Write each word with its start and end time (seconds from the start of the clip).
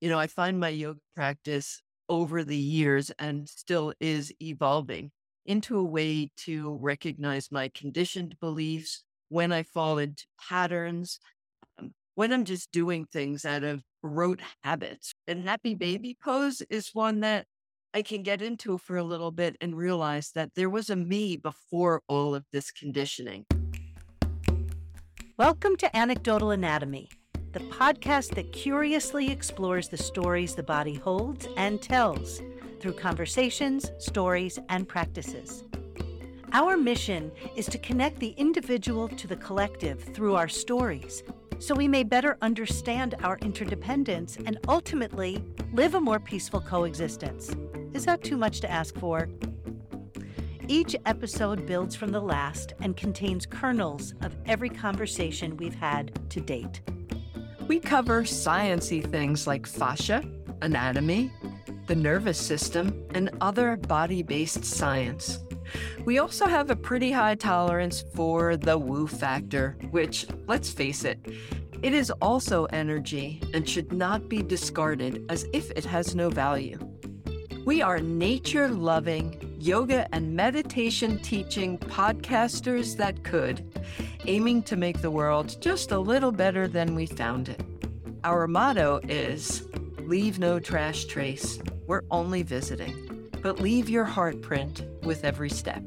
you 0.00 0.08
know, 0.08 0.18
I 0.18 0.26
find 0.26 0.58
my 0.58 0.70
yoga 0.70 1.00
practice 1.14 1.82
over 2.08 2.42
the 2.42 2.56
years 2.56 3.10
and 3.18 3.48
still 3.48 3.92
is 4.00 4.32
evolving 4.40 5.10
into 5.44 5.78
a 5.78 5.84
way 5.84 6.30
to 6.38 6.78
recognize 6.80 7.52
my 7.52 7.70
conditioned 7.74 8.36
beliefs 8.40 9.04
when 9.28 9.52
I 9.52 9.62
fall 9.62 9.98
into 9.98 10.24
patterns, 10.48 11.20
um, 11.78 11.92
when 12.14 12.32
I'm 12.32 12.44
just 12.44 12.72
doing 12.72 13.04
things 13.04 13.44
out 13.44 13.62
of 13.62 13.82
rote 14.02 14.40
habits. 14.64 15.12
And 15.28 15.46
happy 15.46 15.74
baby 15.74 16.16
pose 16.22 16.62
is 16.70 16.90
one 16.94 17.20
that 17.20 17.46
I 17.92 18.00
can 18.02 18.22
get 18.22 18.40
into 18.40 18.78
for 18.78 18.96
a 18.96 19.04
little 19.04 19.30
bit 19.30 19.56
and 19.60 19.76
realize 19.76 20.30
that 20.34 20.54
there 20.54 20.70
was 20.70 20.88
a 20.88 20.96
me 20.96 21.36
before 21.36 22.00
all 22.08 22.34
of 22.34 22.46
this 22.52 22.70
conditioning. 22.70 23.44
Welcome 25.36 25.76
to 25.76 25.94
Anecdotal 25.94 26.50
Anatomy 26.50 27.10
the 27.52 27.60
podcast 27.60 28.34
that 28.36 28.52
curiously 28.52 29.30
explores 29.30 29.88
the 29.88 29.96
stories 29.96 30.54
the 30.54 30.62
body 30.62 30.94
holds 30.94 31.48
and 31.56 31.82
tells 31.82 32.40
through 32.78 32.92
conversations, 32.92 33.90
stories, 33.98 34.58
and 34.68 34.88
practices. 34.88 35.64
Our 36.52 36.76
mission 36.76 37.32
is 37.56 37.66
to 37.66 37.78
connect 37.78 38.20
the 38.20 38.34
individual 38.36 39.08
to 39.08 39.26
the 39.26 39.36
collective 39.36 40.00
through 40.00 40.36
our 40.36 40.48
stories 40.48 41.22
so 41.58 41.74
we 41.74 41.88
may 41.88 42.04
better 42.04 42.38
understand 42.40 43.16
our 43.22 43.36
interdependence 43.38 44.38
and 44.46 44.58
ultimately 44.68 45.44
live 45.72 45.94
a 45.94 46.00
more 46.00 46.20
peaceful 46.20 46.60
coexistence. 46.60 47.54
Is 47.92 48.04
that 48.06 48.22
too 48.22 48.36
much 48.36 48.60
to 48.60 48.70
ask 48.70 48.96
for? 48.96 49.28
Each 50.68 50.94
episode 51.04 51.66
builds 51.66 51.96
from 51.96 52.12
the 52.12 52.20
last 52.20 52.74
and 52.80 52.96
contains 52.96 53.44
kernels 53.44 54.14
of 54.22 54.36
every 54.46 54.70
conversation 54.70 55.56
we've 55.56 55.74
had 55.74 56.30
to 56.30 56.40
date. 56.40 56.80
We 57.70 57.78
cover 57.78 58.24
sciency 58.24 59.00
things 59.00 59.46
like 59.46 59.64
fascia, 59.64 60.24
anatomy, 60.60 61.30
the 61.86 61.94
nervous 61.94 62.36
system, 62.36 63.06
and 63.14 63.30
other 63.40 63.76
body 63.76 64.24
based 64.24 64.64
science. 64.64 65.38
We 66.04 66.18
also 66.18 66.48
have 66.48 66.70
a 66.70 66.74
pretty 66.74 67.12
high 67.12 67.36
tolerance 67.36 68.02
for 68.12 68.56
the 68.56 68.76
woo 68.76 69.06
factor, 69.06 69.76
which, 69.92 70.26
let's 70.48 70.72
face 70.72 71.04
it, 71.04 71.20
it 71.80 71.94
is 71.94 72.10
also 72.20 72.64
energy 72.72 73.40
and 73.54 73.68
should 73.68 73.92
not 73.92 74.28
be 74.28 74.42
discarded 74.42 75.24
as 75.28 75.46
if 75.52 75.70
it 75.70 75.84
has 75.84 76.16
no 76.16 76.28
value. 76.28 76.76
We 77.64 77.82
are 77.82 78.00
nature 78.00 78.66
loving, 78.66 79.49
yoga 79.60 80.08
and 80.14 80.34
meditation 80.34 81.18
teaching 81.18 81.78
podcasters 81.78 82.96
that 82.96 83.22
could, 83.22 83.64
aiming 84.26 84.62
to 84.64 84.76
make 84.76 85.00
the 85.02 85.10
world 85.10 85.56
just 85.60 85.92
a 85.92 85.98
little 85.98 86.32
better 86.32 86.66
than 86.66 86.94
we 86.94 87.06
found 87.06 87.48
it. 87.48 87.62
Our 88.24 88.46
motto 88.46 89.00
is 89.08 89.70
Leave 90.10 90.40
no 90.40 90.58
trash 90.58 91.04
trace. 91.04 91.60
We're 91.86 92.02
only 92.10 92.42
visiting, 92.42 93.30
but 93.42 93.60
leave 93.60 93.88
your 93.88 94.04
heart 94.04 94.42
print 94.42 94.82
with 95.04 95.24
every 95.24 95.50
step. 95.50 95.86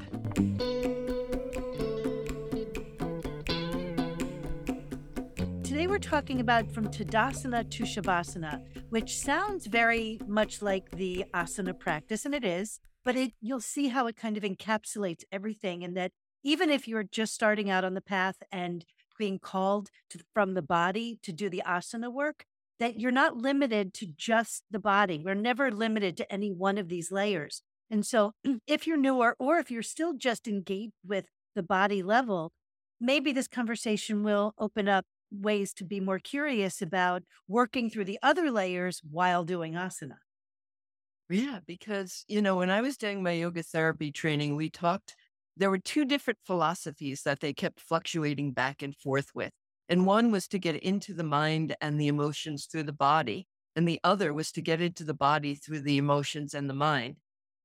Today 5.61 5.87
we're 5.87 5.99
talking 5.99 6.39
about 6.39 6.71
from 6.71 6.87
Tadasana 6.87 7.69
to 7.69 7.83
Shavasana, 7.83 8.63
which 8.91 9.17
sounds 9.17 9.65
very 9.65 10.21
much 10.25 10.61
like 10.61 10.89
the 10.91 11.25
asana 11.33 11.77
practice, 11.77 12.23
and 12.23 12.33
it 12.33 12.45
is, 12.45 12.79
but 13.03 13.15
it, 13.15 13.33
you'll 13.41 13.61
see 13.61 13.89
how 13.89 14.07
it 14.07 14.15
kind 14.15 14.37
of 14.37 14.43
encapsulates 14.43 15.23
everything, 15.31 15.83
and 15.83 15.95
that 15.97 16.11
even 16.43 16.69
if 16.69 16.87
you're 16.87 17.03
just 17.03 17.33
starting 17.33 17.69
out 17.69 17.85
on 17.85 17.93
the 17.93 18.01
path 18.01 18.37
and 18.51 18.85
being 19.17 19.39
called 19.39 19.89
to, 20.09 20.19
from 20.33 20.53
the 20.53 20.61
body 20.61 21.19
to 21.23 21.31
do 21.31 21.49
the 21.49 21.63
asana 21.65 22.11
work, 22.11 22.45
that 22.79 22.99
you're 22.99 23.11
not 23.11 23.37
limited 23.37 23.93
to 23.93 24.07
just 24.17 24.63
the 24.69 24.79
body. 24.79 25.21
We're 25.23 25.35
never 25.35 25.71
limited 25.71 26.17
to 26.17 26.31
any 26.31 26.51
one 26.51 26.77
of 26.77 26.89
these 26.89 27.11
layers. 27.11 27.61
And 27.89 28.05
so, 28.05 28.33
if 28.67 28.87
you're 28.87 28.97
newer 28.97 29.35
or 29.39 29.57
if 29.57 29.69
you're 29.69 29.83
still 29.83 30.13
just 30.13 30.47
engaged 30.47 30.93
with 31.05 31.27
the 31.55 31.63
body 31.63 32.01
level, 32.01 32.51
maybe 32.99 33.31
this 33.31 33.47
conversation 33.47 34.23
will 34.23 34.53
open 34.57 34.87
up 34.87 35.05
ways 35.31 35.73
to 35.73 35.83
be 35.83 35.99
more 35.99 36.19
curious 36.19 36.81
about 36.81 37.23
working 37.47 37.89
through 37.89 38.05
the 38.05 38.19
other 38.21 38.51
layers 38.51 39.01
while 39.09 39.43
doing 39.43 39.73
asana. 39.73 40.17
Yeah, 41.29 41.59
because, 41.65 42.25
you 42.27 42.41
know, 42.41 42.57
when 42.57 42.69
I 42.69 42.81
was 42.81 42.97
doing 42.97 43.23
my 43.23 43.31
yoga 43.31 43.63
therapy 43.63 44.11
training, 44.11 44.55
we 44.55 44.69
talked 44.69 45.15
there 45.55 45.69
were 45.69 45.77
two 45.79 46.05
different 46.05 46.39
philosophies 46.45 47.23
that 47.23 47.39
they 47.39 47.53
kept 47.53 47.79
fluctuating 47.79 48.51
back 48.53 48.81
and 48.81 48.95
forth 48.95 49.29
with. 49.33 49.51
And 49.87 50.05
one 50.05 50.31
was 50.31 50.47
to 50.49 50.59
get 50.59 50.75
into 50.77 51.13
the 51.13 51.23
mind 51.23 51.75
and 51.81 51.99
the 51.99 52.07
emotions 52.07 52.65
through 52.65 52.83
the 52.83 52.93
body. 52.93 53.47
And 53.75 53.87
the 53.87 53.99
other 54.03 54.33
was 54.33 54.51
to 54.53 54.61
get 54.61 54.81
into 54.81 55.03
the 55.03 55.13
body 55.13 55.55
through 55.55 55.81
the 55.81 55.97
emotions 55.97 56.53
and 56.53 56.69
the 56.69 56.73
mind. 56.73 57.17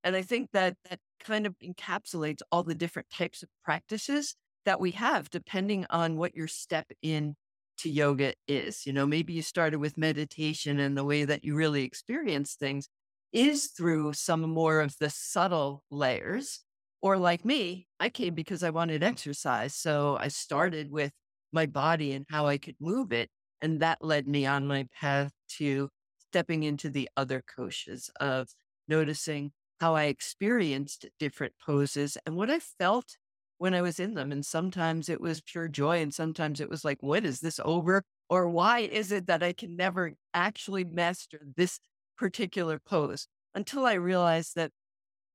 And 0.04 0.14
I 0.16 0.22
think 0.22 0.50
that 0.52 0.76
that 0.88 1.00
kind 1.20 1.46
of 1.46 1.56
encapsulates 1.58 2.40
all 2.52 2.62
the 2.62 2.74
different 2.74 3.08
types 3.10 3.42
of 3.42 3.48
practices 3.64 4.34
that 4.64 4.80
we 4.80 4.92
have, 4.92 5.30
depending 5.30 5.86
on 5.90 6.16
what 6.16 6.34
your 6.34 6.48
step 6.48 6.86
in 7.02 7.36
to 7.78 7.90
yoga 7.90 8.34
is. 8.46 8.86
You 8.86 8.92
know, 8.92 9.06
maybe 9.06 9.32
you 9.32 9.42
started 9.42 9.78
with 9.78 9.98
meditation 9.98 10.78
and 10.78 10.96
the 10.96 11.04
way 11.04 11.24
that 11.24 11.44
you 11.44 11.54
really 11.54 11.82
experience 11.84 12.54
things 12.54 12.88
is 13.32 13.68
through 13.68 14.12
some 14.14 14.42
more 14.42 14.80
of 14.80 14.96
the 14.98 15.10
subtle 15.10 15.82
layers 15.90 16.60
or 17.00 17.16
like 17.16 17.44
me, 17.44 17.86
I 18.00 18.08
came 18.08 18.34
because 18.34 18.62
I 18.62 18.70
wanted 18.70 19.02
exercise. 19.02 19.74
So 19.74 20.16
I 20.18 20.28
started 20.28 20.90
with 20.90 21.12
my 21.52 21.66
body 21.66 22.12
and 22.12 22.26
how 22.28 22.46
I 22.46 22.58
could 22.58 22.76
move 22.80 23.12
it. 23.12 23.30
And 23.62 23.80
that 23.80 24.02
led 24.02 24.26
me 24.26 24.46
on 24.46 24.66
my 24.66 24.86
path 25.00 25.32
to 25.58 25.90
stepping 26.28 26.62
into 26.64 26.90
the 26.90 27.08
other 27.16 27.42
koshas 27.56 28.10
of 28.20 28.48
noticing 28.86 29.52
how 29.80 29.94
I 29.94 30.04
experienced 30.04 31.06
different 31.18 31.54
poses 31.64 32.18
and 32.26 32.36
what 32.36 32.50
I 32.50 32.58
felt 32.58 33.16
when 33.58 33.74
I 33.74 33.82
was 33.82 34.00
in 34.00 34.14
them. 34.14 34.32
And 34.32 34.44
sometimes 34.44 35.08
it 35.08 35.20
was 35.20 35.40
pure 35.40 35.68
joy. 35.68 36.00
And 36.00 36.12
sometimes 36.12 36.60
it 36.60 36.68
was 36.68 36.84
like, 36.84 36.98
when 37.00 37.24
is 37.24 37.40
this 37.40 37.60
over? 37.64 38.02
Or 38.28 38.48
why 38.48 38.80
is 38.80 39.12
it 39.12 39.26
that 39.28 39.42
I 39.42 39.52
can 39.52 39.76
never 39.76 40.14
actually 40.34 40.84
master 40.84 41.40
this 41.56 41.78
particular 42.18 42.78
pose 42.78 43.28
until 43.54 43.86
I 43.86 43.94
realized 43.94 44.56
that 44.56 44.72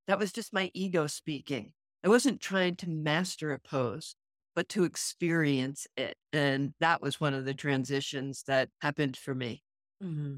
that 0.07 0.19
was 0.19 0.31
just 0.31 0.53
my 0.53 0.69
ego 0.73 1.07
speaking. 1.07 1.73
I 2.03 2.09
wasn't 2.09 2.41
trying 2.41 2.75
to 2.77 2.89
master 2.89 3.53
a 3.53 3.59
pose, 3.59 4.15
but 4.55 4.69
to 4.69 4.83
experience 4.83 5.87
it. 5.95 6.17
And 6.33 6.73
that 6.79 7.01
was 7.01 7.19
one 7.19 7.33
of 7.33 7.45
the 7.45 7.53
transitions 7.53 8.43
that 8.47 8.69
happened 8.81 9.15
for 9.17 9.33
me. 9.33 9.63
Mm-hmm. 10.03 10.37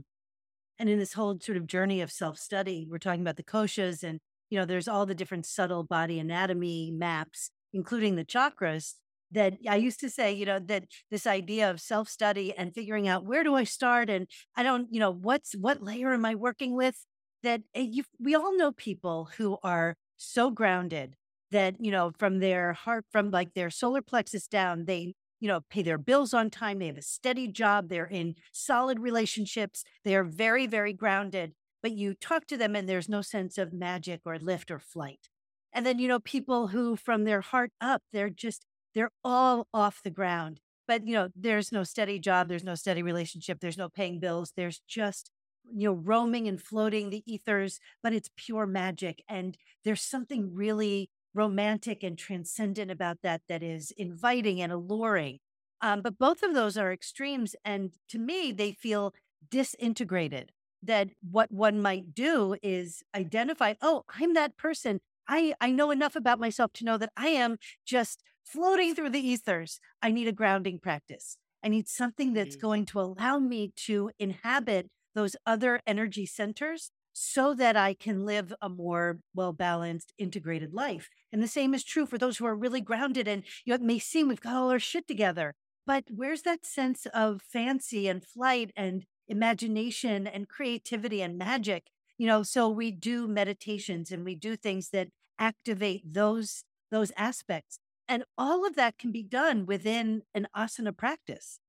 And 0.78 0.89
in 0.89 1.00
this 1.00 1.13
whole 1.13 1.39
sort 1.39 1.57
of 1.57 1.67
journey 1.67 2.01
of 2.01 2.11
self 2.11 2.38
study, 2.38 2.85
we're 2.89 3.00
talking 3.00 3.22
about 3.22 3.38
the 3.38 3.44
koshas 3.44 4.03
and, 4.03 4.19
you 4.50 4.59
know, 4.59 4.66
there's 4.66 4.88
all 4.88 5.05
the 5.05 5.16
different 5.16 5.45
subtle 5.45 5.84
body 5.84 6.19
anatomy 6.19 6.91
maps, 6.91 7.50
including 7.73 8.16
the 8.16 8.25
chakras 8.25 8.94
that 9.35 9.53
I 9.69 9.75
used 9.75 10.00
to 10.01 10.09
say, 10.09 10.34
you 10.34 10.46
know, 10.46 10.59
that 10.59 10.85
this 11.12 11.28
idea 11.28 11.69
of 11.69 11.79
self 11.79 12.09
study 12.09 12.53
and 12.57 12.73
figuring 12.73 13.07
out 13.07 13.25
where 13.25 13.44
do 13.44 13.56
I 13.56 13.63
start 13.63 14.09
and 14.09 14.28
I 14.56 14.63
don't, 14.63 14.88
you 14.91 15.00
know, 15.00 15.12
what's 15.12 15.53
what 15.53 15.84
layer 15.84 16.13
am 16.13 16.25
I 16.25 16.35
working 16.35 16.75
with? 16.75 17.06
that 17.46 17.62
eh, 17.73 17.88
you, 17.90 18.03
we 18.19 18.35
all 18.35 18.57
know 18.57 18.73
people 18.73 19.29
who 19.38 19.57
are 19.63 19.96
so 20.18 20.50
grounded 20.50 21.16
that, 21.51 21.75
you 21.79 21.91
know, 21.91 22.12
from 22.18 22.40
their 22.40 22.73
heart, 22.73 23.06
from 23.12 23.31
like 23.31 23.53
their 23.53 23.69
solar 23.69 24.01
plexus 24.01 24.47
down, 24.47 24.85
they, 24.85 25.13
you 25.40 25.47
know, 25.47 25.62
pay 25.69 25.81
their 25.81 25.97
bills 25.97 26.34
on 26.34 26.50
time. 26.50 26.79
They 26.79 26.88
have 26.88 26.97
a 26.97 27.02
steady 27.02 27.47
job. 27.47 27.88
They're 27.88 28.06
in 28.07 28.35
solid 28.52 29.00
relationships. 29.00 29.84
They 30.03 30.16
are 30.16 30.23
very, 30.23 30.67
very 30.67 30.91
grounded. 30.91 31.53
But 31.81 31.94
you 31.94 32.16
talk 32.16 32.47
to 32.47 32.57
them 32.57 32.75
and 32.75 32.90
there's 32.90 33.07
no 33.07 33.22
sense 33.22 33.57
of 33.57 33.72
magic 33.72 34.22
or 34.25 34.40
lift 34.40 34.72
or 34.72 34.79
flight. 34.79 35.29
And 35.72 35.85
then, 35.85 36.00
you 36.00 36.07
know, 36.07 36.19
people 36.19 36.67
who 36.67 36.96
from 36.96 37.25
their 37.25 37.41
heart 37.41 37.72
up, 37.79 38.02
they're 38.12 38.29
just, 38.29 38.66
they're 38.95 39.11
all 39.23 39.67
off 39.73 40.01
the 40.01 40.09
ground. 40.09 40.61
But, 40.88 41.06
you 41.06 41.13
know, 41.13 41.29
there's 41.35 41.72
no 41.72 41.83
steady 41.83 42.19
job. 42.19 42.47
There's 42.47 42.63
no 42.63 42.75
steady 42.75 43.03
relationship. 43.03 43.59
There's 43.59 43.78
no 43.78 43.89
paying 43.89 44.19
bills. 44.19 44.53
There's 44.56 44.81
just 44.88 45.31
you 45.73 45.88
know, 45.89 45.94
roaming 45.94 46.47
and 46.47 46.61
floating 46.61 47.09
the 47.09 47.23
ethers, 47.25 47.79
but 48.03 48.14
it's 48.14 48.29
pure 48.35 48.66
magic. 48.66 49.23
And 49.28 49.58
there's 49.84 50.02
something 50.02 50.53
really 50.53 51.09
romantic 51.34 52.03
and 52.03 52.17
transcendent 52.17 52.91
about 52.91 53.17
that 53.23 53.41
that 53.49 53.64
is 53.64 53.91
inviting 53.97 54.61
and 54.61 54.72
alluring. 54.72 55.40
Um, 55.81 56.02
but 56.02 56.17
both 56.17 56.43
of 56.43 56.53
those 56.53 56.78
are 56.78 56.93
extremes. 56.93 57.55
And 57.66 57.91
to 58.09 58.19
me, 58.19 58.52
they 58.52 58.72
feel 58.72 59.14
disintegrated. 59.49 60.52
That 60.81 61.09
what 61.28 61.52
one 61.52 61.81
might 61.81 62.14
do 62.14 62.58
is 62.61 63.02
identify, 63.16 63.73
oh, 63.81 64.03
I'm 64.19 64.35
that 64.35 64.55
person. 64.55 64.99
I, 65.28 65.55
I 65.59 65.72
know 65.72 65.90
enough 65.90 66.16
about 66.16 66.40
myself 66.40 66.73
to 66.73 66.85
know 66.85 66.97
that 66.97 67.11
I 67.17 67.29
am 67.29 67.58
just 67.85 68.22
floating 68.45 68.95
through 68.95 69.09
the 69.09 69.27
ethers. 69.27 69.79
I 70.01 70.11
need 70.11 70.27
a 70.27 70.33
grounding 70.33 70.79
practice. 70.79 71.37
I 71.63 71.69
need 71.69 71.87
something 71.87 72.33
that's 72.33 72.55
mm-hmm. 72.55 72.67
going 72.67 72.85
to 72.87 72.99
allow 72.99 73.39
me 73.39 73.73
to 73.87 74.11
inhabit 74.19 74.89
those 75.15 75.35
other 75.45 75.81
energy 75.87 76.25
centers 76.25 76.91
so 77.13 77.53
that 77.53 77.77
I 77.77 77.93
can 77.93 78.25
live 78.25 78.53
a 78.61 78.69
more 78.69 79.19
well 79.33 79.53
balanced, 79.53 80.13
integrated 80.17 80.73
life. 80.73 81.09
And 81.31 81.41
the 81.41 81.47
same 81.47 81.73
is 81.73 81.83
true 81.83 82.05
for 82.05 82.17
those 82.17 82.37
who 82.37 82.45
are 82.45 82.55
really 82.55 82.81
grounded 82.81 83.27
and 83.27 83.43
you 83.65 83.71
know, 83.71 83.75
it 83.75 83.81
may 83.81 83.99
seem 83.99 84.27
we've 84.27 84.41
got 84.41 84.55
all 84.55 84.69
our 84.69 84.79
shit 84.79 85.07
together, 85.07 85.55
but 85.87 86.03
where's 86.13 86.41
that 86.41 86.65
sense 86.65 87.07
of 87.13 87.41
fancy 87.41 88.07
and 88.07 88.23
flight 88.23 88.71
and 88.75 89.05
imagination 89.27 90.27
and 90.27 90.47
creativity 90.47 91.21
and 91.21 91.37
magic. 91.37 91.87
You 92.17 92.27
know, 92.27 92.43
so 92.43 92.69
we 92.69 92.91
do 92.91 93.27
meditations 93.27 94.11
and 94.11 94.23
we 94.23 94.35
do 94.35 94.55
things 94.55 94.89
that 94.89 95.09
activate 95.39 96.13
those 96.13 96.63
those 96.91 97.11
aspects. 97.17 97.79
And 98.07 98.23
all 98.37 98.66
of 98.66 98.75
that 98.75 98.97
can 98.97 99.11
be 99.11 99.23
done 99.23 99.66
within 99.66 100.23
an 100.34 100.47
asana 100.55 100.96
practice. 100.96 101.59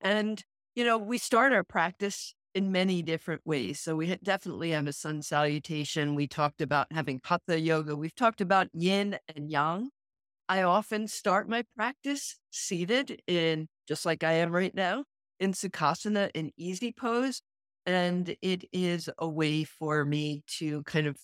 And, 0.00 0.42
you 0.74 0.84
know, 0.84 0.96
we 0.98 1.18
start 1.18 1.52
our 1.52 1.64
practice 1.64 2.34
in 2.54 2.72
many 2.72 3.02
different 3.02 3.42
ways. 3.44 3.78
So 3.80 3.96
we 3.96 4.16
definitely 4.22 4.70
have 4.70 4.86
a 4.86 4.92
sun 4.92 5.22
salutation. 5.22 6.14
We 6.14 6.26
talked 6.26 6.60
about 6.60 6.86
having 6.92 7.20
hatha 7.24 7.60
yoga. 7.60 7.94
We've 7.94 8.14
talked 8.14 8.40
about 8.40 8.68
yin 8.72 9.18
and 9.34 9.50
yang. 9.50 9.90
I 10.48 10.62
often 10.62 11.08
start 11.08 11.48
my 11.48 11.64
practice 11.76 12.36
seated 12.50 13.20
in 13.26 13.68
just 13.86 14.06
like 14.06 14.24
I 14.24 14.32
am 14.32 14.50
right 14.50 14.74
now 14.74 15.04
in 15.38 15.52
Sukhasana 15.52 16.30
in 16.34 16.52
easy 16.56 16.92
pose. 16.92 17.42
And 17.84 18.34
it 18.42 18.64
is 18.72 19.08
a 19.18 19.28
way 19.28 19.64
for 19.64 20.04
me 20.04 20.42
to 20.58 20.82
kind 20.84 21.06
of 21.06 21.16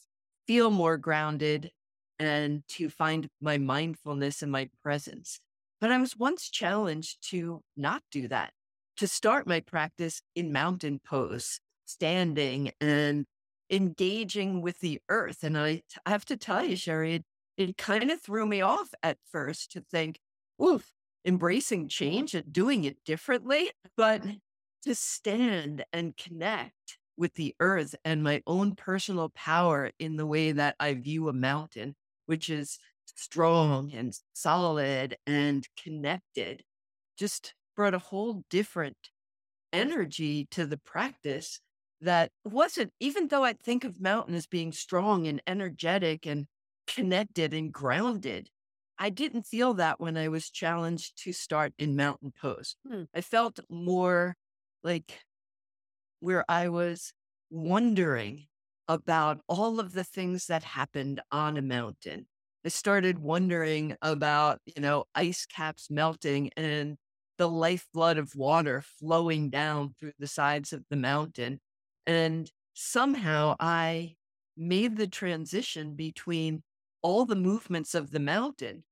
feel 0.47 0.71
more 0.71 0.97
grounded 0.99 1.71
and 2.19 2.63
to 2.69 2.89
find 2.89 3.29
my 3.41 3.59
mindfulness 3.59 4.43
and 4.43 4.53
my 4.53 4.69
presence. 4.83 5.41
But 5.81 5.91
I 5.91 5.99
was 5.99 6.17
once 6.17 6.49
challenged 6.49 7.29
to 7.31 7.63
not 7.77 8.03
do 8.11 8.29
that, 8.29 8.53
to 8.97 9.07
start 9.07 9.47
my 9.47 9.61
practice 9.61 10.23
in 10.35 10.53
mountain 10.53 11.01
pose, 11.05 11.61
standing 11.85 12.73
and 12.81 13.27
engaging 13.71 14.63
with 14.63 14.81
the 14.81 15.01
earth. 15.09 15.43
And 15.43 15.59
I, 15.59 15.83
I 16.07 16.11
have 16.11 16.25
to 16.27 16.37
tell 16.37 16.65
you, 16.65 16.77
Sherry, 16.77 17.15
it, 17.15 17.25
it 17.57 17.77
kind 17.77 18.11
of 18.11 18.21
threw 18.21 18.47
me 18.47 18.61
off 18.61 18.89
at 19.03 19.19
first 19.31 19.73
to 19.73 19.81
think, 19.81 20.19
oof, 20.63 20.93
embracing 21.25 21.89
change 21.89 22.35
and 22.35 22.53
doing 22.53 22.85
it 22.85 22.99
differently. 23.05 23.71
But 23.97 24.23
to 24.85 24.95
stand 24.95 25.85
and 25.93 26.17
connect 26.17 26.99
with 27.17 27.35
the 27.35 27.55
earth 27.61 27.95
and 28.05 28.23
my 28.23 28.43
own 28.47 28.75
personal 28.75 29.31
power 29.31 29.91
in 29.99 30.17
the 30.17 30.27
way 30.27 30.53
that 30.53 30.77
I 30.81 30.95
view 30.95 31.29
a 31.29 31.33
mountain, 31.33 31.95
which 32.27 32.49
is 32.51 32.79
strong 33.07 33.93
and 33.93 34.19
solid 34.33 35.17
and 35.27 35.67
connected, 35.83 36.65
just 37.19 37.55
brought 37.77 37.95
a 37.95 37.99
whole 37.99 38.45
different 38.51 38.97
energy 39.73 40.47
to 40.51 40.67
the 40.67 40.79
practice 40.79 41.61
that 42.01 42.31
wasn't, 42.45 42.93
even 43.01 43.29
though 43.29 43.45
I 43.45 43.55
think 43.55 43.85
of 43.85 44.01
mountain 44.01 44.35
as 44.35 44.47
being 44.47 44.73
strong 44.73 45.27
and 45.27 45.43
energetic 45.47 46.27
and 46.27 46.47
connected 46.87 47.55
and 47.55 47.73
grounded, 47.73 48.49
I 48.99 49.11
didn't 49.11 49.43
feel 49.43 49.75
that 49.75 50.01
when 50.01 50.17
I 50.17 50.29
was 50.29 50.51
challenged 50.51 51.23
to 51.25 51.33
start 51.33 51.73
in 51.79 51.97
mountain 51.97 52.33
pose. 52.41 52.77
Hmm. 52.87 53.05
I 53.15 53.21
felt 53.21 53.59
more 53.69 54.37
like 54.83 55.25
where 56.21 56.45
I 56.49 56.69
was 56.69 57.13
wondering 57.51 58.47
about 58.89 59.41
all 59.49 59.81
of 59.81 59.93
the 59.93 60.05
things 60.05 60.47
that 60.47 60.63
happened 60.63 61.21
on 61.31 61.57
a 61.57 61.63
mountain. 61.63 62.27
I 62.65 62.69
started 62.69 63.19
wondering 63.19 63.97
about, 64.01 64.61
you 64.65 64.81
know, 64.81 65.05
ice 65.15 65.47
caps 65.47 65.91
melting 65.91 66.51
and 66.57 66.97
the 67.37 67.49
lifeblood 67.49 68.17
of 68.17 68.35
water 68.35 68.83
flowing 68.83 69.51
down 69.51 69.95
through 69.99 70.13
the 70.19 70.27
sides 70.27 70.73
of 70.73 70.85
the 70.89 70.97
mountain. 70.97 71.61
And 72.07 72.51
somehow 72.75 73.57
I 73.61 74.15
made 74.57 74.97
the 74.97 75.07
transition 75.07 75.95
between 75.95 76.63
all 77.03 77.27
the 77.27 77.37
movements 77.37 77.95
of 77.95 78.13
the 78.13 78.21
mountain 78.21 78.85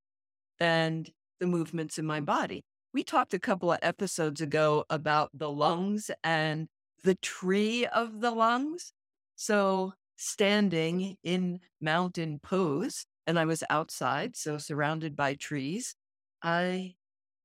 and 0.59 1.11
the 1.41 1.47
movements 1.47 1.99
in 1.99 2.05
my 2.07 2.21
body. 2.21 2.65
We 2.93 3.05
talked 3.05 3.33
a 3.33 3.39
couple 3.39 3.73
of 3.73 3.79
episodes 3.81 4.41
ago 4.41 4.85
about 4.91 5.31
the 5.33 5.51
lungs 5.51 6.11
and 6.23 6.69
the 7.05 7.15
tree 7.15 7.87
of 7.87 8.21
the 8.21 8.31
lungs. 8.31 8.93
So, 9.35 9.95
standing 10.17 11.17
in 11.23 11.61
mountain 11.81 12.39
pose, 12.43 13.07
and 13.27 13.39
I 13.39 13.45
was 13.45 13.65
outside, 13.71 14.37
so 14.37 14.59
surrounded 14.59 15.17
by 15.17 15.35
trees, 15.35 15.95
I 16.43 16.95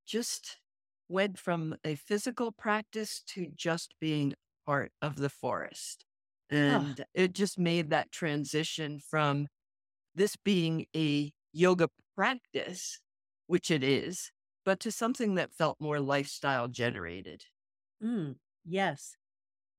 just 0.05 0.57
went 1.09 1.37
from 1.37 1.75
a 1.83 1.95
physical 1.95 2.51
practice 2.51 3.21
to 3.27 3.47
just 3.55 3.93
being 3.99 4.33
part 4.65 4.91
of 5.01 5.15
the 5.15 5.29
forest. 5.29 6.05
And 6.49 6.99
oh. 6.99 7.03
it 7.13 7.33
just 7.33 7.59
made 7.59 7.89
that 7.89 8.11
transition 8.11 8.99
from 8.99 9.47
this 10.15 10.35
being 10.35 10.85
a 10.95 11.31
yoga 11.53 11.89
practice, 12.15 12.99
which 13.47 13.71
it 13.71 13.83
is, 13.83 14.31
but 14.65 14.79
to 14.81 14.91
something 14.91 15.35
that 15.35 15.53
felt 15.53 15.77
more 15.79 15.99
lifestyle 15.99 16.67
generated. 16.67 17.43
Mm, 18.03 18.35
yes. 18.65 19.15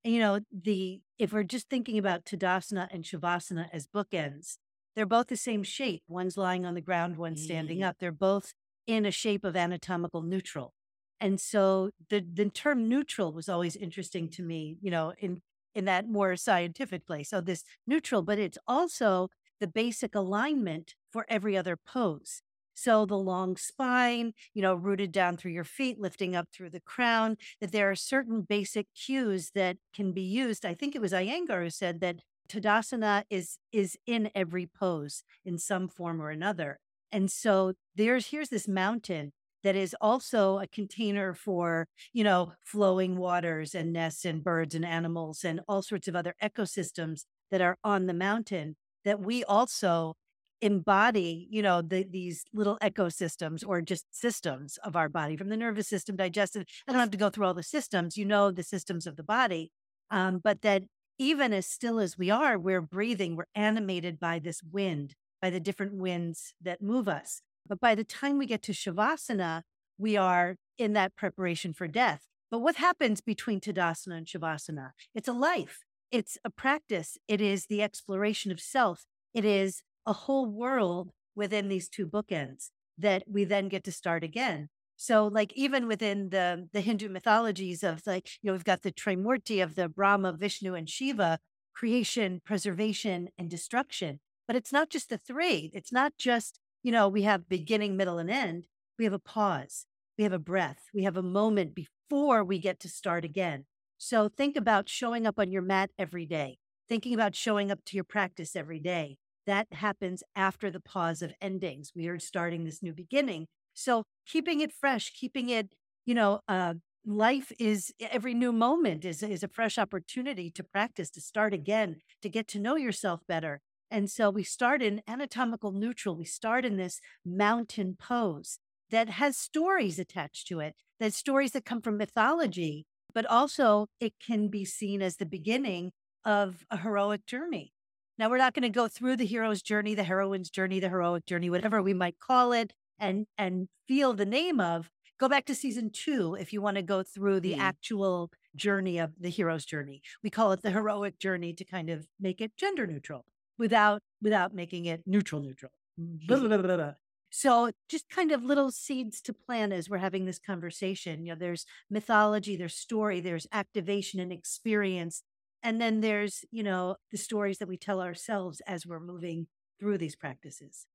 You 0.04 0.18
know, 0.20 0.40
the 0.52 1.00
if 1.18 1.32
we're 1.32 1.42
just 1.42 1.68
thinking 1.68 1.98
about 1.98 2.24
Tadasana 2.24 2.88
and 2.90 3.04
Shavasana 3.04 3.68
as 3.72 3.86
bookends, 3.86 4.58
they're 4.94 5.06
both 5.06 5.26
the 5.28 5.36
same 5.36 5.62
shape. 5.62 6.02
One's 6.08 6.36
lying 6.36 6.64
on 6.64 6.74
the 6.74 6.80
ground, 6.80 7.16
one's 7.16 7.42
standing 7.42 7.78
mm. 7.78 7.86
up. 7.86 7.96
They're 7.98 8.12
both 8.12 8.52
in 8.86 9.04
a 9.04 9.10
shape 9.10 9.44
of 9.44 9.56
anatomical 9.56 10.22
neutral. 10.22 10.72
And 11.20 11.40
so 11.40 11.90
the 12.10 12.20
the 12.20 12.48
term 12.48 12.88
neutral 12.88 13.32
was 13.32 13.48
always 13.48 13.76
interesting 13.76 14.28
to 14.30 14.42
me, 14.42 14.78
you 14.80 14.90
know, 14.90 15.12
in 15.18 15.40
in 15.74 15.84
that 15.84 16.08
more 16.08 16.36
scientific 16.36 17.06
place. 17.06 17.30
So 17.30 17.40
this 17.40 17.64
neutral, 17.86 18.22
but 18.22 18.38
it's 18.38 18.58
also 18.66 19.28
the 19.60 19.66
basic 19.66 20.14
alignment 20.14 20.94
for 21.12 21.26
every 21.28 21.56
other 21.56 21.76
pose. 21.76 22.42
So 22.78 23.06
the 23.06 23.18
long 23.18 23.56
spine, 23.56 24.34
you 24.54 24.62
know, 24.62 24.74
rooted 24.74 25.10
down 25.10 25.36
through 25.36 25.50
your 25.50 25.64
feet, 25.64 25.98
lifting 25.98 26.36
up 26.36 26.48
through 26.52 26.70
the 26.70 26.80
crown, 26.80 27.36
that 27.60 27.72
there 27.72 27.90
are 27.90 27.96
certain 27.96 28.42
basic 28.42 28.86
cues 28.94 29.50
that 29.56 29.78
can 29.92 30.12
be 30.12 30.22
used. 30.22 30.64
I 30.64 30.74
think 30.74 30.94
it 30.94 31.00
was 31.00 31.12
Iyengar 31.12 31.64
who 31.64 31.70
said 31.70 32.00
that 32.00 32.20
Tadasana 32.48 33.24
is 33.30 33.58
is 33.72 33.98
in 34.06 34.30
every 34.34 34.66
pose 34.66 35.24
in 35.44 35.58
some 35.58 35.88
form 35.88 36.22
or 36.22 36.30
another. 36.30 36.78
And 37.10 37.30
so 37.32 37.72
there's 37.96 38.28
here's 38.28 38.48
this 38.50 38.68
mountain 38.68 39.32
that 39.64 39.74
is 39.74 39.96
also 40.00 40.58
a 40.58 40.68
container 40.68 41.34
for, 41.34 41.88
you 42.12 42.22
know, 42.22 42.52
flowing 42.64 43.16
waters 43.16 43.74
and 43.74 43.92
nests 43.92 44.24
and 44.24 44.44
birds 44.44 44.74
and 44.76 44.84
animals 44.84 45.44
and 45.44 45.60
all 45.66 45.82
sorts 45.82 46.06
of 46.06 46.14
other 46.14 46.34
ecosystems 46.40 47.24
that 47.50 47.60
are 47.60 47.76
on 47.82 48.06
the 48.06 48.14
mountain 48.14 48.76
that 49.04 49.20
we 49.20 49.42
also 49.44 50.14
embody, 50.60 51.46
you 51.50 51.62
know, 51.62 51.82
the, 51.82 52.04
these 52.08 52.44
little 52.52 52.78
ecosystems 52.82 53.62
or 53.66 53.80
just 53.80 54.06
systems 54.10 54.78
of 54.84 54.96
our 54.96 55.08
body 55.08 55.36
from 55.36 55.48
the 55.48 55.56
nervous 55.56 55.88
system, 55.88 56.16
digestive. 56.16 56.64
I 56.86 56.92
don't 56.92 57.00
have 57.00 57.10
to 57.12 57.18
go 57.18 57.30
through 57.30 57.46
all 57.46 57.54
the 57.54 57.62
systems, 57.62 58.16
you 58.16 58.24
know, 58.24 58.50
the 58.50 58.62
systems 58.62 59.06
of 59.06 59.16
the 59.16 59.22
body. 59.22 59.70
Um, 60.10 60.40
but 60.42 60.62
that 60.62 60.84
even 61.18 61.52
as 61.52 61.66
still 61.66 61.98
as 61.98 62.16
we 62.16 62.30
are, 62.30 62.58
we're 62.58 62.80
breathing, 62.80 63.36
we're 63.36 63.44
animated 63.54 64.18
by 64.18 64.38
this 64.38 64.62
wind, 64.62 65.14
by 65.42 65.50
the 65.50 65.60
different 65.60 65.94
winds 65.94 66.54
that 66.60 66.80
move 66.80 67.08
us. 67.08 67.42
But 67.68 67.80
by 67.80 67.94
the 67.94 68.04
time 68.04 68.38
we 68.38 68.46
get 68.46 68.62
to 68.62 68.72
Shavasana, 68.72 69.62
we 69.98 70.16
are 70.16 70.56
in 70.78 70.92
that 70.94 71.16
preparation 71.16 71.72
for 71.72 71.88
death. 71.88 72.26
But 72.50 72.60
what 72.60 72.76
happens 72.76 73.20
between 73.20 73.60
Tadasana 73.60 74.18
and 74.18 74.26
Shavasana? 74.26 74.92
It's 75.14 75.28
a 75.28 75.32
life, 75.32 75.84
it's 76.10 76.38
a 76.44 76.50
practice, 76.50 77.18
it 77.26 77.40
is 77.40 77.66
the 77.66 77.82
exploration 77.82 78.50
of 78.50 78.60
self, 78.60 79.04
it 79.34 79.44
is 79.44 79.82
a 80.06 80.12
whole 80.12 80.46
world 80.46 81.10
within 81.34 81.68
these 81.68 81.88
two 81.88 82.06
bookends 82.06 82.70
that 82.96 83.24
we 83.28 83.44
then 83.44 83.68
get 83.68 83.84
to 83.84 83.92
start 83.92 84.24
again. 84.24 84.68
So, 84.96 85.28
like 85.28 85.52
even 85.54 85.86
within 85.86 86.30
the 86.30 86.68
the 86.72 86.80
Hindu 86.80 87.08
mythologies 87.08 87.82
of 87.84 88.02
like, 88.06 88.28
you 88.42 88.48
know, 88.48 88.52
we've 88.52 88.64
got 88.64 88.82
the 88.82 88.92
Trimurti 88.92 89.62
of 89.62 89.76
the 89.76 89.88
Brahma, 89.88 90.32
Vishnu, 90.32 90.74
and 90.74 90.88
Shiva, 90.88 91.38
creation, 91.74 92.40
preservation, 92.44 93.28
and 93.38 93.48
destruction. 93.48 94.20
But 94.46 94.56
it's 94.56 94.72
not 94.72 94.90
just 94.90 95.10
the 95.10 95.18
three. 95.18 95.70
It's 95.74 95.92
not 95.92 96.14
just 96.18 96.58
you 96.82 96.92
know, 96.92 97.08
we 97.08 97.22
have 97.22 97.48
beginning, 97.48 97.96
middle, 97.96 98.18
and 98.18 98.30
end. 98.30 98.66
We 98.98 99.04
have 99.04 99.14
a 99.14 99.18
pause, 99.18 99.86
we 100.16 100.24
have 100.24 100.32
a 100.32 100.38
breath, 100.38 100.84
we 100.94 101.04
have 101.04 101.16
a 101.16 101.22
moment 101.22 101.74
before 101.74 102.42
we 102.42 102.58
get 102.58 102.80
to 102.80 102.88
start 102.88 103.24
again. 103.24 103.66
So 103.98 104.28
think 104.28 104.56
about 104.56 104.88
showing 104.88 105.26
up 105.26 105.38
on 105.38 105.50
your 105.50 105.62
mat 105.62 105.90
every 105.98 106.26
day, 106.26 106.58
thinking 106.88 107.14
about 107.14 107.34
showing 107.34 107.70
up 107.70 107.80
to 107.86 107.96
your 107.96 108.04
practice 108.04 108.56
every 108.56 108.80
day. 108.80 109.18
That 109.48 109.66
happens 109.72 110.22
after 110.36 110.70
the 110.70 110.78
pause 110.80 111.22
of 111.22 111.32
endings. 111.40 111.92
We 111.96 112.06
are 112.08 112.18
starting 112.18 112.64
this 112.64 112.82
new 112.82 112.92
beginning. 112.92 113.46
So 113.72 114.04
keeping 114.26 114.60
it 114.60 114.72
fresh, 114.72 115.10
keeping 115.18 115.48
it, 115.48 115.74
you 116.04 116.14
know, 116.14 116.40
uh, 116.46 116.74
life 117.06 117.50
is 117.58 117.92
every 117.98 118.34
new 118.34 118.52
moment 118.52 119.06
is, 119.06 119.22
is 119.22 119.42
a 119.42 119.48
fresh 119.48 119.78
opportunity 119.78 120.50
to 120.50 120.62
practice, 120.62 121.10
to 121.12 121.22
start 121.22 121.54
again, 121.54 121.96
to 122.22 122.28
get 122.28 122.46
to 122.48 122.60
know 122.60 122.76
yourself 122.76 123.20
better, 123.26 123.60
and 123.90 124.10
so 124.10 124.28
we 124.28 124.42
start 124.42 124.82
in 124.82 125.02
anatomical 125.08 125.72
neutral. 125.72 126.14
We 126.14 126.26
start 126.26 126.66
in 126.66 126.76
this 126.76 127.00
mountain 127.24 127.96
pose 127.98 128.58
that 128.90 129.08
has 129.08 129.38
stories 129.38 129.98
attached 129.98 130.46
to 130.48 130.60
it, 130.60 130.74
that 131.00 131.14
stories 131.14 131.52
that 131.52 131.64
come 131.64 131.80
from 131.80 131.96
mythology, 131.96 132.84
but 133.14 133.24
also 133.26 133.86
it 134.00 134.12
can 134.24 134.48
be 134.48 134.64
seen 134.64 135.00
as 135.00 135.16
the 135.16 135.26
beginning 135.26 135.92
of 136.24 136.66
a 136.70 136.78
heroic 136.78 137.24
journey. 137.24 137.72
Now, 138.18 138.28
we're 138.28 138.38
not 138.38 138.54
going 138.54 138.62
to 138.62 138.68
go 138.68 138.88
through 138.88 139.16
the 139.16 139.26
hero's 139.26 139.62
journey, 139.62 139.94
the 139.94 140.04
heroine's 140.04 140.50
journey, 140.50 140.80
the 140.80 140.88
heroic 140.88 141.24
journey, 141.24 141.50
whatever 141.50 141.80
we 141.80 141.94
might 141.94 142.18
call 142.18 142.52
it, 142.52 142.72
and, 142.98 143.26
and 143.36 143.68
feel 143.86 144.12
the 144.12 144.26
name 144.26 144.60
of. 144.60 144.90
Go 145.20 145.28
back 145.28 145.46
to 145.46 145.54
season 145.54 145.90
two 145.92 146.36
if 146.38 146.52
you 146.52 146.62
want 146.62 146.76
to 146.76 146.82
go 146.82 147.02
through 147.02 147.40
the 147.40 147.54
mm. 147.54 147.58
actual 147.58 148.30
journey 148.54 148.98
of 148.98 149.12
the 149.20 149.30
hero's 149.30 149.64
journey. 149.64 150.02
We 150.22 150.30
call 150.30 150.52
it 150.52 150.62
the 150.62 150.70
heroic 150.70 151.18
journey 151.18 151.52
to 151.54 151.64
kind 151.64 151.90
of 151.90 152.06
make 152.20 152.40
it 152.40 152.56
gender 152.56 152.86
neutral 152.86 153.24
without 153.58 154.02
without 154.22 154.54
making 154.54 154.86
it 154.86 155.02
neutral 155.06 155.42
neutral. 155.42 155.72
Blah, 155.96 156.38
blah, 156.38 156.56
blah, 156.58 156.92
so 157.30 157.70
just 157.88 158.08
kind 158.08 158.32
of 158.32 158.42
little 158.42 158.70
seeds 158.70 159.20
to 159.22 159.32
plant 159.32 159.72
as 159.72 159.90
we're 159.90 159.98
having 159.98 160.24
this 160.24 160.38
conversation. 160.38 161.24
You 161.24 161.32
know, 161.32 161.38
there's 161.38 161.66
mythology, 161.90 162.56
there's 162.56 162.74
story, 162.74 163.20
there's 163.20 163.46
activation 163.52 164.20
and 164.20 164.32
experience. 164.32 165.22
And 165.68 165.82
then 165.82 166.00
there's, 166.00 166.46
you 166.50 166.62
know, 166.62 166.96
the 167.10 167.18
stories 167.18 167.58
that 167.58 167.68
we 167.68 167.76
tell 167.76 168.00
ourselves 168.00 168.62
as 168.66 168.86
we're 168.86 169.00
moving 169.00 169.48
through 169.78 169.98
these 169.98 170.16
practices. 170.16 170.86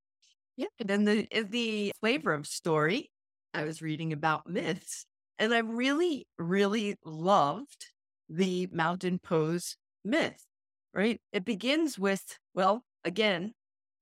Yeah. 0.56 0.66
And 0.80 0.88
then 0.88 1.04
the 1.04 1.28
eh, 1.30 1.44
the 1.48 1.92
flavor 2.00 2.34
of 2.34 2.44
story, 2.44 3.12
I 3.54 3.62
was 3.62 3.80
reading 3.80 4.12
about 4.12 4.48
myths, 4.48 5.06
and 5.38 5.54
I 5.54 5.58
really, 5.60 6.26
really 6.38 6.96
loved 7.04 7.92
the 8.28 8.66
mountain 8.72 9.20
pose 9.20 9.76
myth. 10.04 10.44
Right. 10.92 11.20
It 11.32 11.44
begins 11.44 11.96
with, 11.96 12.40
well, 12.52 12.82
again, 13.04 13.52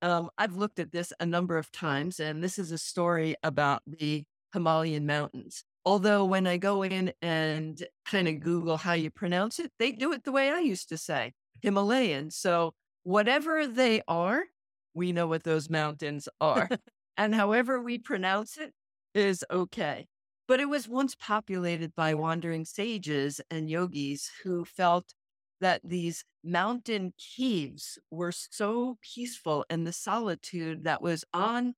um, 0.00 0.30
I've 0.38 0.56
looked 0.56 0.78
at 0.78 0.90
this 0.90 1.12
a 1.20 1.26
number 1.26 1.58
of 1.58 1.70
times, 1.70 2.18
and 2.18 2.42
this 2.42 2.58
is 2.58 2.72
a 2.72 2.78
story 2.78 3.34
about 3.42 3.82
the 3.86 4.24
Himalayan 4.54 5.04
mountains. 5.04 5.64
Although 5.84 6.24
when 6.24 6.46
I 6.46 6.58
go 6.58 6.82
in 6.82 7.12
and 7.20 7.82
kind 8.06 8.28
of 8.28 8.40
Google 8.40 8.76
how 8.76 8.92
you 8.92 9.10
pronounce 9.10 9.58
it, 9.58 9.72
they 9.78 9.92
do 9.92 10.12
it 10.12 10.24
the 10.24 10.32
way 10.32 10.50
I 10.50 10.60
used 10.60 10.88
to 10.90 10.98
say 10.98 11.32
Himalayan. 11.60 12.30
So 12.30 12.74
whatever 13.02 13.66
they 13.66 14.02
are, 14.06 14.44
we 14.94 15.12
know 15.12 15.26
what 15.26 15.42
those 15.42 15.68
mountains 15.68 16.28
are. 16.40 16.68
and 17.16 17.34
however 17.34 17.80
we 17.80 17.98
pronounce 17.98 18.58
it 18.58 18.72
is 19.14 19.44
okay. 19.50 20.06
But 20.46 20.60
it 20.60 20.68
was 20.68 20.88
once 20.88 21.14
populated 21.14 21.94
by 21.94 22.14
wandering 22.14 22.64
sages 22.64 23.40
and 23.50 23.70
yogis 23.70 24.30
who 24.44 24.64
felt 24.64 25.14
that 25.60 25.80
these 25.84 26.24
mountain 26.44 27.14
caves 27.36 27.98
were 28.10 28.32
so 28.32 28.98
peaceful 29.00 29.64
and 29.70 29.86
the 29.86 29.92
solitude 29.92 30.84
that 30.84 31.00
was 31.00 31.24
on 31.32 31.74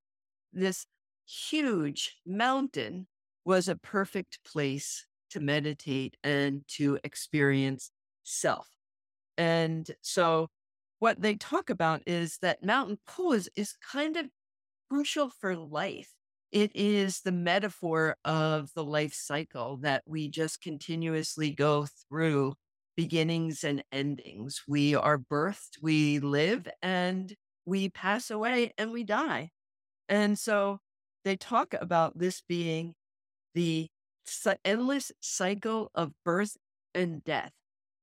this 0.51 0.87
huge 1.25 2.17
mountain 2.25 3.07
was 3.45 3.67
a 3.67 3.75
perfect 3.75 4.39
place 4.43 5.05
to 5.29 5.39
meditate 5.39 6.17
and 6.23 6.63
to 6.67 6.99
experience 7.03 7.91
self. 8.23 8.67
And 9.37 9.89
so, 10.01 10.47
what 10.99 11.21
they 11.21 11.35
talk 11.35 11.69
about 11.69 12.01
is 12.07 12.37
that 12.41 12.63
mountain 12.63 12.97
pose 13.05 13.49
is 13.55 13.75
kind 13.91 14.17
of 14.17 14.27
crucial 14.89 15.29
for 15.29 15.55
life. 15.55 16.11
It 16.51 16.71
is 16.73 17.21
the 17.21 17.31
metaphor 17.33 18.15
of 18.23 18.71
the 18.75 18.83
life 18.83 19.13
cycle 19.13 19.77
that 19.81 20.03
we 20.05 20.29
just 20.29 20.61
continuously 20.61 21.51
go 21.51 21.87
through 22.07 22.53
beginnings 22.95 23.63
and 23.63 23.83
endings. 23.91 24.63
We 24.67 24.95
are 24.95 25.17
birthed, 25.17 25.81
we 25.81 26.19
live, 26.19 26.67
and 26.81 27.35
we 27.65 27.89
pass 27.89 28.31
away 28.31 28.73
and 28.77 28.91
we 28.91 29.03
die. 29.03 29.49
And 30.07 30.39
so 30.39 30.79
they 31.25 31.35
talk 31.35 31.73
about 31.73 32.17
this 32.17 32.41
being 32.47 32.93
the 33.55 33.87
endless 34.63 35.11
cycle 35.21 35.89
of 35.95 36.11
birth 36.23 36.55
and 36.93 37.23
death. 37.23 37.51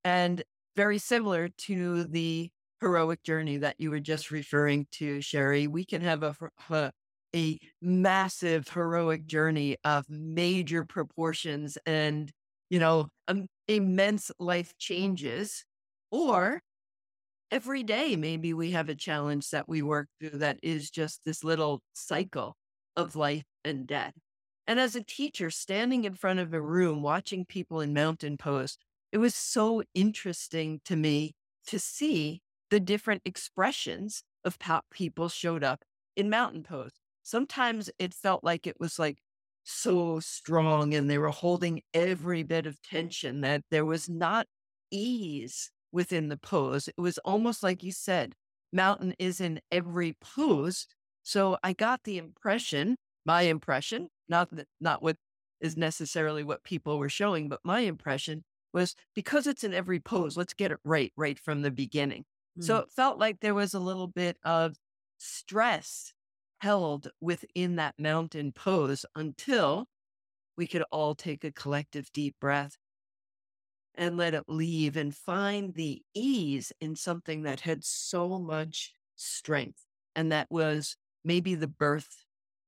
And 0.04 0.42
very 0.75 0.99
similar 0.99 1.49
to 1.49 2.04
the 2.04 2.50
heroic 2.80 3.23
journey 3.23 3.59
that 3.59 3.76
you 3.78 3.90
were 3.90 4.00
just 4.00 4.32
referring 4.32 4.88
to, 4.92 5.21
Sherry, 5.21 5.68
we 5.68 5.85
can 5.85 6.02
have 6.02 6.25
a, 6.25 6.35
a, 6.71 6.90
a 7.35 7.59
massive 7.80 8.68
heroic 8.68 9.26
journey 9.26 9.76
of 9.85 10.04
major 10.09 10.85
proportions 10.85 11.78
and 11.87 12.32
you 12.73 12.78
know, 12.78 13.06
um, 13.28 13.49
immense 13.68 14.30
life 14.38 14.73
changes. 14.78 15.66
Or 16.11 16.62
every 17.50 17.82
day, 17.82 18.16
maybe 18.16 18.54
we 18.54 18.71
have 18.71 18.88
a 18.88 18.94
challenge 18.94 19.50
that 19.50 19.68
we 19.68 19.82
work 19.82 20.09
through 20.18 20.38
that 20.38 20.59
is 20.62 20.90
just 20.90 21.21
this 21.26 21.44
little 21.44 21.82
cycle 21.92 22.56
of 22.97 23.14
life 23.14 23.44
and 23.62 23.87
death. 23.87 24.14
And 24.66 24.78
as 24.78 24.95
a 24.95 25.02
teacher, 25.02 25.50
standing 25.50 26.04
in 26.04 26.14
front 26.14 26.38
of 26.38 26.54
a 26.54 26.61
room, 26.61 27.02
watching 27.02 27.45
people 27.45 27.81
in 27.81 27.92
mountain 27.92 28.37
pose, 28.37 28.78
it 29.11 29.19
was 29.19 29.35
so 29.35 29.83
interesting 29.95 30.81
to 30.85 30.97
me 30.97 31.35
to 31.66 31.78
see 31.78 32.40
the 32.71 32.81
different 32.81 33.23
expressions 33.25 34.23
of 34.45 34.57
how 34.61 34.83
people 34.90 35.28
showed 35.28 35.62
up 35.64 35.85
in 36.16 36.31
mountain 36.31 36.62
pose. 36.62 36.92
Sometimes 37.23 37.90
it 37.99 38.14
felt 38.14 38.42
like 38.42 38.66
it 38.66 38.81
was 38.81 38.99
like 38.99 39.19
so 39.64 40.21
strong 40.21 40.95
and 40.95 41.09
they 41.09 41.19
were 41.19 41.31
holding 41.31 41.83
every 41.95 42.42
bit 42.42 42.66
of 42.66 42.83
tension 42.83 43.42
that 43.42 43.62
there 43.71 43.85
was 43.85 44.09
not 44.09 44.47
ease 44.90 45.71
within 45.92 46.28
the 46.28 46.37
pose. 46.37 46.88
It 46.88 47.00
was 47.00 47.19
almost 47.19 47.62
like 47.62 47.83
you 47.83 47.92
said, 47.92 48.35
mountain 48.73 49.14
is 49.19 49.40
in 49.40 49.61
every 49.71 50.16
pose. 50.21 50.87
So 51.23 51.59
I 51.62 51.75
got 51.75 52.02
the 52.04 52.19
impression, 52.19 52.97
my 53.25 53.43
impression, 53.43 54.09
not 54.29 54.55
that, 54.55 54.69
not 54.81 55.02
what 55.02 55.17
is 55.61 55.76
necessarily 55.76 56.43
what 56.43 56.64
people 56.64 56.99
were 56.99 57.09
showing, 57.09 57.49
but 57.49 57.61
my 57.64 57.81
impression 57.81 58.45
was 58.73 58.95
because 59.14 59.47
it's 59.47 59.64
in 59.64 59.75
every 59.75 60.00
pose, 60.00 60.37
let's 60.37 60.55
get 60.55 60.73
it 60.73 60.79
right, 60.85 61.12
right 61.17 61.38
from 61.38 61.62
the 61.62 61.71
beginning. 61.71 62.25
Mm. 62.59 62.64
So 62.64 62.79
it 62.79 62.91
felt 62.91 63.19
like 63.19 63.41
there 63.41 63.55
was 63.55 63.75
a 63.75 63.81
little 63.81 64.09
bit 64.09 64.38
of 64.45 64.76
stress 65.19 66.12
held 66.61 67.09
within 67.21 67.76
that 67.76 67.95
mountain 67.99 68.52
pose 68.52 69.05
until 69.14 69.87
we 70.57 70.67
could 70.67 70.85
all 70.91 71.14
take 71.14 71.45
a 71.45 71.52
collective 71.52 72.11
deep 72.12 72.37
breath 72.41 72.76
and 73.95 74.17
let 74.17 74.35
it 74.35 74.45
leave 74.49 74.97
and 74.97 75.14
find 75.14 75.75
the 75.75 76.02
ease 76.14 76.73
in 76.81 76.97
something 76.97 77.43
that 77.43 77.61
had 77.61 77.85
so 77.85 78.38
much 78.38 78.95
strength. 79.17 79.85
And 80.14 80.33
that 80.33 80.47
was 80.50 80.97
maybe 81.25 81.55
the 81.55 81.69
birth 81.69 82.22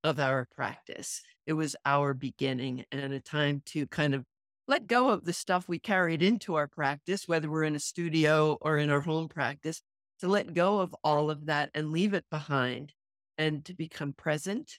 of 0.04 0.20
our 0.20 0.46
practice. 0.54 1.22
It 1.46 1.54
was 1.54 1.74
our 1.84 2.14
beginning 2.14 2.84
and 2.92 3.12
a 3.12 3.20
time 3.20 3.62
to 3.66 3.86
kind 3.86 4.14
of 4.14 4.24
let 4.68 4.86
go 4.86 5.08
of 5.10 5.24
the 5.24 5.32
stuff 5.32 5.68
we 5.68 5.78
carried 5.78 6.22
into 6.22 6.54
our 6.54 6.68
practice, 6.68 7.26
whether 7.26 7.50
we're 7.50 7.64
in 7.64 7.74
a 7.74 7.80
studio 7.80 8.56
or 8.60 8.78
in 8.78 8.90
our 8.90 9.00
home 9.00 9.28
practice, 9.28 9.82
to 10.20 10.28
let 10.28 10.54
go 10.54 10.80
of 10.80 10.94
all 11.02 11.30
of 11.30 11.46
that 11.46 11.70
and 11.74 11.90
leave 11.90 12.14
it 12.14 12.24
behind 12.30 12.92
and 13.36 13.64
to 13.64 13.74
become 13.74 14.12
present, 14.12 14.76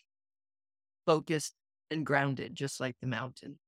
focused, 1.06 1.56
and 1.92 2.06
grounded, 2.06 2.56
just 2.56 2.80
like 2.80 2.96
the 3.02 3.08
mountain. 3.08 3.60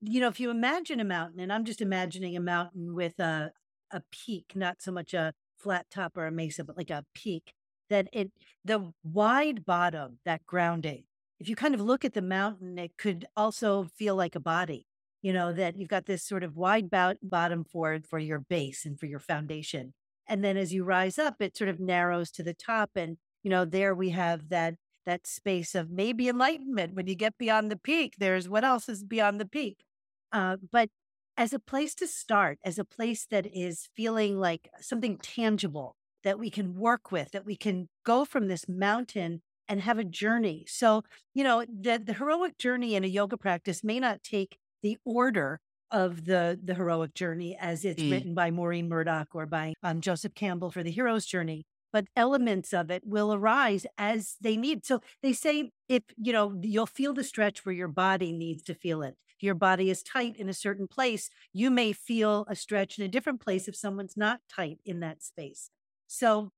You 0.00 0.20
know, 0.20 0.28
if 0.28 0.40
you 0.40 0.50
imagine 0.50 1.00
a 1.00 1.04
mountain, 1.04 1.40
and 1.40 1.52
I'm 1.52 1.64
just 1.64 1.80
imagining 1.80 2.36
a 2.36 2.40
mountain 2.40 2.94
with 2.94 3.18
a, 3.18 3.52
a 3.90 4.02
peak, 4.10 4.52
not 4.54 4.82
so 4.82 4.92
much 4.92 5.14
a 5.14 5.32
flat 5.56 5.86
top 5.90 6.16
or 6.16 6.26
a 6.26 6.32
mesa, 6.32 6.64
but 6.64 6.76
like 6.76 6.90
a 6.90 7.06
peak, 7.14 7.54
that 7.90 8.08
it, 8.12 8.32
the 8.64 8.92
wide 9.02 9.64
bottom, 9.64 10.18
that 10.24 10.46
grounding, 10.46 11.04
if 11.40 11.48
you 11.48 11.56
kind 11.56 11.74
of 11.74 11.80
look 11.80 12.04
at 12.04 12.14
the 12.14 12.22
mountain, 12.22 12.78
it 12.78 12.96
could 12.96 13.26
also 13.36 13.84
feel 13.96 14.16
like 14.16 14.34
a 14.34 14.40
body, 14.40 14.86
you 15.22 15.32
know, 15.32 15.52
that 15.52 15.76
you've 15.76 15.88
got 15.88 16.06
this 16.06 16.24
sort 16.24 16.44
of 16.44 16.56
wide 16.56 16.90
bout, 16.90 17.16
bottom 17.22 17.64
for, 17.64 17.98
for 18.08 18.18
your 18.18 18.38
base 18.38 18.84
and 18.84 18.98
for 18.98 19.06
your 19.06 19.18
foundation. 19.18 19.92
And 20.26 20.42
then 20.42 20.56
as 20.56 20.72
you 20.72 20.84
rise 20.84 21.18
up, 21.18 21.36
it 21.40 21.56
sort 21.56 21.68
of 21.68 21.80
narrows 21.80 22.30
to 22.32 22.42
the 22.42 22.54
top 22.54 22.90
and 22.96 23.18
you 23.44 23.50
know, 23.50 23.64
there 23.64 23.94
we 23.94 24.10
have 24.10 24.48
that 24.48 24.74
that 25.06 25.26
space 25.26 25.74
of 25.74 25.90
maybe 25.90 26.30
enlightenment 26.30 26.94
when 26.94 27.06
you 27.06 27.14
get 27.14 27.36
beyond 27.36 27.70
the 27.70 27.76
peak. 27.76 28.14
There's 28.18 28.48
what 28.48 28.64
else 28.64 28.88
is 28.88 29.04
beyond 29.04 29.38
the 29.38 29.44
peak. 29.44 29.84
Uh, 30.32 30.56
but 30.72 30.88
as 31.36 31.52
a 31.52 31.58
place 31.58 31.94
to 31.96 32.06
start, 32.06 32.58
as 32.64 32.78
a 32.78 32.86
place 32.86 33.26
that 33.30 33.46
is 33.46 33.90
feeling 33.94 34.40
like 34.40 34.70
something 34.80 35.18
tangible 35.18 35.94
that 36.24 36.38
we 36.38 36.50
can 36.50 36.74
work 36.74 37.12
with, 37.12 37.30
that 37.32 37.46
we 37.46 37.56
can 37.56 37.88
go 38.04 38.24
from 38.24 38.48
this 38.48 38.68
mountain 38.68 39.42
and 39.68 39.80
have 39.80 39.98
a 39.98 40.04
journey. 40.04 40.64
So, 40.68 41.04
you 41.32 41.44
know, 41.44 41.64
the, 41.64 42.02
the 42.04 42.14
heroic 42.14 42.58
journey 42.58 42.94
in 42.94 43.04
a 43.04 43.08
yoga 43.08 43.36
practice 43.36 43.84
may 43.84 44.00
not 44.00 44.22
take 44.22 44.58
the 44.82 44.98
order 45.04 45.60
of 45.90 46.24
the 46.24 46.58
the 46.62 46.74
heroic 46.74 47.14
journey 47.14 47.56
as 47.60 47.84
it's 47.84 48.02
mm. 48.02 48.10
written 48.10 48.34
by 48.34 48.50
Maureen 48.50 48.88
Murdock 48.88 49.28
or 49.34 49.46
by 49.46 49.74
um, 49.82 50.00
Joseph 50.00 50.34
Campbell 50.34 50.70
for 50.70 50.82
the 50.82 50.90
hero's 50.90 51.24
journey 51.24 51.66
but 51.94 52.06
elements 52.16 52.74
of 52.74 52.90
it 52.90 53.06
will 53.06 53.32
arise 53.32 53.86
as 53.96 54.34
they 54.40 54.56
need. 54.56 54.84
So 54.84 55.00
they 55.22 55.32
say 55.32 55.70
if, 55.88 56.02
you 56.16 56.32
know, 56.32 56.58
you'll 56.60 56.86
feel 56.86 57.14
the 57.14 57.22
stretch 57.22 57.64
where 57.64 57.72
your 57.72 57.86
body 57.86 58.32
needs 58.32 58.64
to 58.64 58.74
feel 58.74 59.00
it. 59.04 59.14
If 59.38 59.44
your 59.44 59.54
body 59.54 59.90
is 59.90 60.02
tight 60.02 60.36
in 60.36 60.48
a 60.48 60.54
certain 60.54 60.88
place, 60.88 61.30
you 61.52 61.70
may 61.70 61.92
feel 61.92 62.46
a 62.48 62.56
stretch 62.56 62.98
in 62.98 63.04
a 63.04 63.08
different 63.08 63.40
place 63.40 63.68
if 63.68 63.76
someone's 63.76 64.16
not 64.16 64.40
tight 64.48 64.78
in 64.84 64.98
that 65.00 65.22
space. 65.22 65.70
So 66.06 66.50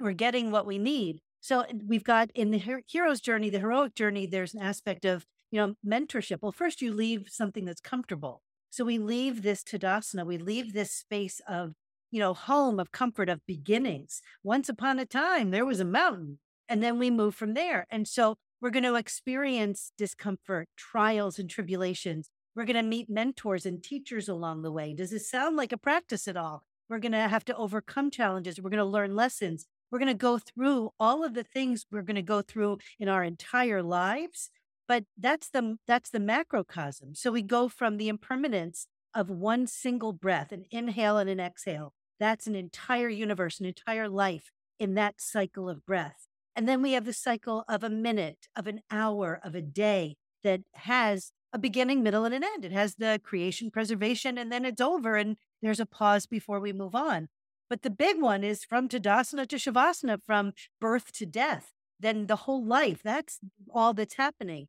we're 0.00 0.12
getting 0.12 0.50
what 0.50 0.66
we 0.66 0.78
need. 0.78 1.20
So 1.40 1.64
we've 1.86 2.04
got 2.04 2.30
in 2.34 2.50
the 2.50 2.82
hero's 2.86 3.20
journey, 3.20 3.50
the 3.50 3.60
heroic 3.60 3.94
journey, 3.94 4.26
there's 4.26 4.54
an 4.54 4.62
aspect 4.62 5.04
of, 5.04 5.24
you 5.50 5.60
know, 5.60 5.74
mentorship. 5.86 6.38
Well, 6.40 6.52
first 6.52 6.82
you 6.82 6.92
leave 6.92 7.26
something 7.28 7.64
that's 7.64 7.80
comfortable. 7.80 8.42
So 8.70 8.84
we 8.84 8.98
leave 8.98 9.42
this 9.42 9.62
Tadasana, 9.62 10.26
we 10.26 10.36
leave 10.36 10.72
this 10.72 10.92
space 10.92 11.40
of 11.48 11.72
you 12.10 12.20
know, 12.20 12.34
home 12.34 12.80
of 12.80 12.92
comfort 12.92 13.28
of 13.28 13.44
beginnings. 13.46 14.22
Once 14.42 14.68
upon 14.68 14.98
a 14.98 15.06
time, 15.06 15.50
there 15.50 15.66
was 15.66 15.80
a 15.80 15.84
mountain, 15.84 16.38
and 16.68 16.82
then 16.82 16.98
we 16.98 17.10
move 17.10 17.34
from 17.34 17.54
there. 17.54 17.86
And 17.90 18.06
so 18.08 18.36
we're 18.60 18.70
going 18.70 18.84
to 18.84 18.94
experience 18.94 19.92
discomfort, 19.96 20.68
trials, 20.76 21.38
and 21.38 21.48
tribulations. 21.48 22.30
We're 22.54 22.64
going 22.64 22.76
to 22.76 22.82
meet 22.82 23.10
mentors 23.10 23.66
and 23.66 23.82
teachers 23.82 24.28
along 24.28 24.62
the 24.62 24.72
way. 24.72 24.94
Does 24.94 25.12
it 25.12 25.20
sound 25.20 25.56
like 25.56 25.72
a 25.72 25.78
practice 25.78 26.26
at 26.26 26.36
all? 26.36 26.64
We're 26.88 26.98
going 26.98 27.12
to 27.12 27.28
have 27.28 27.44
to 27.46 27.56
overcome 27.56 28.10
challenges. 28.10 28.60
We're 28.60 28.70
going 28.70 28.78
to 28.78 28.84
learn 28.84 29.14
lessons. 29.14 29.66
We're 29.90 29.98
going 29.98 30.08
to 30.08 30.14
go 30.14 30.38
through 30.38 30.90
all 30.98 31.24
of 31.24 31.34
the 31.34 31.44
things 31.44 31.86
we're 31.90 32.02
going 32.02 32.16
to 32.16 32.22
go 32.22 32.42
through 32.42 32.78
in 32.98 33.08
our 33.08 33.24
entire 33.24 33.82
lives. 33.82 34.50
But 34.86 35.04
that's 35.18 35.50
the 35.50 35.76
that's 35.86 36.10
the 36.10 36.20
macrocosm. 36.20 37.14
So 37.14 37.30
we 37.30 37.42
go 37.42 37.68
from 37.68 37.98
the 37.98 38.08
impermanence 38.08 38.86
of 39.14 39.28
one 39.28 39.66
single 39.66 40.12
breath, 40.12 40.50
an 40.52 40.64
inhale 40.70 41.18
and 41.18 41.28
an 41.28 41.40
exhale. 41.40 41.92
That's 42.18 42.46
an 42.46 42.54
entire 42.54 43.08
universe, 43.08 43.60
an 43.60 43.66
entire 43.66 44.08
life 44.08 44.50
in 44.78 44.94
that 44.94 45.20
cycle 45.20 45.68
of 45.68 45.84
breath. 45.84 46.26
And 46.56 46.68
then 46.68 46.82
we 46.82 46.92
have 46.92 47.04
the 47.04 47.12
cycle 47.12 47.64
of 47.68 47.84
a 47.84 47.90
minute, 47.90 48.48
of 48.56 48.66
an 48.66 48.80
hour, 48.90 49.40
of 49.44 49.54
a 49.54 49.62
day 49.62 50.16
that 50.42 50.62
has 50.72 51.32
a 51.52 51.58
beginning, 51.58 52.02
middle, 52.02 52.24
and 52.24 52.34
an 52.34 52.44
end. 52.44 52.64
It 52.64 52.72
has 52.72 52.96
the 52.96 53.20
creation, 53.22 53.70
preservation, 53.70 54.38
and 54.38 54.50
then 54.50 54.64
it's 54.64 54.80
over 54.80 55.16
and 55.16 55.36
there's 55.62 55.80
a 55.80 55.86
pause 55.86 56.26
before 56.26 56.60
we 56.60 56.72
move 56.72 56.94
on. 56.94 57.28
But 57.68 57.82
the 57.82 57.90
big 57.90 58.20
one 58.20 58.44
is 58.44 58.64
from 58.64 58.88
Tadasana 58.88 59.46
to 59.48 59.56
Shavasana, 59.56 60.20
from 60.24 60.52
birth 60.80 61.12
to 61.12 61.26
death, 61.26 61.72
then 62.00 62.26
the 62.26 62.36
whole 62.36 62.64
life. 62.64 63.00
That's 63.02 63.40
all 63.70 63.92
that's 63.92 64.14
happening. 64.14 64.68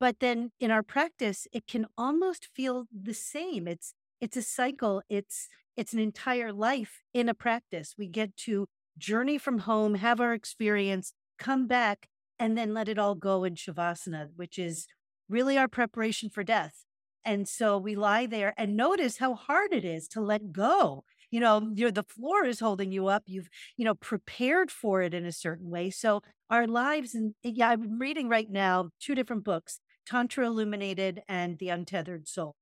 But 0.00 0.20
then 0.20 0.50
in 0.58 0.70
our 0.70 0.82
practice, 0.82 1.46
it 1.52 1.66
can 1.66 1.86
almost 1.96 2.48
feel 2.54 2.86
the 2.90 3.14
same. 3.14 3.68
It's 3.68 3.94
it's 4.20 4.36
a 4.36 4.42
cycle. 4.42 5.02
It's 5.08 5.48
it's 5.76 5.92
an 5.92 5.98
entire 5.98 6.52
life 6.52 7.02
in 7.14 7.28
a 7.28 7.34
practice. 7.34 7.94
We 7.96 8.08
get 8.08 8.36
to 8.38 8.66
journey 8.98 9.38
from 9.38 9.60
home, 9.60 9.94
have 9.94 10.20
our 10.20 10.34
experience, 10.34 11.12
come 11.38 11.66
back, 11.66 12.08
and 12.38 12.56
then 12.56 12.74
let 12.74 12.88
it 12.88 12.98
all 12.98 13.14
go 13.14 13.44
in 13.44 13.54
Shavasana, 13.54 14.30
which 14.34 14.58
is 14.58 14.86
really 15.28 15.56
our 15.56 15.68
preparation 15.68 16.28
for 16.30 16.42
death. 16.42 16.84
And 17.24 17.48
so 17.48 17.76
we 17.78 17.94
lie 17.94 18.26
there 18.26 18.54
and 18.56 18.76
notice 18.76 19.18
how 19.18 19.34
hard 19.34 19.72
it 19.72 19.84
is 19.84 20.08
to 20.08 20.20
let 20.20 20.52
go. 20.52 21.04
You 21.30 21.40
know, 21.40 21.56
um, 21.58 21.74
you're, 21.76 21.92
the 21.92 22.02
floor 22.02 22.44
is 22.44 22.60
holding 22.60 22.90
you 22.90 23.06
up. 23.06 23.24
You've, 23.26 23.48
you 23.76 23.84
know, 23.84 23.94
prepared 23.94 24.70
for 24.70 25.02
it 25.02 25.14
in 25.14 25.24
a 25.24 25.32
certain 25.32 25.70
way. 25.70 25.90
So 25.90 26.22
our 26.48 26.66
lives, 26.66 27.14
and 27.14 27.34
eh, 27.44 27.52
yeah, 27.54 27.70
I'm 27.70 27.98
reading 27.98 28.28
right 28.28 28.50
now 28.50 28.90
two 29.00 29.14
different 29.14 29.44
books 29.44 29.80
Tantra 30.06 30.46
Illuminated 30.46 31.22
and 31.28 31.58
The 31.58 31.68
Untethered 31.68 32.26
Soul. 32.26 32.56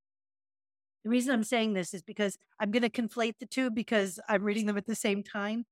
The 1.05 1.11
reason 1.11 1.33
I'm 1.33 1.45
saying 1.45 1.73
this 1.73 1.95
is 1.95 2.03
because 2.03 2.37
I'm 2.61 2.71
going 2.71 2.83
to 2.83 2.91
conflate 2.91 3.39
the 3.39 3.47
two 3.47 3.71
because 3.71 4.21
I'm 4.29 4.43
reading 4.43 4.67
them 4.67 4.77
at 4.77 4.87
the 4.87 4.95
same 4.95 5.23
time. 5.23 5.65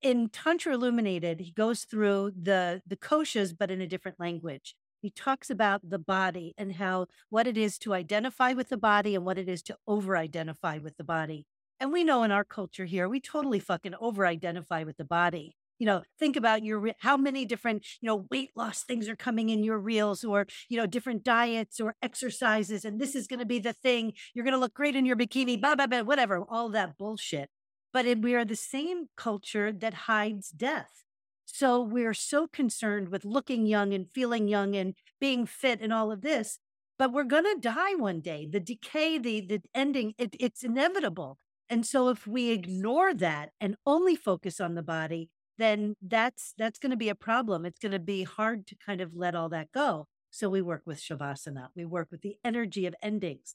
In 0.00 0.28
Tantra 0.28 0.72
Illuminated, 0.72 1.40
he 1.40 1.50
goes 1.52 1.84
through 1.84 2.32
the 2.40 2.80
the 2.86 2.96
koshas, 2.96 3.52
but 3.58 3.70
in 3.70 3.80
a 3.80 3.86
different 3.86 4.20
language. 4.20 4.74
He 5.00 5.10
talks 5.10 5.50
about 5.50 5.88
the 5.88 5.98
body 5.98 6.54
and 6.58 6.74
how 6.74 7.06
what 7.30 7.46
it 7.46 7.56
is 7.56 7.78
to 7.78 7.94
identify 7.94 8.52
with 8.52 8.68
the 8.68 8.76
body 8.76 9.14
and 9.14 9.24
what 9.24 9.38
it 9.38 9.48
is 9.48 9.62
to 9.62 9.76
over 9.86 10.16
identify 10.16 10.78
with 10.78 10.96
the 10.96 11.04
body. 11.04 11.46
And 11.80 11.92
we 11.92 12.02
know 12.02 12.24
in 12.24 12.32
our 12.32 12.44
culture 12.44 12.84
here, 12.84 13.08
we 13.08 13.20
totally 13.20 13.60
fucking 13.60 13.94
over 14.00 14.26
identify 14.26 14.82
with 14.82 14.96
the 14.96 15.04
body. 15.04 15.56
You 15.78 15.86
know, 15.86 16.02
think 16.18 16.34
about 16.34 16.64
your 16.64 16.90
how 16.98 17.16
many 17.16 17.44
different, 17.44 17.86
you 18.00 18.08
know, 18.08 18.26
weight 18.32 18.50
loss 18.56 18.82
things 18.82 19.08
are 19.08 19.14
coming 19.14 19.48
in 19.48 19.62
your 19.62 19.78
reels 19.78 20.24
or, 20.24 20.46
you 20.68 20.76
know, 20.76 20.86
different 20.86 21.22
diets 21.22 21.78
or 21.78 21.94
exercises. 22.02 22.84
And 22.84 23.00
this 23.00 23.14
is 23.14 23.28
going 23.28 23.38
to 23.38 23.46
be 23.46 23.60
the 23.60 23.72
thing. 23.72 24.14
You're 24.34 24.44
going 24.44 24.54
to 24.54 24.58
look 24.58 24.74
great 24.74 24.96
in 24.96 25.06
your 25.06 25.14
bikini, 25.14 25.60
blah, 25.60 25.76
blah, 25.76 25.86
blah, 25.86 26.02
whatever, 26.02 26.44
all 26.48 26.68
that 26.70 26.98
bullshit. 26.98 27.48
But 27.92 28.06
it, 28.06 28.20
we 28.20 28.34
are 28.34 28.44
the 28.44 28.56
same 28.56 29.06
culture 29.16 29.72
that 29.72 29.94
hides 29.94 30.50
death. 30.50 31.04
So 31.50 31.80
we're 31.80 32.14
so 32.14 32.46
concerned 32.46 33.08
with 33.08 33.24
looking 33.24 33.66
young 33.66 33.94
and 33.94 34.06
feeling 34.08 34.48
young 34.48 34.76
and 34.76 34.94
being 35.18 35.46
fit 35.46 35.80
and 35.80 35.92
all 35.92 36.12
of 36.12 36.20
this, 36.20 36.58
but 36.98 37.10
we're 37.10 37.24
going 37.24 37.44
to 37.44 37.58
die 37.58 37.94
one 37.94 38.20
day. 38.20 38.46
The 38.50 38.60
decay, 38.60 39.18
the 39.18 39.40
the 39.40 39.62
ending, 39.74 40.14
it, 40.18 40.36
it's 40.38 40.62
inevitable. 40.62 41.38
And 41.70 41.86
so 41.86 42.10
if 42.10 42.26
we 42.26 42.50
ignore 42.50 43.14
that 43.14 43.50
and 43.60 43.76
only 43.86 44.14
focus 44.14 44.60
on 44.60 44.74
the 44.74 44.82
body, 44.82 45.30
then 45.56 45.94
that's 46.02 46.54
that's 46.58 46.78
going 46.78 46.90
to 46.90 46.96
be 46.96 47.08
a 47.08 47.14
problem. 47.14 47.64
It's 47.64 47.78
going 47.78 47.92
to 47.92 47.98
be 47.98 48.24
hard 48.24 48.66
to 48.66 48.76
kind 48.76 49.00
of 49.00 49.14
let 49.14 49.34
all 49.34 49.48
that 49.48 49.72
go. 49.72 50.06
So 50.30 50.50
we 50.50 50.60
work 50.60 50.82
with 50.84 51.00
shavasana. 51.00 51.68
We 51.74 51.86
work 51.86 52.08
with 52.10 52.20
the 52.20 52.36
energy 52.44 52.84
of 52.84 52.94
endings 53.02 53.54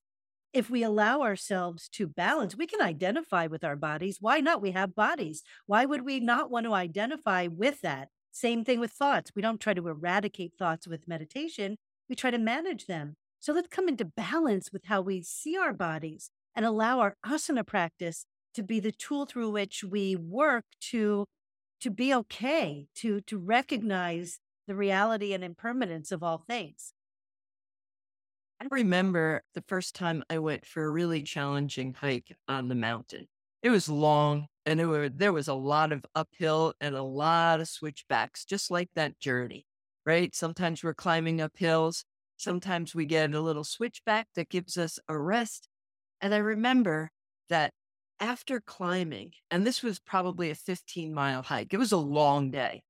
if 0.54 0.70
we 0.70 0.84
allow 0.84 1.22
ourselves 1.22 1.90
to 1.90 2.08
balance, 2.08 2.56
we 2.56 2.68
can 2.68 2.82
identify 2.82 3.48
with 3.48 3.64
our 3.64 3.76
bodies. 3.76 4.18
Why 4.22 4.40
not? 4.40 4.62
We 4.62 4.72
have 4.72 4.96
bodies. 4.96 5.44
Why 5.66 5.86
would 5.86 6.06
we 6.06 6.20
not 6.20 6.52
want 6.52 6.66
to 6.66 6.74
identify 6.74 7.48
with 7.48 7.82
that? 7.82 8.10
Same 8.32 8.64
thing 8.64 8.80
with 8.80 8.92
thoughts. 8.92 9.32
We 9.36 9.42
don't 9.42 9.60
try 9.60 9.74
to 9.74 9.88
eradicate 9.88 10.54
thoughts 10.58 10.88
with 10.88 11.08
meditation, 11.08 11.78
we 12.10 12.16
try 12.16 12.32
to 12.32 12.38
manage 12.38 12.86
them. 12.86 13.16
So 13.40 13.54
let's 13.54 13.68
come 13.68 13.90
into 13.90 14.06
balance 14.06 14.72
with 14.72 14.86
how 14.86 15.02
we 15.02 15.22
see 15.22 15.58
our 15.58 15.74
bodies 15.74 16.30
and 16.56 16.66
allow 16.66 17.00
our 17.00 17.16
asana 17.26 17.66
practice 17.66 18.26
to 18.54 18.64
be 18.64 18.80
the 18.80 18.92
tool 18.92 19.26
through 19.26 19.50
which 19.50 19.84
we 19.84 20.16
work 20.16 20.66
to 20.92 21.26
to 21.82 21.90
be 21.90 22.14
okay, 22.14 22.88
to 22.96 23.22
to 23.22 23.38
recognize 23.38 24.40
the 24.68 24.76
reality 24.76 25.34
and 25.34 25.44
impermanence 25.44 26.12
of 26.12 26.24
all 26.24 26.38
things. 26.48 26.94
I 28.64 28.68
remember 28.72 29.44
the 29.56 29.64
first 29.68 29.94
time 29.94 30.24
I 30.30 30.40
went 30.40 30.66
for 30.66 30.86
a 30.86 30.90
really 30.90 31.22
challenging 31.22 31.96
hike 31.96 32.34
on 32.48 32.70
the 32.70 32.76
mountain. 32.76 33.28
It 33.62 33.70
was 33.70 33.90
long 33.90 34.48
and 34.66 34.80
it 34.80 34.86
were, 34.86 35.10
there 35.10 35.34
was 35.34 35.50
a 35.50 35.54
lot 35.54 35.92
of 35.92 36.06
uphill 36.16 36.74
and 36.80 36.96
a 36.96 37.04
lot 37.04 37.60
of 37.60 37.68
switchbacks, 37.68 38.46
just 38.46 38.72
like 38.72 38.90
that 38.96 39.20
journey, 39.20 39.66
right? 40.06 40.34
Sometimes 40.34 40.82
we're 40.82 40.94
climbing 40.94 41.42
up 41.42 41.52
hills. 41.58 42.06
Sometimes 42.38 42.96
we 42.96 43.06
get 43.06 43.34
a 43.34 43.42
little 43.42 43.66
switchback 43.66 44.28
that 44.36 44.48
gives 44.48 44.78
us 44.78 44.98
a 45.10 45.18
rest. 45.18 45.68
And 46.22 46.34
I 46.34 46.38
remember 46.38 47.12
that 47.50 47.74
after 48.22 48.62
climbing, 48.62 49.34
and 49.52 49.68
this 49.68 49.84
was 49.84 50.00
probably 50.00 50.52
a 50.52 50.56
15 50.56 51.14
mile 51.14 51.42
hike, 51.42 51.74
it 51.74 51.80
was 51.80 51.92
a 51.92 51.98
long 51.98 52.50
day. 52.50 52.84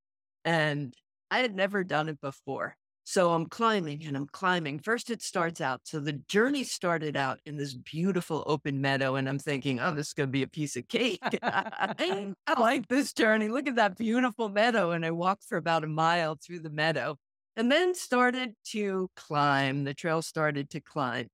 And 0.44 0.94
I 1.32 1.40
had 1.40 1.56
never 1.56 1.82
done 1.82 2.08
it 2.08 2.20
before. 2.20 2.76
So 3.06 3.32
I'm 3.32 3.46
climbing 3.46 4.02
and 4.06 4.16
I'm 4.16 4.26
climbing. 4.26 4.78
First, 4.78 5.10
it 5.10 5.22
starts 5.22 5.60
out. 5.60 5.82
So 5.84 6.00
the 6.00 6.14
journey 6.14 6.64
started 6.64 7.18
out 7.18 7.38
in 7.44 7.58
this 7.58 7.74
beautiful 7.74 8.42
open 8.46 8.80
meadow. 8.80 9.16
And 9.16 9.28
I'm 9.28 9.38
thinking, 9.38 9.78
oh, 9.78 9.94
this 9.94 10.08
is 10.08 10.12
going 10.14 10.28
to 10.28 10.32
be 10.32 10.42
a 10.42 10.48
piece 10.48 10.74
of 10.76 10.88
cake. 10.88 11.20
I 11.42 12.34
like 12.58 12.88
this 12.88 13.12
journey. 13.12 13.48
Look 13.48 13.68
at 13.68 13.76
that 13.76 13.98
beautiful 13.98 14.48
meadow. 14.48 14.92
And 14.92 15.04
I 15.04 15.10
walked 15.10 15.44
for 15.44 15.58
about 15.58 15.84
a 15.84 15.86
mile 15.86 16.38
through 16.42 16.60
the 16.60 16.70
meadow 16.70 17.16
and 17.56 17.70
then 17.70 17.94
started 17.94 18.54
to 18.68 19.10
climb. 19.16 19.84
The 19.84 19.94
trail 19.94 20.22
started 20.22 20.70
to 20.70 20.80
climb. 20.80 21.28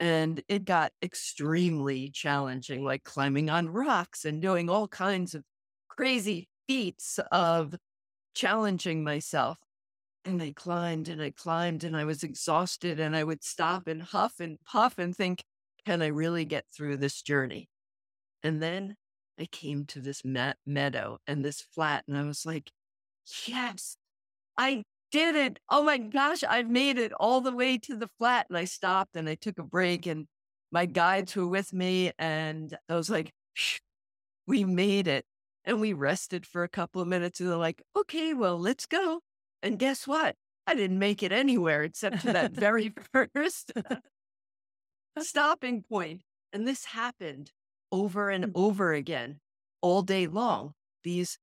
And 0.00 0.42
it 0.48 0.64
got 0.64 0.90
extremely 1.00 2.10
challenging, 2.10 2.84
like 2.84 3.04
climbing 3.04 3.48
on 3.48 3.68
rocks 3.68 4.24
and 4.24 4.42
doing 4.42 4.68
all 4.68 4.88
kinds 4.88 5.36
of 5.36 5.44
crazy 5.88 6.48
feats 6.66 7.20
of 7.30 7.76
challenging 8.34 9.04
myself. 9.04 9.58
And 10.24 10.40
I 10.40 10.52
climbed 10.52 11.08
and 11.08 11.20
I 11.20 11.30
climbed 11.30 11.82
and 11.82 11.96
I 11.96 12.04
was 12.04 12.22
exhausted 12.22 13.00
and 13.00 13.16
I 13.16 13.24
would 13.24 13.42
stop 13.42 13.88
and 13.88 14.02
huff 14.02 14.38
and 14.38 14.58
puff 14.64 14.98
and 14.98 15.16
think, 15.16 15.42
can 15.84 16.00
I 16.00 16.06
really 16.06 16.44
get 16.44 16.64
through 16.74 16.98
this 16.98 17.22
journey? 17.22 17.68
And 18.42 18.62
then 18.62 18.96
I 19.38 19.46
came 19.46 19.84
to 19.86 20.00
this 20.00 20.22
meadow 20.24 21.18
and 21.26 21.44
this 21.44 21.60
flat 21.60 22.04
and 22.06 22.16
I 22.16 22.22
was 22.22 22.46
like, 22.46 22.70
yes, 23.46 23.96
I 24.56 24.84
did 25.10 25.34
it. 25.34 25.58
Oh 25.68 25.82
my 25.82 25.98
gosh, 25.98 26.44
I've 26.44 26.70
made 26.70 26.98
it 26.98 27.12
all 27.12 27.40
the 27.40 27.54
way 27.54 27.78
to 27.78 27.96
the 27.96 28.08
flat. 28.18 28.46
And 28.48 28.56
I 28.56 28.64
stopped 28.64 29.16
and 29.16 29.28
I 29.28 29.34
took 29.34 29.58
a 29.58 29.64
break 29.64 30.06
and 30.06 30.26
my 30.70 30.86
guides 30.86 31.34
were 31.34 31.48
with 31.48 31.72
me 31.72 32.12
and 32.18 32.76
I 32.88 32.94
was 32.94 33.10
like, 33.10 33.32
we 34.46 34.64
made 34.64 35.08
it. 35.08 35.24
And 35.64 35.80
we 35.80 35.92
rested 35.92 36.46
for 36.46 36.62
a 36.62 36.68
couple 36.68 37.02
of 37.02 37.08
minutes 37.08 37.40
and 37.40 37.48
they're 37.48 37.56
like, 37.56 37.82
okay, 37.96 38.34
well, 38.34 38.58
let's 38.58 38.86
go. 38.86 39.20
And 39.62 39.78
guess 39.78 40.06
what? 40.06 40.36
I 40.66 40.74
didn't 40.74 40.98
make 40.98 41.22
it 41.22 41.32
anywhere 41.32 41.82
except 41.82 42.22
to 42.22 42.32
that 42.32 42.52
very 42.52 42.92
first 43.34 43.72
stopping 45.20 45.82
point. 45.82 46.22
And 46.52 46.66
this 46.66 46.86
happened 46.86 47.52
over 47.90 48.30
and 48.30 48.46
mm. 48.46 48.52
over 48.54 48.92
again 48.92 49.40
all 49.80 50.02
day 50.02 50.26
long. 50.26 50.72
These 51.04 51.38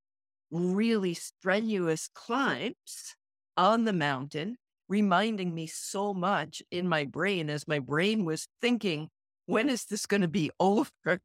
really 0.51 1.13
strenuous 1.13 2.09
climbs 2.13 3.15
on 3.57 3.85
the 3.85 3.93
mountain, 3.93 4.57
reminding 4.87 5.53
me 5.53 5.67
so 5.67 6.13
much 6.13 6.61
in 6.71 6.87
my 6.87 7.05
brain 7.05 7.49
as 7.49 7.67
my 7.67 7.79
brain 7.79 8.25
was 8.25 8.47
thinking, 8.61 9.09
when 9.45 9.69
is 9.69 9.85
this 9.85 10.05
going 10.05 10.21
to 10.21 10.27
be 10.27 10.51
over? 10.59 11.19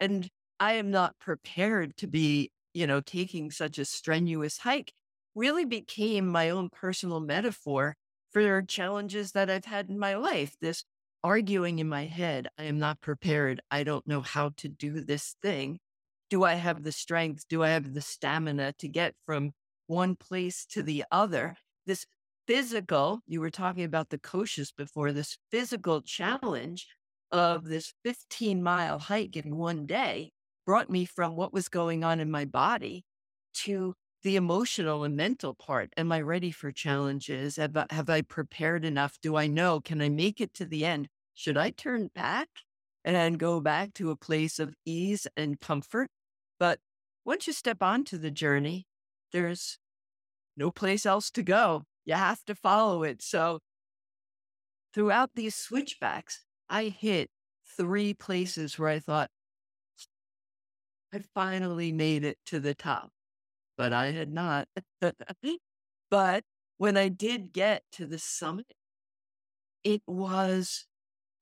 and 0.00 0.28
I 0.60 0.74
am 0.74 0.90
not 0.90 1.18
prepared 1.18 1.96
to 1.98 2.06
be, 2.06 2.50
you 2.74 2.86
know, 2.86 3.00
taking 3.00 3.50
such 3.50 3.78
a 3.78 3.84
strenuous 3.84 4.58
hike 4.58 4.92
really 5.34 5.64
became 5.64 6.26
my 6.26 6.50
own 6.50 6.68
personal 6.70 7.20
metaphor 7.20 7.96
for 8.32 8.62
challenges 8.62 9.32
that 9.32 9.50
I've 9.50 9.64
had 9.64 9.88
in 9.88 9.98
my 9.98 10.14
life. 10.14 10.56
This 10.60 10.84
arguing 11.22 11.78
in 11.78 11.88
my 11.88 12.04
head, 12.04 12.48
I 12.58 12.64
am 12.64 12.78
not 12.78 13.00
prepared. 13.00 13.60
I 13.70 13.84
don't 13.84 14.06
know 14.06 14.20
how 14.20 14.50
to 14.58 14.68
do 14.68 15.00
this 15.00 15.36
thing. 15.42 15.78
Do 16.30 16.44
I 16.44 16.54
have 16.54 16.82
the 16.82 16.92
strength? 16.92 17.44
Do 17.48 17.62
I 17.62 17.70
have 17.70 17.94
the 17.94 18.00
stamina 18.00 18.74
to 18.78 18.88
get 18.88 19.14
from 19.26 19.52
one 19.86 20.16
place 20.16 20.66
to 20.70 20.82
the 20.82 21.04
other? 21.10 21.56
This 21.86 22.06
physical, 22.46 23.20
you 23.26 23.40
were 23.40 23.50
talking 23.50 23.84
about 23.84 24.10
the 24.10 24.18
koshas 24.18 24.72
before, 24.76 25.12
this 25.12 25.38
physical 25.50 26.02
challenge 26.02 26.86
of 27.32 27.64
this 27.64 27.92
15 28.04 28.62
mile 28.62 28.98
hike 28.98 29.36
in 29.36 29.56
one 29.56 29.86
day 29.86 30.30
brought 30.66 30.90
me 30.90 31.04
from 31.04 31.36
what 31.36 31.52
was 31.52 31.68
going 31.68 32.04
on 32.04 32.20
in 32.20 32.30
my 32.30 32.44
body 32.44 33.04
to 33.54 33.94
the 34.24 34.36
emotional 34.36 35.04
and 35.04 35.14
mental 35.16 35.54
part. 35.54 35.92
Am 35.96 36.10
I 36.10 36.20
ready 36.22 36.50
for 36.50 36.72
challenges? 36.72 37.56
Have 37.56 37.76
I, 37.76 37.86
have 37.90 38.10
I 38.10 38.22
prepared 38.22 38.84
enough? 38.84 39.18
Do 39.22 39.36
I 39.36 39.46
know? 39.46 39.80
Can 39.80 40.00
I 40.00 40.08
make 40.08 40.40
it 40.40 40.54
to 40.54 40.64
the 40.64 40.84
end? 40.84 41.08
Should 41.34 41.58
I 41.58 41.70
turn 41.70 42.10
back 42.14 42.48
and 43.04 43.38
go 43.38 43.60
back 43.60 43.92
to 43.94 44.10
a 44.10 44.16
place 44.16 44.58
of 44.58 44.74
ease 44.86 45.26
and 45.36 45.60
comfort? 45.60 46.08
But 46.58 46.80
once 47.24 47.46
you 47.46 47.52
step 47.52 47.82
onto 47.82 48.16
the 48.16 48.30
journey, 48.30 48.86
there's 49.32 49.78
no 50.56 50.70
place 50.70 51.04
else 51.04 51.30
to 51.32 51.42
go. 51.42 51.84
You 52.06 52.14
have 52.14 52.44
to 52.46 52.54
follow 52.54 53.02
it. 53.02 53.22
So 53.22 53.58
throughout 54.94 55.30
these 55.34 55.54
switchbacks, 55.54 56.44
I 56.70 56.84
hit 56.84 57.28
three 57.76 58.14
places 58.14 58.78
where 58.78 58.88
I 58.88 59.00
thought, 59.00 59.28
I 61.12 61.20
finally 61.34 61.92
made 61.92 62.24
it 62.24 62.38
to 62.46 62.58
the 62.58 62.74
top, 62.74 63.10
but 63.76 63.92
I 63.92 64.12
had 64.12 64.32
not. 64.32 64.68
but 66.10 66.44
when 66.78 66.96
I 66.96 67.08
did 67.08 67.52
get 67.52 67.82
to 67.92 68.06
the 68.06 68.18
summit, 68.18 68.74
it 69.82 70.02
was, 70.06 70.86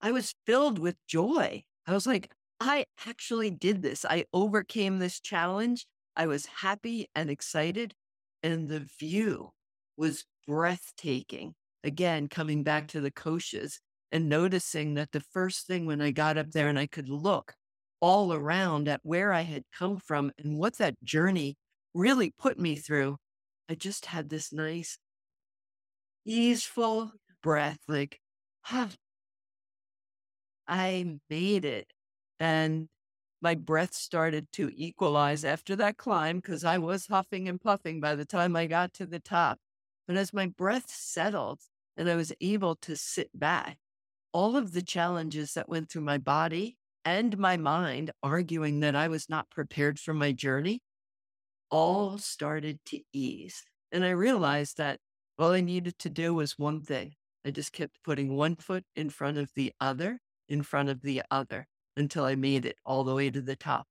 I 0.01 0.13
was 0.13 0.35
filled 0.47 0.79
with 0.79 0.97
joy. 1.07 1.65
I 1.87 1.93
was 1.93 2.07
like, 2.07 2.31
I 2.61 2.87
actually 3.07 3.51
did 3.51 3.83
this. 3.83 4.05
I 4.05 4.25
overcame 4.33 4.99
this 4.99 5.21
challenge. 5.21 5.87
I 6.17 6.27
was 6.27 6.47
happy 6.47 7.09
and 7.15 7.31
excited, 7.31 7.95
and 8.43 8.69
the 8.69 8.87
view 9.01 9.51
was 9.97 10.25
breathtaking. 10.47 11.55
Again, 11.85 12.29
coming 12.29 12.63
back 12.63 12.89
to 12.89 13.01
the 13.01 13.11
koshas 13.11 13.79
and 14.13 14.29
noticing 14.29 14.95
that 14.95 15.13
the 15.13 15.21
first 15.21 15.67
thing 15.67 15.87
when 15.87 16.01
I 16.01 16.11
got 16.11 16.37
up 16.37 16.51
there 16.53 16.69
and 16.69 16.79
I 16.79 16.87
could 16.87 17.09
look 17.09 17.55
all 18.01 18.33
around 18.33 18.89
at 18.89 19.01
where 19.03 19.33
I 19.33 19.43
had 19.43 19.65
come 19.77 19.97
from 19.97 20.33
and 20.39 20.59
what 20.59 20.79
that 20.79 21.03
journey 21.03 21.57
really 21.95 22.31
put 22.39 22.59
me 22.59 22.77
through, 22.77 23.19
I 23.69 23.75
just 23.75 24.07
had 24.07 24.29
this 24.29 24.53
nice, 24.53 24.99
easeful 26.25 27.13
breath 27.43 27.79
like, 27.89 28.21
huh, 28.63 28.89
I 30.69 31.19
made 31.29 31.65
it. 31.65 31.93
And 32.41 32.89
my 33.43 33.55
breath 33.57 33.95
started 33.95 34.47
to 34.53 34.71
equalize 34.75 35.45
after 35.45 35.75
that 35.77 35.97
climb 35.97 36.37
because 36.37 36.65
I 36.65 36.79
was 36.79 37.09
huffing 37.09 37.49
and 37.49 37.61
puffing 37.61 38.01
by 38.01 38.15
the 38.15 38.25
time 38.25 38.55
I 38.57 38.67
got 38.67 38.93
to 38.95 39.07
the 39.07 39.19
top. 39.21 39.59
But 40.07 40.17
as 40.17 40.33
my 40.33 40.47
breath 40.47 40.89
settled 40.89 41.61
and 41.97 42.09
I 42.09 42.17
was 42.17 42.33
able 42.41 42.77
to 42.77 42.97
sit 42.97 43.31
back, 43.39 43.79
all 44.33 44.57
of 44.57 44.73
the 44.73 44.83
challenges 44.83 45.55
that 45.55 45.69
went 45.69 45.91
through 45.91 46.03
my 46.03 46.19
body 46.19 46.77
and 47.05 47.37
my 47.37 47.57
mind, 47.57 48.13
arguing 48.23 48.81
that 48.81 48.95
I 48.95 49.09
was 49.09 49.29
not 49.29 49.51
prepared 49.51 49.99
for 49.99 50.15
my 50.15 50.33
journey, 50.33 50.81
all 51.73 52.19
started 52.19 52.85
to 52.87 53.03
ease. 53.13 53.65
And 53.93 54.05
I 54.05 54.11
realized 54.11 54.77
that 54.79 55.01
all 55.39 55.53
I 55.53 55.61
needed 55.63 55.99
to 56.01 56.11
do 56.11 56.35
was 56.35 56.59
one 56.59 56.83
thing. 56.83 57.17
I 57.45 57.51
just 57.51 57.73
kept 57.73 58.05
putting 58.05 58.37
one 58.37 58.57
foot 58.57 58.85
in 58.97 59.11
front 59.11 59.39
of 59.39 59.51
the 59.57 59.75
other, 59.81 60.21
in 60.49 60.63
front 60.63 60.91
of 60.91 61.03
the 61.03 61.25
other, 61.33 61.67
until 61.97 62.25
I 62.25 62.37
made 62.37 62.67
it 62.67 62.79
all 62.87 63.05
the 63.05 63.17
way 63.17 63.31
to 63.31 63.43
the 63.43 63.57
top. 63.57 63.89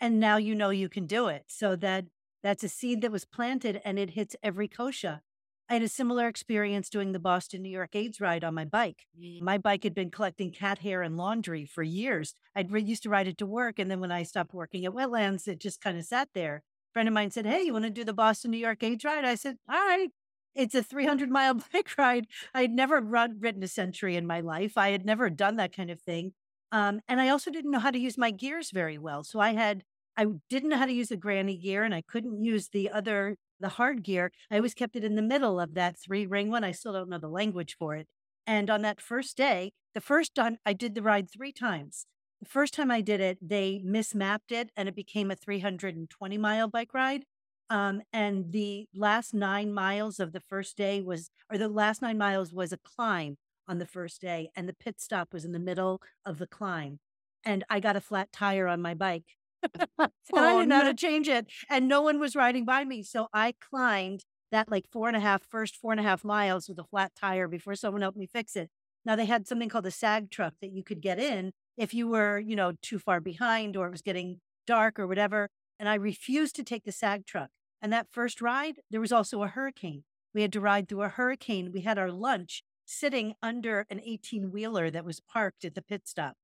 And 0.00 0.20
now 0.20 0.36
you 0.36 0.54
know 0.54 0.70
you 0.70 0.88
can 0.88 1.06
do 1.06 1.28
it. 1.28 1.44
So 1.48 1.76
that 1.76 2.06
that's 2.42 2.64
a 2.64 2.68
seed 2.68 3.00
that 3.02 3.12
was 3.12 3.24
planted 3.24 3.80
and 3.84 3.98
it 3.98 4.10
hits 4.10 4.36
every 4.42 4.68
kosha. 4.68 5.22
I 5.68 5.74
had 5.74 5.82
a 5.82 5.88
similar 5.88 6.28
experience 6.28 6.88
doing 6.88 7.12
the 7.12 7.18
Boston, 7.18 7.62
New 7.62 7.68
York 7.68 7.94
AIDS 7.94 8.20
ride 8.20 8.42
on 8.42 8.54
my 8.54 8.64
bike. 8.64 9.06
My 9.42 9.58
bike 9.58 9.84
had 9.84 9.94
been 9.94 10.10
collecting 10.10 10.50
cat 10.50 10.78
hair 10.78 11.02
and 11.02 11.16
laundry 11.16 11.66
for 11.66 11.82
years. 11.82 12.34
I'd 12.56 12.70
re- 12.72 12.82
used 12.82 13.02
to 13.02 13.10
ride 13.10 13.28
it 13.28 13.36
to 13.38 13.46
work. 13.46 13.78
And 13.78 13.90
then 13.90 14.00
when 14.00 14.10
I 14.10 14.22
stopped 14.22 14.54
working 14.54 14.86
at 14.86 14.92
wetlands, 14.92 15.46
it 15.46 15.60
just 15.60 15.80
kind 15.82 15.98
of 15.98 16.04
sat 16.04 16.30
there. 16.34 16.56
A 16.56 16.92
friend 16.94 17.08
of 17.08 17.14
mine 17.14 17.30
said, 17.30 17.44
Hey, 17.44 17.62
you 17.62 17.72
want 17.74 17.84
to 17.84 17.90
do 17.90 18.04
the 18.04 18.14
Boston, 18.14 18.50
New 18.50 18.58
York 18.58 18.82
AIDS 18.82 19.04
ride? 19.04 19.24
I 19.24 19.34
said, 19.34 19.56
All 19.68 19.76
right. 19.76 20.08
It's 20.54 20.74
a 20.74 20.82
300 20.82 21.30
mile 21.30 21.54
bike 21.72 21.90
ride. 21.98 22.26
I 22.54 22.62
had 22.62 22.72
never 22.72 23.00
run, 23.00 23.38
ridden 23.38 23.62
a 23.62 23.68
century 23.68 24.16
in 24.16 24.26
my 24.26 24.40
life. 24.40 24.78
I 24.78 24.90
had 24.90 25.04
never 25.04 25.28
done 25.28 25.56
that 25.56 25.76
kind 25.76 25.90
of 25.90 26.00
thing. 26.00 26.32
Um, 26.72 27.00
and 27.08 27.20
I 27.20 27.28
also 27.28 27.50
didn't 27.50 27.70
know 27.70 27.78
how 27.78 27.90
to 27.90 27.98
use 27.98 28.18
my 28.18 28.30
gears 28.30 28.70
very 28.70 28.98
well. 28.98 29.22
So 29.22 29.38
I 29.40 29.52
had 29.52 29.84
I 30.16 30.26
didn't 30.50 30.70
know 30.70 30.76
how 30.76 30.86
to 30.86 30.92
use 30.92 31.10
the 31.10 31.16
granny 31.16 31.56
gear 31.56 31.84
and 31.84 31.94
I 31.94 32.02
couldn't 32.02 32.42
use 32.42 32.70
the 32.70 32.90
other, 32.90 33.36
the 33.60 33.70
hard 33.70 34.02
gear. 34.02 34.32
I 34.50 34.56
always 34.56 34.74
kept 34.74 34.96
it 34.96 35.04
in 35.04 35.16
the 35.16 35.22
middle 35.22 35.60
of 35.60 35.74
that 35.74 35.98
three 35.98 36.26
ring 36.26 36.50
one. 36.50 36.64
I 36.64 36.72
still 36.72 36.92
don't 36.92 37.08
know 37.08 37.18
the 37.18 37.28
language 37.28 37.76
for 37.78 37.96
it. 37.96 38.06
And 38.46 38.70
on 38.70 38.82
that 38.82 39.00
first 39.00 39.36
day, 39.36 39.72
the 39.94 40.00
first 40.00 40.34
time 40.34 40.58
I 40.64 40.72
did 40.72 40.94
the 40.94 41.02
ride 41.02 41.30
three 41.30 41.52
times. 41.52 42.06
The 42.40 42.48
first 42.48 42.72
time 42.72 42.90
I 42.90 43.00
did 43.00 43.20
it, 43.20 43.38
they 43.42 43.82
mismapped 43.84 44.52
it 44.52 44.70
and 44.76 44.88
it 44.88 44.94
became 44.94 45.30
a 45.30 45.36
320 45.36 46.38
mile 46.38 46.68
bike 46.68 46.94
ride. 46.94 47.24
Um, 47.70 48.00
and 48.12 48.52
the 48.52 48.86
last 48.94 49.34
nine 49.34 49.72
miles 49.72 50.20
of 50.20 50.32
the 50.32 50.40
first 50.40 50.76
day 50.76 51.02
was, 51.02 51.30
or 51.50 51.58
the 51.58 51.68
last 51.68 52.00
nine 52.00 52.16
miles 52.16 52.52
was 52.52 52.72
a 52.72 52.78
climb 52.78 53.36
on 53.66 53.78
the 53.78 53.86
first 53.86 54.20
day. 54.20 54.50
And 54.56 54.68
the 54.68 54.74
pit 54.74 55.00
stop 55.00 55.32
was 55.32 55.44
in 55.44 55.52
the 55.52 55.58
middle 55.58 56.00
of 56.24 56.38
the 56.38 56.46
climb. 56.46 57.00
And 57.44 57.64
I 57.68 57.80
got 57.80 57.96
a 57.96 58.00
flat 58.00 58.32
tire 58.32 58.66
on 58.66 58.80
my 58.80 58.94
bike 58.94 59.24
and 59.98 60.10
I 60.34 60.54
oh, 60.54 60.58
didn't 60.58 60.68
know 60.68 60.76
how 60.76 60.82
to 60.84 60.94
change 60.94 61.28
it. 61.28 61.46
And 61.68 61.88
no 61.88 62.02
one 62.02 62.18
was 62.18 62.36
riding 62.36 62.64
by 62.64 62.84
me. 62.84 63.02
So 63.02 63.28
I 63.32 63.54
climbed 63.60 64.24
that 64.50 64.70
like 64.70 64.84
four 64.90 65.08
and 65.08 65.16
a 65.16 65.20
half, 65.20 65.42
first 65.42 65.76
four 65.76 65.92
and 65.92 66.00
a 66.00 66.04
half 66.04 66.24
miles 66.24 66.68
with 66.68 66.78
a 66.78 66.84
flat 66.84 67.12
tire 67.18 67.48
before 67.48 67.74
someone 67.74 68.02
helped 68.02 68.18
me 68.18 68.26
fix 68.26 68.56
it. 68.56 68.70
Now 69.04 69.16
they 69.16 69.26
had 69.26 69.46
something 69.46 69.68
called 69.68 69.86
a 69.86 69.90
sag 69.90 70.30
truck 70.30 70.54
that 70.60 70.72
you 70.72 70.82
could 70.82 71.00
get 71.00 71.18
in 71.18 71.52
if 71.76 71.94
you 71.94 72.08
were, 72.08 72.38
you 72.38 72.56
know, 72.56 72.72
too 72.82 72.98
far 72.98 73.20
behind 73.20 73.76
or 73.76 73.86
it 73.86 73.92
was 73.92 74.02
getting 74.02 74.40
dark 74.66 74.98
or 74.98 75.06
whatever. 75.06 75.48
And 75.78 75.88
I 75.88 75.94
refused 75.94 76.56
to 76.56 76.64
take 76.64 76.84
the 76.84 76.92
sag 76.92 77.26
truck. 77.26 77.50
And 77.80 77.92
that 77.92 78.08
first 78.10 78.40
ride, 78.40 78.80
there 78.90 79.00
was 79.00 79.12
also 79.12 79.42
a 79.42 79.48
hurricane. 79.48 80.04
We 80.34 80.42
had 80.42 80.52
to 80.52 80.60
ride 80.60 80.88
through 80.88 81.02
a 81.02 81.08
hurricane. 81.08 81.70
We 81.72 81.82
had 81.82 81.98
our 81.98 82.10
lunch 82.10 82.62
sitting 82.84 83.34
under 83.42 83.86
an 83.90 84.00
18 84.04 84.50
wheeler 84.50 84.90
that 84.90 85.04
was 85.04 85.20
parked 85.20 85.64
at 85.64 85.74
the 85.74 85.82
pit 85.82 86.02
stop 86.06 86.36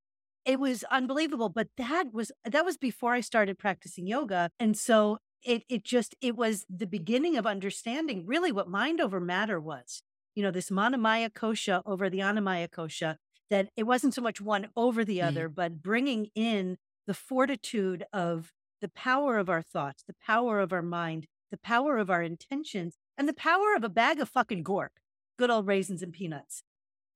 it 0.45 0.61
was 0.61 0.85
unbelievable. 0.91 1.49
But 1.49 1.69
that 1.77 2.13
was 2.13 2.33
that 2.45 2.65
was 2.65 2.77
before 2.77 3.13
I 3.15 3.21
started 3.21 3.59
practicing 3.59 4.07
yoga. 4.07 4.51
And 4.59 4.77
so 4.77 5.19
it 5.43 5.65
it 5.69 5.85
just 5.85 6.15
it 6.21 6.37
was 6.37 6.67
the 6.69 6.87
beginning 6.87 7.37
of 7.37 7.47
understanding 7.47 8.25
really 8.27 8.53
what 8.53 8.69
mind 8.69 9.01
over 9.01 9.21
matter 9.21 9.61
was. 9.61 10.03
You 10.35 10.43
know, 10.43 10.51
this 10.51 10.71
manomaya 10.71 11.31
kosha 11.31 11.83
over 11.87 12.11
the 12.11 12.19
Annamaya 12.19 12.69
kosha, 12.69 13.17
that 13.51 13.69
it 13.77 13.85
wasn't 13.85 14.15
so 14.15 14.23
much 14.23 14.41
one 14.41 14.69
over 14.77 15.05
the 15.05 15.19
mm-hmm. 15.19 15.29
other, 15.29 15.49
but 15.49 15.83
bringing 15.83 16.29
in 16.35 16.77
the 17.07 17.15
fortitude 17.15 18.05
of 18.13 18.53
the 18.81 18.89
power 18.89 19.39
of 19.39 19.49
our 19.49 19.63
thoughts, 19.63 20.03
the 20.07 20.17
power 20.27 20.61
of 20.61 20.73
our 20.73 20.83
mind, 20.83 21.27
the 21.51 21.57
power 21.57 21.99
of 21.99 22.11
our 22.11 22.23
intentions, 22.23 22.97
and 23.17 23.29
the 23.29 23.35
power 23.35 23.75
of 23.77 23.85
a 23.85 23.89
bag 23.89 24.19
of 24.21 24.29
fucking 24.29 24.63
gorp, 24.63 24.93
good 25.39 25.51
old 25.51 25.67
raisins 25.67 26.03
and 26.03 26.13
peanuts. 26.13 26.63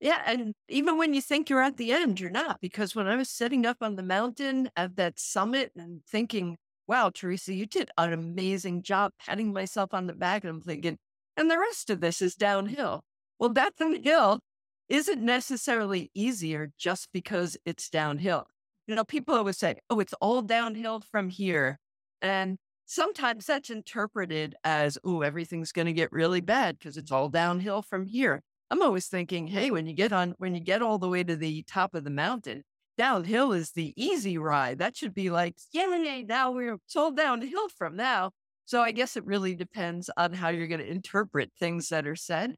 Yeah. 0.00 0.22
And 0.26 0.54
even 0.68 0.96
when 0.96 1.12
you 1.12 1.20
think 1.20 1.50
you're 1.50 1.62
at 1.62 1.76
the 1.76 1.92
end, 1.92 2.20
you're 2.20 2.30
not. 2.30 2.60
Because 2.60 2.94
when 2.94 3.08
I 3.08 3.16
was 3.16 3.28
sitting 3.28 3.66
up 3.66 3.78
on 3.80 3.96
the 3.96 4.02
mountain 4.02 4.70
at 4.76 4.96
that 4.96 5.18
summit 5.18 5.72
and 5.76 6.02
thinking, 6.04 6.56
wow, 6.86 7.10
Teresa, 7.12 7.52
you 7.52 7.66
did 7.66 7.90
an 7.98 8.12
amazing 8.12 8.82
job 8.82 9.12
patting 9.18 9.52
myself 9.52 9.92
on 9.92 10.06
the 10.06 10.14
back. 10.14 10.44
And 10.44 10.50
I'm 10.50 10.60
thinking, 10.60 10.98
and 11.36 11.50
the 11.50 11.58
rest 11.58 11.90
of 11.90 12.00
this 12.00 12.22
is 12.22 12.34
downhill. 12.34 13.02
Well, 13.38 13.50
downhill 13.50 14.40
isn't 14.88 15.22
necessarily 15.22 16.10
easier 16.14 16.70
just 16.78 17.08
because 17.12 17.56
it's 17.64 17.90
downhill. 17.90 18.46
You 18.86 18.94
know, 18.94 19.04
people 19.04 19.34
always 19.34 19.58
say, 19.58 19.76
oh, 19.90 20.00
it's 20.00 20.14
all 20.14 20.42
downhill 20.42 21.00
from 21.00 21.28
here. 21.28 21.78
And 22.22 22.56
sometimes 22.86 23.46
that's 23.46 23.68
interpreted 23.68 24.54
as, 24.64 24.96
oh, 25.04 25.20
everything's 25.20 25.72
going 25.72 25.86
to 25.86 25.92
get 25.92 26.10
really 26.10 26.40
bad 26.40 26.78
because 26.78 26.96
it's 26.96 27.12
all 27.12 27.28
downhill 27.28 27.82
from 27.82 28.06
here. 28.06 28.42
I'm 28.70 28.82
always 28.82 29.06
thinking, 29.06 29.46
hey, 29.46 29.70
when 29.70 29.86
you 29.86 29.94
get 29.94 30.12
on, 30.12 30.34
when 30.38 30.54
you 30.54 30.60
get 30.60 30.82
all 30.82 30.98
the 30.98 31.08
way 31.08 31.24
to 31.24 31.36
the 31.36 31.62
top 31.62 31.94
of 31.94 32.04
the 32.04 32.10
mountain, 32.10 32.64
downhill 32.98 33.52
is 33.52 33.70
the 33.70 33.94
easy 33.96 34.36
ride. 34.36 34.78
That 34.78 34.96
should 34.96 35.14
be 35.14 35.30
like, 35.30 35.56
yeah, 35.72 36.22
now 36.26 36.50
we're 36.50 36.78
sold 36.86 37.16
downhill 37.16 37.68
from 37.68 37.96
now. 37.96 38.32
So 38.66 38.82
I 38.82 38.92
guess 38.92 39.16
it 39.16 39.24
really 39.24 39.54
depends 39.54 40.10
on 40.16 40.34
how 40.34 40.50
you're 40.50 40.66
going 40.66 40.80
to 40.80 40.90
interpret 40.90 41.52
things 41.58 41.88
that 41.88 42.06
are 42.06 42.16
said. 42.16 42.56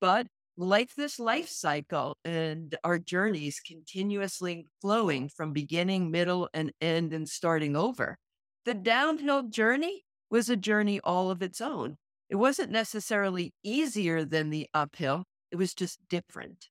But 0.00 0.26
like 0.56 0.94
this 0.94 1.18
life 1.18 1.48
cycle 1.48 2.16
and 2.24 2.74
our 2.84 2.98
journeys 2.98 3.60
continuously 3.60 4.66
flowing 4.80 5.28
from 5.28 5.52
beginning, 5.52 6.10
middle, 6.10 6.48
and 6.54 6.72
end 6.80 7.12
and 7.12 7.28
starting 7.28 7.76
over, 7.76 8.16
the 8.64 8.74
downhill 8.74 9.42
journey 9.42 10.04
was 10.30 10.48
a 10.48 10.56
journey 10.56 11.00
all 11.00 11.30
of 11.30 11.42
its 11.42 11.60
own. 11.60 11.96
It 12.30 12.36
wasn't 12.36 12.72
necessarily 12.72 13.52
easier 13.62 14.24
than 14.24 14.48
the 14.48 14.68
uphill, 14.72 15.24
it 15.52 15.56
was 15.56 15.74
just 15.74 16.00
different. 16.08 16.66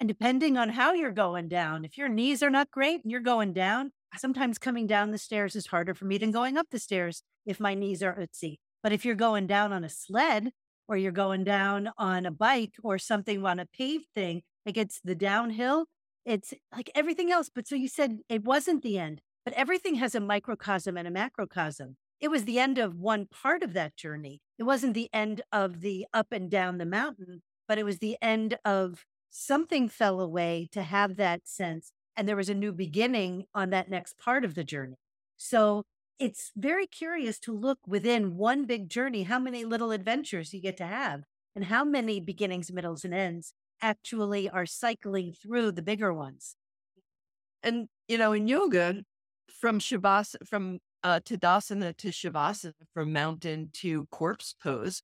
And 0.00 0.08
depending 0.08 0.56
on 0.56 0.70
how 0.70 0.92
you're 0.94 1.12
going 1.12 1.48
down, 1.48 1.84
if 1.84 1.96
your 1.96 2.08
knees 2.08 2.42
are 2.42 2.50
not 2.50 2.72
great 2.72 3.04
and 3.04 3.12
you're 3.12 3.20
going 3.20 3.52
down, 3.52 3.92
sometimes 4.16 4.58
coming 4.58 4.88
down 4.88 5.12
the 5.12 5.18
stairs 5.18 5.54
is 5.54 5.68
harder 5.68 5.94
for 5.94 6.06
me 6.06 6.18
than 6.18 6.32
going 6.32 6.56
up 6.56 6.66
the 6.70 6.80
stairs 6.80 7.22
if 7.46 7.60
my 7.60 7.74
knees 7.74 8.02
are 8.02 8.16
utsy. 8.16 8.56
But 8.82 8.92
if 8.92 9.04
you're 9.04 9.14
going 9.14 9.46
down 9.46 9.72
on 9.72 9.84
a 9.84 9.88
sled, 9.88 10.50
or 10.88 10.96
you're 10.96 11.12
going 11.12 11.44
down 11.44 11.90
on 11.96 12.26
a 12.26 12.30
bike 12.30 12.74
or 12.82 12.98
something 12.98 13.44
on 13.46 13.58
a 13.58 13.66
paved 13.66 14.06
thing, 14.14 14.42
like 14.66 14.76
it's 14.76 15.00
the 15.02 15.14
downhill, 15.14 15.86
it's 16.24 16.52
like 16.74 16.90
everything 16.94 17.30
else. 17.30 17.50
But 17.54 17.66
so 17.66 17.74
you 17.74 17.88
said 17.88 18.18
it 18.28 18.44
wasn't 18.44 18.82
the 18.82 18.98
end, 18.98 19.20
but 19.44 19.54
everything 19.54 19.96
has 19.96 20.14
a 20.14 20.20
microcosm 20.20 20.96
and 20.96 21.08
a 21.08 21.10
macrocosm. 21.10 21.96
It 22.20 22.30
was 22.30 22.44
the 22.44 22.58
end 22.58 22.78
of 22.78 22.96
one 22.96 23.26
part 23.26 23.62
of 23.62 23.72
that 23.72 23.96
journey. 23.96 24.40
It 24.58 24.64
wasn't 24.64 24.94
the 24.94 25.08
end 25.12 25.42
of 25.50 25.80
the 25.80 26.06
up 26.12 26.28
and 26.30 26.50
down 26.50 26.78
the 26.78 26.86
mountain, 26.86 27.42
but 27.68 27.78
it 27.78 27.84
was 27.84 27.98
the 27.98 28.16
end 28.20 28.58
of 28.64 29.04
something 29.30 29.88
fell 29.88 30.20
away 30.20 30.68
to 30.72 30.82
have 30.82 31.16
that 31.16 31.48
sense. 31.48 31.92
And 32.16 32.28
there 32.28 32.36
was 32.36 32.48
a 32.48 32.54
new 32.54 32.72
beginning 32.72 33.44
on 33.54 33.70
that 33.70 33.88
next 33.88 34.18
part 34.18 34.44
of 34.44 34.54
the 34.54 34.64
journey. 34.64 34.96
So 35.36 35.84
it's 36.18 36.52
very 36.56 36.86
curious 36.86 37.38
to 37.40 37.56
look 37.56 37.78
within 37.86 38.36
one 38.36 38.64
big 38.64 38.88
journey, 38.88 39.24
how 39.24 39.38
many 39.38 39.64
little 39.64 39.90
adventures 39.90 40.52
you 40.52 40.60
get 40.60 40.76
to 40.76 40.86
have 40.86 41.22
and 41.54 41.64
how 41.64 41.84
many 41.84 42.20
beginnings, 42.20 42.70
middles, 42.70 43.04
and 43.04 43.14
ends 43.14 43.54
actually 43.80 44.48
are 44.48 44.66
cycling 44.66 45.32
through 45.32 45.72
the 45.72 45.82
bigger 45.82 46.12
ones. 46.12 46.56
And, 47.62 47.88
you 48.08 48.18
know, 48.18 48.32
in 48.32 48.46
yoga, 48.46 49.02
from 49.60 49.78
Shavasana, 49.78 50.46
from 50.46 50.78
uh, 51.02 51.20
Tadasana 51.20 51.96
to 51.96 52.08
Shavasana, 52.08 52.72
from 52.94 53.12
mountain 53.12 53.70
to 53.74 54.06
corpse 54.10 54.54
pose, 54.62 55.02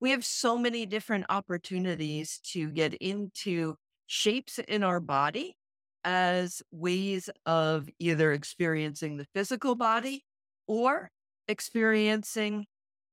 we 0.00 0.10
have 0.10 0.24
so 0.24 0.56
many 0.56 0.86
different 0.86 1.26
opportunities 1.28 2.40
to 2.52 2.70
get 2.70 2.94
into 2.94 3.76
shapes 4.06 4.58
in 4.58 4.82
our 4.82 5.00
body 5.00 5.56
as 6.04 6.62
ways 6.70 7.28
of 7.44 7.88
either 7.98 8.32
experiencing 8.32 9.16
the 9.16 9.26
physical 9.34 9.74
body 9.74 10.24
or 10.66 11.10
experiencing 11.48 12.66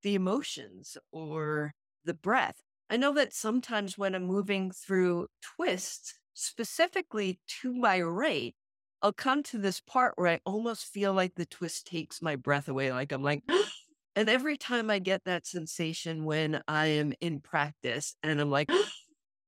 the 0.03 0.15
emotions 0.15 0.97
or 1.11 1.73
the 2.05 2.13
breath. 2.13 2.55
I 2.89 2.97
know 2.97 3.13
that 3.15 3.33
sometimes 3.33 3.97
when 3.97 4.13
I'm 4.13 4.25
moving 4.25 4.71
through 4.71 5.27
twists, 5.41 6.13
specifically 6.33 7.39
to 7.61 7.73
my 7.73 8.01
right, 8.01 8.53
I'll 9.01 9.13
come 9.13 9.41
to 9.43 9.57
this 9.57 9.79
part 9.81 10.13
where 10.15 10.27
I 10.27 10.39
almost 10.45 10.85
feel 10.85 11.13
like 11.13 11.33
the 11.35 11.45
twist 11.45 11.87
takes 11.87 12.21
my 12.21 12.35
breath 12.35 12.67
away. 12.67 12.91
Like 12.91 13.11
I'm 13.11 13.23
like, 13.23 13.43
oh, 13.49 13.65
and 14.15 14.29
every 14.29 14.57
time 14.57 14.89
I 14.89 14.99
get 14.99 15.23
that 15.25 15.45
sensation 15.45 16.25
when 16.25 16.61
I 16.67 16.87
am 16.87 17.13
in 17.21 17.39
practice 17.39 18.15
and 18.23 18.39
I'm 18.39 18.49
like, 18.49 18.69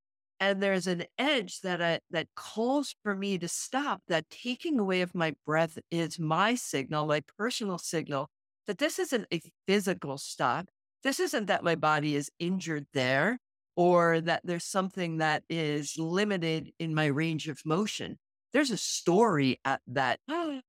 and 0.40 0.62
there's 0.62 0.88
an 0.88 1.06
edge 1.18 1.62
that 1.62 1.82
I, 1.82 2.00
that 2.12 2.28
calls 2.36 2.96
for 3.04 3.16
me 3.16 3.38
to 3.40 3.48
stop 3.48 4.02
that 4.08 4.30
taking 4.30 4.80
away 4.80 5.02
of 5.02 5.16
my 5.16 5.36
breath 5.46 5.78
is 5.90 6.20
my 6.20 6.56
signal 6.56 7.08
my 7.08 7.24
personal 7.38 7.78
signal 7.78 8.30
that 8.68 8.78
this 8.78 9.00
isn't 9.00 9.26
a 9.34 9.42
physical 9.66 10.18
stop. 10.18 10.68
This 11.04 11.20
isn't 11.20 11.46
that 11.46 11.64
my 11.64 11.76
body 11.76 12.16
is 12.16 12.30
injured 12.38 12.86
there 12.94 13.40
or 13.76 14.20
that 14.22 14.42
there's 14.44 14.66
something 14.66 15.18
that 15.18 15.44
is 15.50 15.96
limited 15.98 16.72
in 16.78 16.94
my 16.94 17.06
range 17.06 17.48
of 17.48 17.62
motion. 17.66 18.18
There's 18.52 18.72
a 18.72 18.78
story 18.78 19.60
at 19.64 19.82
that 19.88 20.20
oh, 20.30 20.62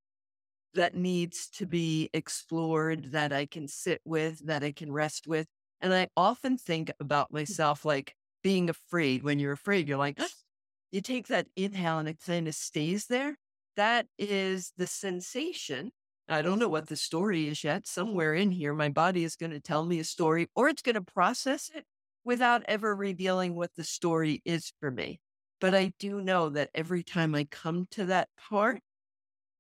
that 0.74 0.94
needs 0.94 1.48
to 1.48 1.66
be 1.66 2.10
explored 2.12 3.12
that 3.12 3.32
i 3.32 3.46
can 3.46 3.66
sit 3.68 4.00
with 4.04 4.46
that 4.46 4.62
i 4.62 4.72
can 4.72 4.92
rest 4.92 5.26
with 5.26 5.46
and 5.80 5.94
i 5.94 6.08
often 6.16 6.56
think 6.56 6.90
about 7.00 7.28
hmm. 7.30 7.36
myself 7.36 7.84
like 7.84 8.14
being 8.42 8.70
afraid. 8.70 9.22
When 9.22 9.38
you're 9.38 9.52
afraid, 9.52 9.88
you're 9.88 9.98
like, 9.98 10.18
you 10.90 11.00
take 11.00 11.28
that 11.28 11.46
inhale 11.56 11.98
and 11.98 12.08
it 12.08 12.18
kind 12.24 12.48
of 12.48 12.54
stays 12.54 13.06
there. 13.06 13.36
That 13.76 14.06
is 14.18 14.72
the 14.76 14.86
sensation. 14.86 15.90
I 16.28 16.42
don't 16.42 16.58
know 16.58 16.68
what 16.68 16.88
the 16.88 16.96
story 16.96 17.48
is 17.48 17.64
yet. 17.64 17.86
Somewhere 17.86 18.34
in 18.34 18.50
here, 18.50 18.74
my 18.74 18.88
body 18.88 19.24
is 19.24 19.36
going 19.36 19.52
to 19.52 19.60
tell 19.60 19.84
me 19.84 19.98
a 19.98 20.04
story 20.04 20.48
or 20.54 20.68
it's 20.68 20.82
going 20.82 20.94
to 20.94 21.02
process 21.02 21.70
it 21.74 21.84
without 22.24 22.62
ever 22.68 22.94
revealing 22.94 23.54
what 23.54 23.70
the 23.76 23.84
story 23.84 24.42
is 24.44 24.72
for 24.80 24.90
me. 24.90 25.20
But 25.60 25.74
I 25.74 25.92
do 25.98 26.20
know 26.20 26.50
that 26.50 26.70
every 26.74 27.02
time 27.02 27.34
I 27.34 27.44
come 27.44 27.86
to 27.92 28.06
that 28.06 28.28
part, 28.48 28.80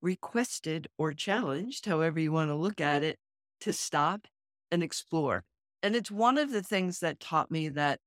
requested 0.00 0.88
or 0.98 1.12
challenged, 1.12 1.86
however 1.86 2.20
you 2.20 2.32
want 2.32 2.50
to 2.50 2.54
look 2.54 2.80
at 2.80 3.02
it, 3.02 3.18
to 3.60 3.72
stop 3.72 4.26
and 4.70 4.82
explore. 4.82 5.44
And 5.82 5.94
it's 5.94 6.10
one 6.10 6.38
of 6.38 6.50
the 6.50 6.62
things 6.62 7.00
that 7.00 7.20
taught 7.20 7.50
me 7.50 7.68
that 7.70 8.00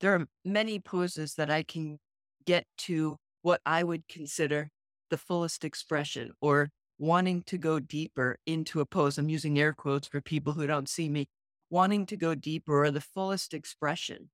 there 0.00 0.14
are 0.14 0.26
many 0.44 0.80
poses 0.80 1.34
that 1.34 1.50
I 1.50 1.62
can 1.62 1.98
get 2.44 2.66
to 2.76 3.16
what 3.42 3.60
I 3.64 3.82
would 3.82 4.08
consider 4.08 4.68
the 5.10 5.18
fullest 5.18 5.64
expression 5.64 6.32
or 6.40 6.70
wanting 6.98 7.42
to 7.42 7.58
go 7.58 7.78
deeper 7.78 8.38
into 8.46 8.80
a 8.80 8.86
pose. 8.86 9.18
I'm 9.18 9.28
using 9.28 9.58
air 9.58 9.72
quotes 9.72 10.08
for 10.08 10.20
people 10.20 10.54
who 10.54 10.66
don't 10.66 10.88
see 10.88 11.08
me, 11.08 11.26
wanting 11.70 12.06
to 12.06 12.16
go 12.16 12.34
deeper 12.34 12.84
or 12.84 12.90
the 12.90 13.00
fullest 13.00 13.54
expression. 13.54 14.30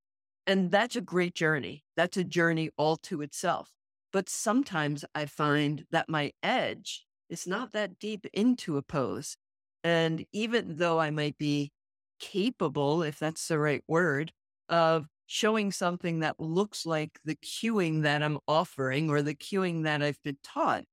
And 0.47 0.71
that's 0.71 0.97
a 0.97 1.01
great 1.01 1.35
journey. 1.35 1.85
That's 1.97 2.16
a 2.16 2.25
journey 2.25 2.71
all 2.77 2.97
to 2.99 3.23
itself. 3.23 3.73
But 4.12 4.29
sometimes 4.29 5.05
I 5.14 5.27
find 5.27 5.85
that 5.90 6.09
my 6.09 6.33
edge 6.42 7.07
is 7.29 7.47
not 7.47 7.73
that 7.73 7.99
deep 7.99 8.27
into 8.33 8.77
a 8.77 8.83
pose. 8.83 9.37
And 9.85 10.25
even 10.33 10.77
though 10.77 10.99
I 10.99 11.11
might 11.11 11.38
be 11.38 11.73
capable, 12.18 13.03
if 13.03 13.18
that's 13.18 13.47
the 13.49 13.59
right 13.59 13.85
word, 13.87 14.33
of 14.68 15.07
showing 15.27 15.71
something 15.71 16.21
that 16.21 16.40
looks 16.40 16.87
like 16.87 17.18
the 17.25 17.37
cueing 17.37 18.03
that 18.03 18.23
I'm 18.23 18.38
offering 18.49 19.11
or 19.11 19.23
the 19.23 19.35
cueing 19.35 19.85
that 19.85 20.03
I've 20.03 20.23
been 20.23 20.38
taught, 20.42 20.85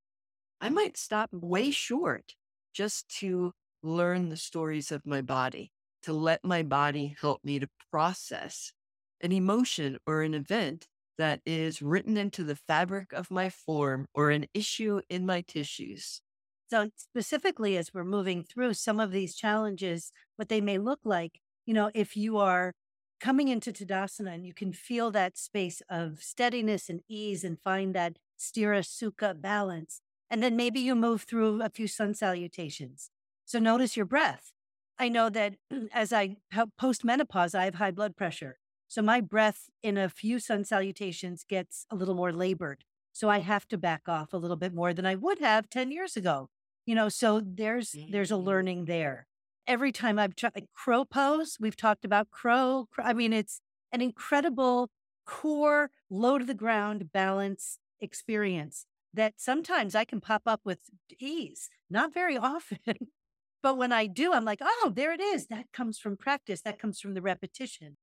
I 0.59 0.69
might 0.69 0.97
stop 0.97 1.29
way 1.31 1.71
short 1.71 2.35
just 2.73 3.07
to 3.19 3.53
learn 3.81 4.29
the 4.29 4.37
stories 4.37 4.91
of 4.91 5.05
my 5.05 5.21
body, 5.21 5.71
to 6.03 6.13
let 6.13 6.43
my 6.43 6.63
body 6.63 7.15
help 7.19 7.43
me 7.43 7.59
to 7.59 7.67
process 7.91 8.73
an 9.21 9.31
emotion 9.31 9.97
or 10.05 10.21
an 10.21 10.33
event 10.33 10.87
that 11.17 11.41
is 11.45 11.81
written 11.81 12.17
into 12.17 12.43
the 12.43 12.55
fabric 12.55 13.13
of 13.13 13.31
my 13.31 13.49
form 13.49 14.05
or 14.13 14.29
an 14.29 14.45
issue 14.53 15.01
in 15.09 15.25
my 15.25 15.41
tissues. 15.41 16.21
So, 16.69 16.89
specifically, 16.97 17.77
as 17.77 17.93
we're 17.93 18.03
moving 18.03 18.43
through 18.43 18.73
some 18.73 18.99
of 18.99 19.11
these 19.11 19.35
challenges, 19.35 20.11
what 20.35 20.49
they 20.49 20.61
may 20.61 20.77
look 20.77 20.99
like, 21.03 21.39
you 21.65 21.73
know, 21.73 21.91
if 21.93 22.17
you 22.17 22.37
are 22.37 22.73
coming 23.19 23.47
into 23.47 23.71
Tadasana 23.71 24.33
and 24.33 24.45
you 24.45 24.53
can 24.53 24.73
feel 24.73 25.11
that 25.11 25.37
space 25.37 25.81
of 25.89 26.21
steadiness 26.21 26.89
and 26.89 27.01
ease 27.07 27.43
and 27.43 27.59
find 27.59 27.93
that 27.95 28.17
Sthira 28.39 28.81
Sukha 28.81 29.39
balance. 29.39 30.01
And 30.29 30.41
then 30.41 30.55
maybe 30.55 30.79
you 30.79 30.95
move 30.95 31.23
through 31.23 31.61
a 31.61 31.69
few 31.69 31.87
sun 31.87 32.13
salutations. 32.13 33.09
So 33.45 33.59
notice 33.59 33.95
your 33.95 34.05
breath. 34.05 34.51
I 34.97 35.09
know 35.09 35.29
that 35.29 35.55
as 35.93 36.11
I 36.11 36.37
post 36.77 37.03
menopause, 37.03 37.55
I 37.55 37.65
have 37.65 37.75
high 37.75 37.91
blood 37.91 38.15
pressure. 38.15 38.57
So 38.95 39.01
my 39.01 39.19
breath 39.19 39.69
in 39.83 39.97
a 39.97 40.07
few 40.07 40.39
sun 40.39 40.63
salutations 40.63 41.43
gets 41.43 41.85
a 41.91 41.97
little 41.97 42.15
more 42.15 42.31
labored. 42.31 42.85
So 43.11 43.29
I 43.29 43.39
have 43.39 43.67
to 43.67 43.77
back 43.77 44.03
off 44.07 44.31
a 44.31 44.37
little 44.37 44.55
bit 44.55 44.73
more 44.73 44.93
than 44.93 45.05
I 45.05 45.15
would 45.15 45.39
have 45.39 45.69
10 45.69 45.91
years 45.91 46.15
ago. 46.15 46.47
You 46.85 46.95
know, 46.95 47.09
so 47.09 47.41
there's 47.43 47.93
there's 48.09 48.31
a 48.31 48.35
mm. 48.35 48.45
learning 48.45 48.85
there 48.85 49.27
every 49.67 49.91
time 49.91 50.17
I've 50.17 50.33
tried 50.33 50.53
like 50.55 50.69
crow 50.73 51.03
pose, 51.03 51.57
we've 51.59 51.75
talked 51.75 52.05
about 52.05 52.31
crow, 52.31 52.87
crow. 52.89 53.03
I 53.03 53.11
mean, 53.11 53.33
it's 53.33 53.59
an 53.91 53.99
incredible 53.99 54.91
core, 55.25 55.91
low 56.09 56.37
to 56.37 56.45
the 56.45 56.53
ground 56.53 57.11
balance 57.11 57.79
experience 57.99 58.85
that 59.13 59.33
sometimes 59.35 59.93
I 59.93 60.05
can 60.05 60.21
pop 60.21 60.43
up 60.45 60.61
with 60.63 60.79
ease, 61.19 61.69
not 61.89 62.13
very 62.13 62.37
often. 62.37 62.79
but 63.61 63.77
when 63.77 63.91
I 63.91 64.05
do, 64.05 64.31
I'm 64.31 64.45
like, 64.45 64.59
oh, 64.61 64.93
there 64.95 65.11
it 65.11 65.19
is. 65.19 65.47
That 65.47 65.65
comes 65.73 65.99
from 65.99 66.15
practice. 66.15 66.61
That 66.61 66.79
comes 66.79 67.01
from 67.01 67.13
the 67.13 67.21
repetition. 67.21 67.97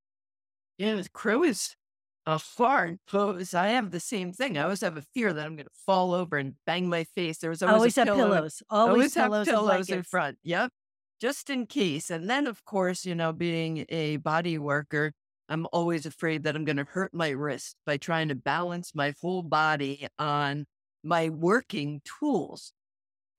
Yeah, 0.78 1.00
crow 1.12 1.44
is 1.44 1.76
a 2.26 2.38
hard 2.38 2.98
pose. 3.06 3.54
I 3.54 3.68
have 3.68 3.90
the 3.90 4.00
same 4.00 4.32
thing. 4.32 4.56
I 4.56 4.62
always 4.62 4.80
have 4.80 4.96
a 4.96 5.02
fear 5.14 5.32
that 5.32 5.44
I'm 5.44 5.56
going 5.56 5.66
to 5.66 5.80
fall 5.87 6.14
over 6.14 6.37
and 6.37 6.54
bang 6.66 6.88
my 6.88 7.04
face. 7.04 7.38
There 7.38 7.50
was 7.50 7.62
always, 7.62 7.76
always 7.76 7.96
have 7.96 8.06
pillow. 8.06 8.35
pillows. 8.35 8.62
Always, 8.70 8.90
always 8.90 9.14
pillows 9.14 9.46
have 9.46 9.54
pillows 9.54 9.90
in 9.90 10.02
front. 10.02 10.38
Yep 10.42 10.72
just 11.22 11.50
in 11.50 11.66
case. 11.66 12.11
And 12.11 12.28
then, 12.28 12.48
of 12.48 12.64
course, 12.64 13.04
you 13.04 13.14
know, 13.14 13.32
being 13.32 13.87
a 13.88 14.16
body 14.16 14.58
worker, 14.58 15.12
I'm 15.48 15.68
always 15.72 16.04
afraid 16.04 16.42
that 16.42 16.56
I'm 16.56 16.64
going 16.64 16.78
to 16.78 16.85
hurt 16.85 17.14
my 17.14 17.28
wrist 17.28 17.76
by 17.87 17.96
trying 17.96 18.26
to 18.30 18.35
balance 18.35 18.92
my 18.92 19.14
whole 19.20 19.44
body 19.44 20.08
on 20.18 20.66
my 21.04 21.28
working 21.28 22.00
tools. 22.04 22.72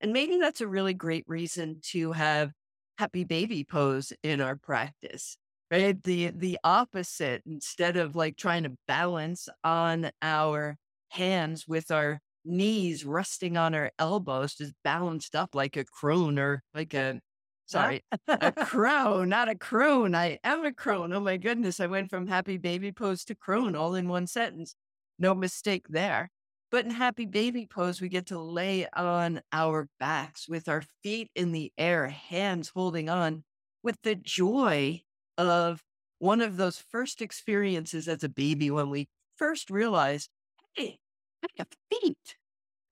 And 0.00 0.14
maybe 0.14 0.38
that's 0.38 0.62
a 0.62 0.66
really 0.66 0.94
great 0.94 1.24
reason 1.26 1.80
to 1.90 2.12
have 2.12 2.52
happy 2.96 3.24
baby 3.24 3.64
pose 3.64 4.14
in 4.22 4.40
our 4.40 4.56
practice, 4.56 5.36
right? 5.70 6.02
The, 6.02 6.30
the 6.30 6.58
opposite, 6.64 7.42
instead 7.46 7.96
of 7.96 8.16
like 8.16 8.36
trying 8.36 8.64
to 8.64 8.76
balance 8.86 9.48
on 9.62 10.10
our 10.22 10.76
hands 11.10 11.66
with 11.66 11.90
our 11.90 12.20
knees 12.44 13.04
resting 13.04 13.56
on 13.56 13.74
our 13.74 13.90
elbows, 13.98 14.54
just 14.54 14.74
balanced 14.84 15.34
up 15.34 15.54
like 15.54 15.76
a 15.76 15.84
crone 15.84 16.38
or 16.38 16.62
like 16.74 16.94
a 16.94 17.20
Sorry, 17.66 18.02
a 18.28 18.52
crow, 18.66 19.24
not 19.24 19.48
a 19.48 19.54
crone. 19.54 20.14
I 20.14 20.38
am 20.44 20.64
a 20.66 20.72
crone. 20.72 21.12
Oh 21.12 21.20
my 21.20 21.38
goodness. 21.38 21.80
I 21.80 21.86
went 21.86 22.10
from 22.10 22.26
happy 22.26 22.58
baby 22.58 22.92
pose 22.92 23.24
to 23.24 23.34
crone 23.34 23.74
all 23.74 23.94
in 23.94 24.08
one 24.08 24.26
sentence. 24.26 24.74
No 25.18 25.34
mistake 25.34 25.86
there. 25.88 26.30
But 26.70 26.84
in 26.84 26.90
happy 26.90 27.24
baby 27.24 27.66
pose, 27.66 28.00
we 28.00 28.08
get 28.08 28.26
to 28.26 28.38
lay 28.38 28.86
on 28.94 29.40
our 29.52 29.88
backs 29.98 30.48
with 30.48 30.68
our 30.68 30.82
feet 31.02 31.30
in 31.34 31.52
the 31.52 31.72
air, 31.78 32.08
hands 32.08 32.72
holding 32.74 33.08
on 33.08 33.44
with 33.82 33.96
the 34.02 34.14
joy 34.14 35.02
of 35.38 35.82
one 36.18 36.40
of 36.40 36.56
those 36.56 36.78
first 36.78 37.20
experiences 37.20 38.08
as 38.08 38.24
a 38.24 38.28
baby 38.28 38.70
when 38.70 38.90
we 38.90 39.08
first 39.36 39.70
realized, 39.70 40.30
hey, 40.74 40.98
I 41.42 41.48
have 41.58 41.68
feet. 41.90 42.36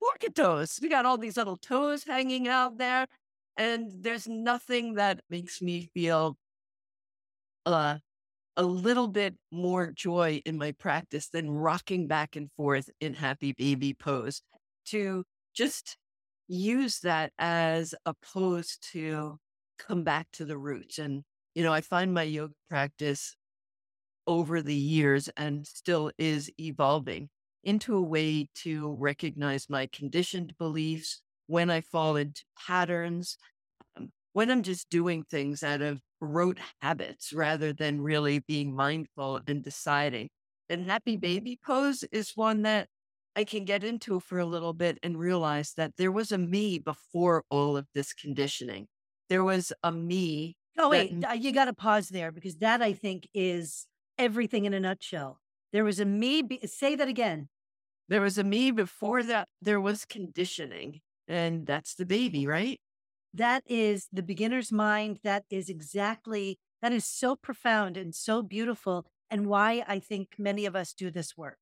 Look 0.01 0.25
at 0.25 0.35
those. 0.35 0.79
We 0.83 0.89
got 0.89 1.07
all 1.07 1.19
these 1.19 1.37
little 1.37 1.57
toes 1.57 2.05
hanging 2.05 2.49
out 2.49 2.79
there. 2.79 3.07
And 3.57 3.91
there's 4.03 4.27
nothing 4.27 4.95
that 4.95 5.21
makes 5.31 5.63
me 5.63 5.91
feel 5.95 6.37
uh, 7.67 7.99
a 8.57 8.63
little 8.63 9.09
bit 9.09 9.35
more 9.51 9.93
joy 9.93 10.43
in 10.45 10.59
my 10.59 10.73
practice 10.73 11.29
than 11.29 11.51
rocking 11.51 12.07
back 12.07 12.37
and 12.37 12.51
forth 12.57 12.91
in 13.01 13.15
happy 13.15 13.53
baby 13.53 13.95
pose 13.95 14.43
to 14.87 15.25
just 15.55 15.97
use 16.49 17.01
that 17.01 17.33
as 17.39 17.95
a 18.05 18.15
pose 18.15 18.79
to 18.93 19.39
come 19.79 20.03
back 20.03 20.27
to 20.33 20.45
the 20.45 20.59
roots. 20.59 20.99
And, 20.99 21.23
you 21.55 21.63
know, 21.63 21.73
I 21.73 21.81
find 21.81 22.13
my 22.15 22.23
yoga 22.23 22.55
practice 22.69 23.37
over 24.27 24.63
the 24.63 24.75
years 24.75 25.29
and 25.37 25.67
still 25.67 26.11
is 26.19 26.51
evolving 26.59 27.29
into 27.65 27.97
a 27.97 28.03
way 28.03 28.49
to 28.55 28.97
recognize 28.99 29.69
my 29.71 29.89
conditioned 29.93 30.55
beliefs 30.59 31.23
when 31.47 31.71
I 31.71 31.81
fall 31.81 32.17
into 32.17 32.43
patterns, 32.67 33.37
um, 33.97 34.11
when 34.33 34.51
I'm 34.51 34.63
just 34.63 34.91
doing 34.91 35.25
things 35.25 35.63
out 35.63 35.83
of 35.83 36.01
rote 36.21 36.59
habits 36.81 37.33
rather 37.33 37.73
than 37.73 38.01
really 38.01 38.41
being 38.41 38.75
mindful 38.75 39.41
and 39.47 39.63
deciding. 39.63 40.31
And 40.69 40.87
happy 40.87 41.17
baby 41.17 41.59
pose 41.65 42.05
is 42.13 42.33
one 42.35 42.63
that 42.63 42.89
I 43.35 43.45
can 43.45 43.65
get 43.65 43.83
into 43.85 44.21
for 44.21 44.39
a 44.39 44.47
little 44.47 44.73
bit 44.75 44.99
and 45.03 45.19
realize 45.19 45.75
that 45.77 45.97
there 45.97 46.13
was 46.13 46.33
a 46.33 46.39
me 46.39 46.79
before 46.79 47.45
all 47.51 47.77
of 47.77 47.87
this 47.95 48.13
conditioning. 48.13 48.89
There 49.29 49.45
was 49.45 49.73
a 49.83 49.91
me. 49.93 50.57
Oh, 50.79 50.89
wait, 50.89 51.21
that, 51.21 51.43
you 51.43 51.53
got 51.53 51.67
to 51.67 51.75
pause 51.75 52.09
there 52.09 52.33
because 52.33 52.57
that 52.57 52.81
I 52.81 52.93
think 52.93 53.29
is 53.35 53.87
everything 54.19 54.65
in 54.65 54.75
a 54.75 54.81
nutshell. 54.81 55.41
There 55.73 55.85
was 55.85 56.01
a 56.01 56.05
me. 56.05 56.43
Be, 56.43 56.61
say 56.67 56.95
that 56.97 57.09
again. 57.09 57.49
There 58.09 58.21
was 58.21 58.39
a 58.39 58.45
me 58.45 58.71
before 58.71 59.23
that. 59.23 59.49
There 59.61 59.81
was 59.81 60.05
conditioning, 60.05 61.01
and 61.29 61.67
that's 61.67 61.95
the 61.95 62.07
baby, 62.07 62.47
right? 62.47 62.81
That 63.35 63.65
is 63.67 64.09
the 64.13 64.23
beginner's 64.23 64.73
mind. 64.73 65.21
That 65.25 65.45
is 65.51 65.69
exactly, 65.69 66.59
that 66.83 66.93
is 66.93 67.05
so 67.05 67.37
profound 67.37 67.97
and 67.97 68.15
so 68.15 68.43
beautiful, 68.43 69.07
and 69.31 69.47
why 69.47 69.85
I 69.87 69.99
think 69.99 70.35
many 70.39 70.67
of 70.67 70.77
us 70.77 70.93
do 70.93 71.11
this 71.11 71.37
work. 71.37 71.59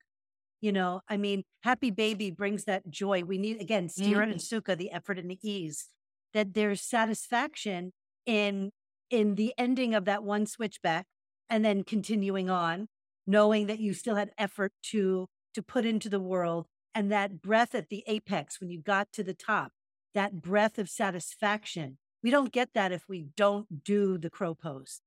You 0.60 0.72
know, 0.72 1.00
I 1.08 1.16
mean, 1.16 1.44
happy 1.62 1.90
baby 1.90 2.30
brings 2.30 2.64
that 2.64 2.90
joy. 2.90 3.22
We 3.22 3.38
need, 3.38 3.60
again, 3.60 3.88
sthira 3.88 4.26
mm. 4.26 4.32
and 4.32 4.40
sukha, 4.40 4.76
the 4.76 4.90
effort 4.90 5.18
and 5.18 5.30
the 5.30 5.38
ease, 5.42 5.88
that 6.34 6.54
there's 6.54 6.82
satisfaction 6.82 7.92
in 8.26 8.72
in 9.10 9.34
the 9.34 9.52
ending 9.58 9.94
of 9.94 10.04
that 10.06 10.22
one 10.22 10.46
switchback 10.46 11.06
and 11.48 11.64
then 11.64 11.82
continuing 11.82 12.48
on, 12.48 12.88
knowing 13.26 13.66
that 13.66 13.80
you 13.80 13.92
still 13.92 14.16
had 14.16 14.30
effort 14.38 14.72
to 14.82 15.26
to 15.54 15.62
put 15.62 15.84
into 15.84 16.08
the 16.08 16.20
world 16.20 16.66
and 16.94 17.10
that 17.10 17.42
breath 17.42 17.74
at 17.74 17.88
the 17.88 18.04
apex 18.06 18.60
when 18.60 18.70
you 18.70 18.80
got 18.80 19.12
to 19.12 19.24
the 19.24 19.34
top, 19.34 19.72
that 20.14 20.40
breath 20.40 20.78
of 20.78 20.88
satisfaction. 20.88 21.98
We 22.22 22.30
don't 22.30 22.52
get 22.52 22.70
that 22.74 22.92
if 22.92 23.08
we 23.08 23.26
don't 23.36 23.82
do 23.84 24.18
the 24.18 24.30
crow 24.30 24.54
pose 24.54 25.00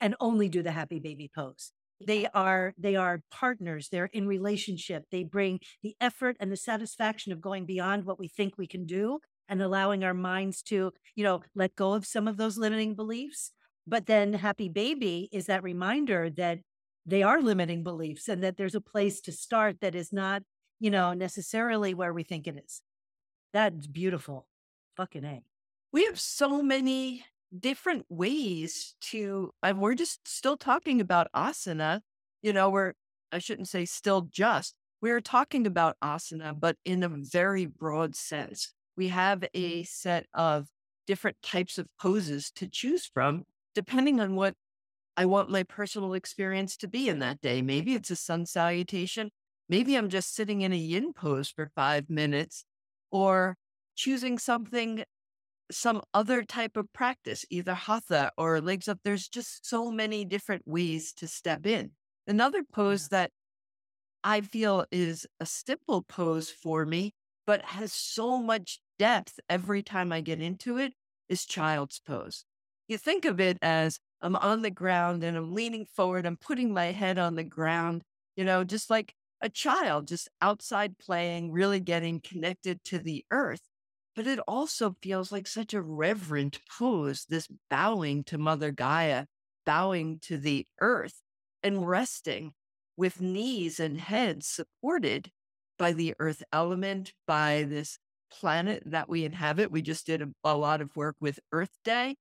and 0.00 0.16
only 0.20 0.48
do 0.48 0.62
the 0.62 0.72
happy 0.72 0.98
baby 0.98 1.30
pose. 1.32 1.72
They 2.04 2.26
are 2.34 2.74
they 2.76 2.96
are 2.96 3.22
partners. 3.30 3.88
They're 3.90 4.10
in 4.12 4.26
relationship. 4.26 5.04
They 5.10 5.24
bring 5.24 5.60
the 5.82 5.96
effort 6.00 6.36
and 6.40 6.52
the 6.52 6.56
satisfaction 6.56 7.32
of 7.32 7.40
going 7.40 7.64
beyond 7.64 8.04
what 8.04 8.18
we 8.18 8.28
think 8.28 8.54
we 8.56 8.66
can 8.66 8.86
do 8.86 9.20
and 9.48 9.62
allowing 9.62 10.04
our 10.04 10.14
minds 10.14 10.62
to, 10.62 10.92
you 11.14 11.24
know, 11.24 11.42
let 11.54 11.76
go 11.76 11.92
of 11.92 12.06
some 12.06 12.28
of 12.28 12.36
those 12.36 12.58
limiting 12.58 12.94
beliefs. 12.94 13.52
But 13.86 14.06
then 14.06 14.32
happy 14.32 14.68
baby 14.68 15.28
is 15.32 15.46
that 15.46 15.62
reminder 15.62 16.28
that 16.30 16.58
they 17.04 17.22
are 17.22 17.40
limiting 17.40 17.84
beliefs 17.84 18.28
and 18.28 18.42
that 18.42 18.56
there's 18.56 18.74
a 18.74 18.80
place 18.80 19.20
to 19.22 19.32
start 19.32 19.80
that 19.80 19.94
is 19.94 20.12
not, 20.12 20.42
you 20.80 20.90
know, 20.90 21.14
necessarily 21.14 21.94
where 21.94 22.12
we 22.12 22.24
think 22.24 22.48
it 22.48 22.56
is. 22.64 22.82
That's 23.52 23.86
beautiful. 23.86 24.48
Fucking 24.96 25.24
A. 25.24 25.42
We 25.92 26.04
have 26.06 26.18
so 26.18 26.62
many 26.62 27.24
different 27.56 28.06
ways 28.08 28.96
to, 29.00 29.52
and 29.62 29.80
we're 29.80 29.94
just 29.94 30.26
still 30.26 30.56
talking 30.56 31.00
about 31.00 31.28
asana. 31.34 32.00
You 32.42 32.52
know, 32.52 32.70
we're, 32.70 32.94
I 33.30 33.38
shouldn't 33.38 33.68
say 33.68 33.84
still 33.84 34.22
just, 34.30 34.74
we're 35.00 35.20
talking 35.20 35.66
about 35.66 35.96
asana, 36.02 36.58
but 36.58 36.76
in 36.84 37.02
a 37.04 37.08
very 37.08 37.66
broad 37.66 38.16
sense. 38.16 38.72
We 38.96 39.08
have 39.08 39.44
a 39.54 39.80
mm-hmm. 39.80 39.84
set 39.84 40.26
of 40.34 40.66
different 41.06 41.36
types 41.42 41.78
of 41.78 41.86
poses 42.00 42.50
to 42.56 42.68
choose 42.68 43.06
from, 43.06 43.44
depending 43.74 44.20
on 44.20 44.34
what 44.34 44.54
I 45.16 45.24
want 45.24 45.50
my 45.50 45.62
personal 45.62 46.14
experience 46.14 46.76
to 46.78 46.88
be 46.88 47.08
in 47.08 47.20
that 47.20 47.40
day. 47.40 47.62
Maybe 47.62 47.94
it's 47.94 48.10
a 48.10 48.16
sun 48.16 48.46
salutation. 48.46 49.30
Maybe 49.68 49.96
I'm 49.96 50.08
just 50.08 50.34
sitting 50.34 50.60
in 50.60 50.72
a 50.72 50.76
yin 50.76 51.12
pose 51.12 51.48
for 51.48 51.70
five 51.74 52.10
minutes 52.10 52.64
or 53.10 53.56
choosing 53.96 54.38
something, 54.38 55.04
some 55.70 56.02
other 56.12 56.42
type 56.42 56.76
of 56.76 56.92
practice, 56.92 57.44
either 57.50 57.74
hatha 57.74 58.30
or 58.36 58.60
legs 58.60 58.88
up. 58.88 58.98
There's 59.04 59.28
just 59.28 59.66
so 59.66 59.90
many 59.90 60.24
different 60.24 60.62
ways 60.66 61.12
to 61.14 61.26
step 61.26 61.66
in. 61.66 61.92
Another 62.26 62.62
pose 62.62 63.08
that 63.08 63.30
I 64.22 64.40
feel 64.40 64.84
is 64.90 65.26
a 65.40 65.46
simple 65.46 66.02
pose 66.02 66.50
for 66.50 66.84
me, 66.84 67.14
but 67.46 67.62
has 67.62 67.92
so 67.92 68.38
much 68.38 68.80
depth 68.98 69.38
every 69.48 69.82
time 69.82 70.12
I 70.12 70.20
get 70.20 70.40
into 70.40 70.78
it 70.78 70.92
is 71.28 71.44
child's 71.44 72.00
pose. 72.00 72.44
You 72.88 72.98
think 72.98 73.24
of 73.24 73.40
it 73.40 73.58
as 73.62 73.98
I'm 74.20 74.36
on 74.36 74.62
the 74.62 74.70
ground 74.70 75.24
and 75.24 75.36
I'm 75.36 75.54
leaning 75.54 75.86
forward. 75.86 76.26
I'm 76.26 76.36
putting 76.36 76.72
my 76.72 76.86
head 76.86 77.18
on 77.18 77.34
the 77.34 77.44
ground, 77.44 78.02
you 78.36 78.44
know, 78.44 78.64
just 78.64 78.90
like 78.90 79.14
a 79.40 79.48
child, 79.48 80.08
just 80.08 80.28
outside 80.40 80.98
playing, 80.98 81.52
really 81.52 81.80
getting 81.80 82.20
connected 82.20 82.82
to 82.84 82.98
the 82.98 83.24
earth. 83.30 83.62
But 84.14 84.26
it 84.26 84.38
also 84.48 84.96
feels 85.02 85.30
like 85.30 85.46
such 85.46 85.74
a 85.74 85.82
reverent 85.82 86.58
pose, 86.78 87.26
this 87.28 87.48
bowing 87.68 88.24
to 88.24 88.38
Mother 88.38 88.72
Gaia, 88.72 89.26
bowing 89.66 90.18
to 90.20 90.38
the 90.38 90.66
earth 90.80 91.20
and 91.62 91.86
resting 91.86 92.52
with 92.96 93.20
knees 93.20 93.78
and 93.78 94.00
head 94.00 94.42
supported 94.42 95.30
by 95.78 95.92
the 95.92 96.14
earth 96.18 96.42
element, 96.52 97.12
by 97.26 97.64
this 97.64 97.98
planet 98.30 98.82
that 98.86 99.08
we 99.08 99.24
inhabit. 99.24 99.70
We 99.70 99.82
just 99.82 100.06
did 100.06 100.22
a, 100.22 100.28
a 100.44 100.56
lot 100.56 100.80
of 100.80 100.94
work 100.96 101.16
with 101.20 101.38
Earth 101.52 101.76
Day 101.84 102.16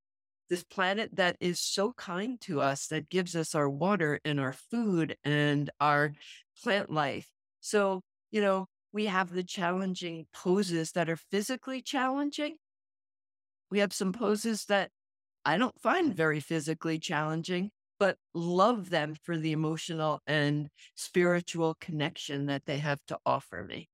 this 0.49 0.63
planet 0.63 1.15
that 1.15 1.35
is 1.39 1.59
so 1.59 1.93
kind 1.93 2.39
to 2.41 2.61
us, 2.61 2.87
that 2.87 3.09
gives 3.09 3.35
us 3.35 3.55
our 3.55 3.69
water 3.69 4.19
and 4.23 4.39
our 4.39 4.53
food 4.53 5.15
and 5.23 5.69
our 5.79 6.13
plant 6.61 6.91
life. 6.91 7.29
So, 7.61 8.01
you 8.31 8.41
know, 8.41 8.67
we 8.93 9.05
have 9.05 9.31
the 9.31 9.43
challenging 9.43 10.27
poses 10.33 10.91
that 10.91 11.09
are 11.09 11.17
physically 11.31 11.81
challenging. 11.81 12.55
We 13.71 13.79
have 13.79 13.93
some 13.93 14.13
poses 14.13 14.65
that 14.65 14.91
I 15.43 15.57
don't 15.57 15.79
find 15.81 16.15
very 16.15 16.39
physically 16.39 16.99
challenging, 16.99 17.71
but 17.99 18.17
love 18.33 18.89
them 18.89 19.15
for 19.23 19.37
the 19.37 19.51
emotional 19.51 20.21
and 20.27 20.69
spiritual 20.95 21.75
connection 21.79 22.45
that 22.45 22.65
they 22.65 22.77
have 22.77 22.99
to 23.07 23.17
offer 23.25 23.65
me. 23.67 23.89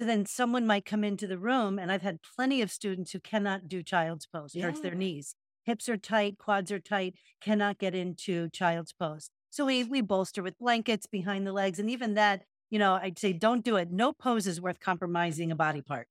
So 0.00 0.06
then 0.06 0.24
someone 0.24 0.66
might 0.66 0.86
come 0.86 1.04
into 1.04 1.26
the 1.26 1.38
room, 1.38 1.78
and 1.78 1.92
I've 1.92 2.00
had 2.02 2.20
plenty 2.22 2.62
of 2.62 2.70
students 2.70 3.12
who 3.12 3.20
cannot 3.20 3.68
do 3.68 3.82
child's 3.82 4.26
pose, 4.26 4.54
yeah. 4.54 4.64
hurts 4.64 4.80
their 4.80 4.94
knees 4.94 5.34
hips 5.64 5.88
are 5.88 5.96
tight, 5.96 6.38
quads 6.38 6.72
are 6.72 6.80
tight, 6.80 7.14
cannot 7.40 7.78
get 7.78 7.94
into 7.94 8.48
child's 8.50 8.92
pose. 8.92 9.30
So 9.50 9.66
we 9.66 9.84
we 9.84 10.00
bolster 10.00 10.42
with 10.42 10.58
blankets 10.58 11.06
behind 11.06 11.46
the 11.46 11.52
legs, 11.52 11.78
and 11.78 11.90
even 11.90 12.14
that, 12.14 12.42
you 12.70 12.78
know, 12.78 12.94
I'd 12.94 13.18
say 13.18 13.32
don't 13.32 13.64
do 13.64 13.76
it. 13.76 13.90
No 13.90 14.12
pose 14.12 14.46
is 14.46 14.60
worth 14.60 14.80
compromising 14.80 15.50
a 15.50 15.56
body 15.56 15.82
part. 15.82 16.08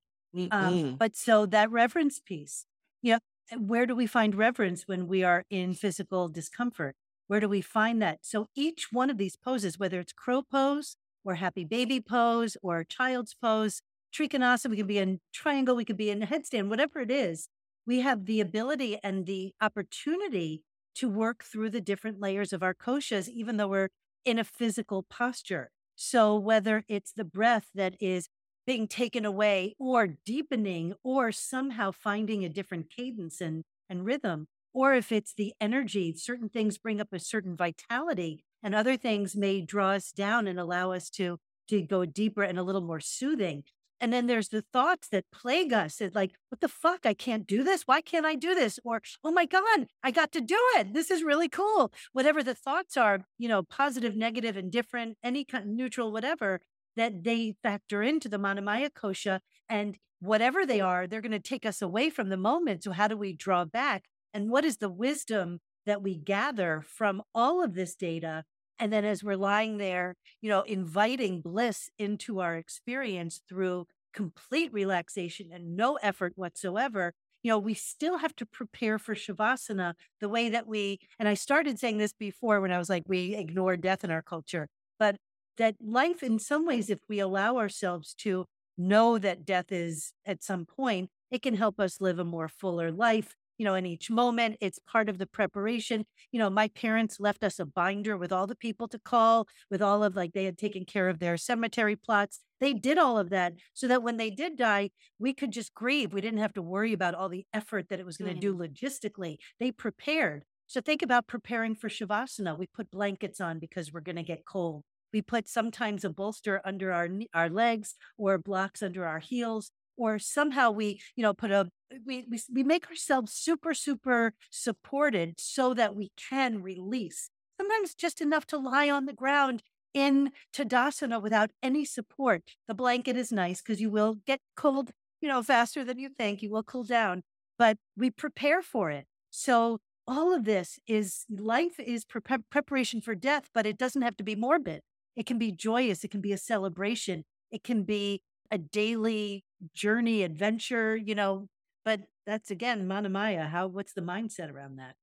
Um, 0.50 0.96
but 0.96 1.16
so 1.16 1.46
that 1.46 1.70
reverence 1.70 2.20
piece, 2.20 2.66
yeah, 3.02 3.18
where 3.58 3.86
do 3.86 3.96
we 3.96 4.06
find 4.06 4.34
reverence 4.34 4.86
when 4.86 5.08
we 5.08 5.24
are 5.24 5.44
in 5.50 5.74
physical 5.74 6.28
discomfort? 6.28 6.96
Where 7.26 7.40
do 7.40 7.48
we 7.48 7.60
find 7.60 8.00
that? 8.02 8.20
So 8.22 8.48
each 8.54 8.88
one 8.92 9.10
of 9.10 9.18
these 9.18 9.36
poses, 9.36 9.78
whether 9.78 10.00
it's 10.00 10.12
crow 10.12 10.42
pose 10.42 10.96
or 11.24 11.36
happy 11.36 11.64
baby 11.64 12.00
pose 12.00 12.56
or 12.62 12.84
child's 12.84 13.34
pose, 13.34 13.82
trikonasana, 14.14 14.70
we 14.70 14.76
can 14.76 14.86
be 14.86 14.98
in 14.98 15.20
triangle, 15.32 15.76
we 15.76 15.84
could 15.84 15.96
be 15.96 16.10
in 16.10 16.22
a 16.22 16.26
headstand, 16.26 16.68
whatever 16.68 17.00
it 17.00 17.10
is, 17.10 17.48
we 17.86 18.00
have 18.00 18.26
the 18.26 18.40
ability 18.40 18.98
and 19.02 19.26
the 19.26 19.52
opportunity 19.60 20.62
to 20.94 21.08
work 21.08 21.44
through 21.44 21.70
the 21.70 21.80
different 21.80 22.20
layers 22.20 22.52
of 22.52 22.62
our 22.62 22.74
koshas, 22.74 23.28
even 23.28 23.56
though 23.56 23.68
we're 23.68 23.88
in 24.24 24.38
a 24.38 24.44
physical 24.44 25.02
posture. 25.02 25.70
So, 25.96 26.36
whether 26.36 26.84
it's 26.88 27.12
the 27.12 27.24
breath 27.24 27.68
that 27.74 27.94
is 28.00 28.28
being 28.66 28.86
taken 28.86 29.24
away 29.24 29.74
or 29.78 30.06
deepening 30.24 30.94
or 31.02 31.32
somehow 31.32 31.90
finding 31.90 32.44
a 32.44 32.48
different 32.48 32.90
cadence 32.90 33.40
and, 33.40 33.64
and 33.88 34.04
rhythm, 34.04 34.46
or 34.72 34.94
if 34.94 35.10
it's 35.10 35.34
the 35.34 35.52
energy, 35.60 36.14
certain 36.14 36.48
things 36.48 36.78
bring 36.78 37.00
up 37.00 37.08
a 37.12 37.18
certain 37.18 37.56
vitality 37.56 38.44
and 38.62 38.74
other 38.74 38.96
things 38.96 39.36
may 39.36 39.60
draw 39.60 39.90
us 39.90 40.12
down 40.12 40.46
and 40.46 40.58
allow 40.58 40.92
us 40.92 41.10
to, 41.10 41.38
to 41.68 41.82
go 41.82 42.04
deeper 42.04 42.42
and 42.42 42.58
a 42.58 42.62
little 42.62 42.80
more 42.80 43.00
soothing. 43.00 43.64
And 44.00 44.12
then 44.12 44.26
there's 44.26 44.48
the 44.48 44.64
thoughts 44.72 45.08
that 45.08 45.30
plague 45.30 45.74
us. 45.74 46.00
It's 46.00 46.14
like, 46.14 46.32
what 46.48 46.60
the 46.60 46.68
fuck? 46.68 47.04
I 47.04 47.12
can't 47.12 47.46
do 47.46 47.62
this. 47.62 47.82
Why 47.82 48.00
can't 48.00 48.24
I 48.24 48.34
do 48.34 48.54
this? 48.54 48.78
Or, 48.82 49.02
oh 49.22 49.30
my 49.30 49.44
God, 49.44 49.88
I 50.02 50.10
got 50.10 50.32
to 50.32 50.40
do 50.40 50.58
it. 50.76 50.94
This 50.94 51.10
is 51.10 51.22
really 51.22 51.50
cool. 51.50 51.92
Whatever 52.12 52.42
the 52.42 52.54
thoughts 52.54 52.96
are, 52.96 53.26
you 53.36 53.48
know, 53.48 53.62
positive, 53.62 54.16
negative, 54.16 54.56
indifferent, 54.56 55.18
any 55.22 55.44
kind 55.44 55.76
neutral, 55.76 56.12
whatever, 56.12 56.60
that 56.96 57.24
they 57.24 57.56
factor 57.62 58.02
into 58.02 58.28
the 58.28 58.38
Manomaya 58.38 58.88
Kosha. 58.90 59.40
And 59.68 59.96
whatever 60.20 60.64
they 60.64 60.80
are, 60.80 61.06
they're 61.06 61.20
going 61.20 61.32
to 61.32 61.38
take 61.38 61.66
us 61.66 61.82
away 61.82 62.08
from 62.08 62.30
the 62.30 62.38
moment. 62.38 62.84
So 62.84 62.92
how 62.92 63.06
do 63.06 63.18
we 63.18 63.34
draw 63.34 63.66
back? 63.66 64.04
And 64.32 64.50
what 64.50 64.64
is 64.64 64.78
the 64.78 64.88
wisdom 64.88 65.60
that 65.86 66.02
we 66.02 66.16
gather 66.16 66.82
from 66.86 67.22
all 67.34 67.62
of 67.62 67.74
this 67.74 67.94
data 67.94 68.44
and 68.80 68.90
then 68.90 69.04
as 69.04 69.22
we're 69.22 69.36
lying 69.36 69.76
there, 69.76 70.16
you 70.40 70.48
know, 70.48 70.62
inviting 70.62 71.42
bliss 71.42 71.90
into 71.98 72.40
our 72.40 72.56
experience 72.56 73.42
through 73.46 73.86
complete 74.14 74.72
relaxation 74.72 75.50
and 75.52 75.76
no 75.76 75.96
effort 75.96 76.32
whatsoever, 76.34 77.12
you 77.42 77.50
know, 77.50 77.58
we 77.58 77.74
still 77.74 78.18
have 78.18 78.34
to 78.36 78.46
prepare 78.46 78.98
for 78.98 79.14
Shavasana 79.14 79.94
the 80.20 80.30
way 80.30 80.48
that 80.48 80.66
we, 80.66 80.98
and 81.18 81.28
I 81.28 81.34
started 81.34 81.78
saying 81.78 81.98
this 81.98 82.14
before 82.14 82.60
when 82.60 82.72
I 82.72 82.78
was 82.78 82.88
like, 82.88 83.04
we 83.06 83.34
ignore 83.34 83.76
death 83.76 84.02
in 84.02 84.10
our 84.10 84.22
culture, 84.22 84.66
but 84.98 85.16
that 85.58 85.76
life, 85.78 86.22
in 86.22 86.38
some 86.38 86.66
ways, 86.66 86.88
if 86.88 87.00
we 87.06 87.18
allow 87.18 87.58
ourselves 87.58 88.14
to 88.14 88.46
know 88.78 89.18
that 89.18 89.44
death 89.44 89.70
is 89.70 90.14
at 90.24 90.42
some 90.42 90.64
point, 90.64 91.10
it 91.30 91.42
can 91.42 91.54
help 91.54 91.78
us 91.78 92.00
live 92.00 92.18
a 92.18 92.24
more 92.24 92.48
fuller 92.48 92.90
life 92.90 93.36
you 93.60 93.66
know, 93.66 93.74
in 93.74 93.84
each 93.84 94.10
moment. 94.10 94.56
It's 94.62 94.78
part 94.90 95.10
of 95.10 95.18
the 95.18 95.26
preparation. 95.26 96.06
You 96.32 96.38
know, 96.38 96.48
my 96.48 96.68
parents 96.68 97.20
left 97.20 97.44
us 97.44 97.58
a 97.58 97.66
binder 97.66 98.16
with 98.16 98.32
all 98.32 98.46
the 98.46 98.56
people 98.56 98.88
to 98.88 98.98
call, 98.98 99.46
with 99.70 99.82
all 99.82 100.02
of 100.02 100.16
like 100.16 100.32
they 100.32 100.46
had 100.46 100.56
taken 100.56 100.86
care 100.86 101.10
of 101.10 101.18
their 101.18 101.36
cemetery 101.36 101.94
plots. 101.94 102.40
They 102.58 102.72
did 102.72 102.96
all 102.96 103.18
of 103.18 103.28
that 103.28 103.52
so 103.74 103.86
that 103.86 104.02
when 104.02 104.16
they 104.16 104.30
did 104.30 104.56
die, 104.56 104.92
we 105.18 105.34
could 105.34 105.52
just 105.52 105.74
grieve. 105.74 106.14
We 106.14 106.22
didn't 106.22 106.38
have 106.38 106.54
to 106.54 106.62
worry 106.62 106.94
about 106.94 107.14
all 107.14 107.28
the 107.28 107.44
effort 107.52 107.90
that 107.90 108.00
it 108.00 108.06
was 108.06 108.16
going 108.16 108.32
to 108.32 108.40
do 108.40 108.56
logistically. 108.56 109.36
They 109.58 109.72
prepared. 109.72 110.44
So 110.66 110.80
think 110.80 111.02
about 111.02 111.26
preparing 111.26 111.74
for 111.74 111.90
Shavasana. 111.90 112.58
We 112.58 112.66
put 112.66 112.90
blankets 112.90 113.42
on 113.42 113.58
because 113.58 113.92
we're 113.92 114.00
going 114.00 114.16
to 114.16 114.22
get 114.22 114.46
cold. 114.46 114.84
We 115.12 115.20
put 115.20 115.48
sometimes 115.48 116.02
a 116.02 116.08
bolster 116.08 116.62
under 116.64 116.92
our 116.92 117.08
our 117.34 117.50
legs 117.50 117.96
or 118.16 118.38
blocks 118.38 118.82
under 118.82 119.04
our 119.04 119.18
heels 119.18 119.70
or 119.96 120.18
somehow 120.18 120.70
we, 120.70 121.00
you 121.16 121.22
know, 121.22 121.34
put 121.34 121.50
a 121.50 121.70
we, 122.06 122.24
we 122.30 122.40
we 122.52 122.62
make 122.62 122.88
ourselves 122.88 123.32
super 123.32 123.74
super 123.74 124.34
supported 124.50 125.38
so 125.38 125.74
that 125.74 125.94
we 125.94 126.12
can 126.16 126.62
release. 126.62 127.30
Sometimes 127.58 127.94
just 127.94 128.20
enough 128.20 128.46
to 128.46 128.58
lie 128.58 128.88
on 128.88 129.06
the 129.06 129.12
ground 129.12 129.62
in 129.92 130.30
Tadasana 130.54 131.20
without 131.20 131.50
any 131.62 131.84
support. 131.84 132.42
The 132.68 132.74
blanket 132.74 133.16
is 133.16 133.32
nice 133.32 133.60
because 133.60 133.80
you 133.80 133.90
will 133.90 134.18
get 134.26 134.40
cold, 134.56 134.92
you 135.20 135.28
know, 135.28 135.42
faster 135.42 135.84
than 135.84 135.98
you 135.98 136.08
think. 136.08 136.42
You 136.42 136.50
will 136.50 136.62
cool 136.62 136.84
down, 136.84 137.22
but 137.58 137.76
we 137.96 138.10
prepare 138.10 138.62
for 138.62 138.90
it. 138.90 139.06
So 139.30 139.80
all 140.06 140.34
of 140.34 140.44
this 140.44 140.78
is 140.86 141.26
life 141.30 141.78
is 141.78 142.04
pre- 142.04 142.20
preparation 142.50 143.00
for 143.00 143.14
death, 143.14 143.50
but 143.52 143.66
it 143.66 143.78
doesn't 143.78 144.02
have 144.02 144.16
to 144.16 144.24
be 144.24 144.34
morbid. 144.34 144.80
It 145.16 145.26
can 145.26 145.38
be 145.38 145.52
joyous. 145.52 146.04
It 146.04 146.10
can 146.10 146.20
be 146.20 146.32
a 146.32 146.38
celebration. 146.38 147.24
It 147.50 147.62
can 147.62 147.82
be 147.82 148.22
a 148.50 148.58
daily 148.58 149.44
journey, 149.74 150.22
adventure, 150.22 150.96
you 150.96 151.14
know, 151.14 151.48
but 151.84 152.02
that's 152.26 152.50
again, 152.50 152.86
Manomaya. 152.86 153.48
How, 153.48 153.66
what's 153.66 153.92
the 153.92 154.00
mindset 154.00 154.52
around 154.52 154.76
that? 154.76 154.94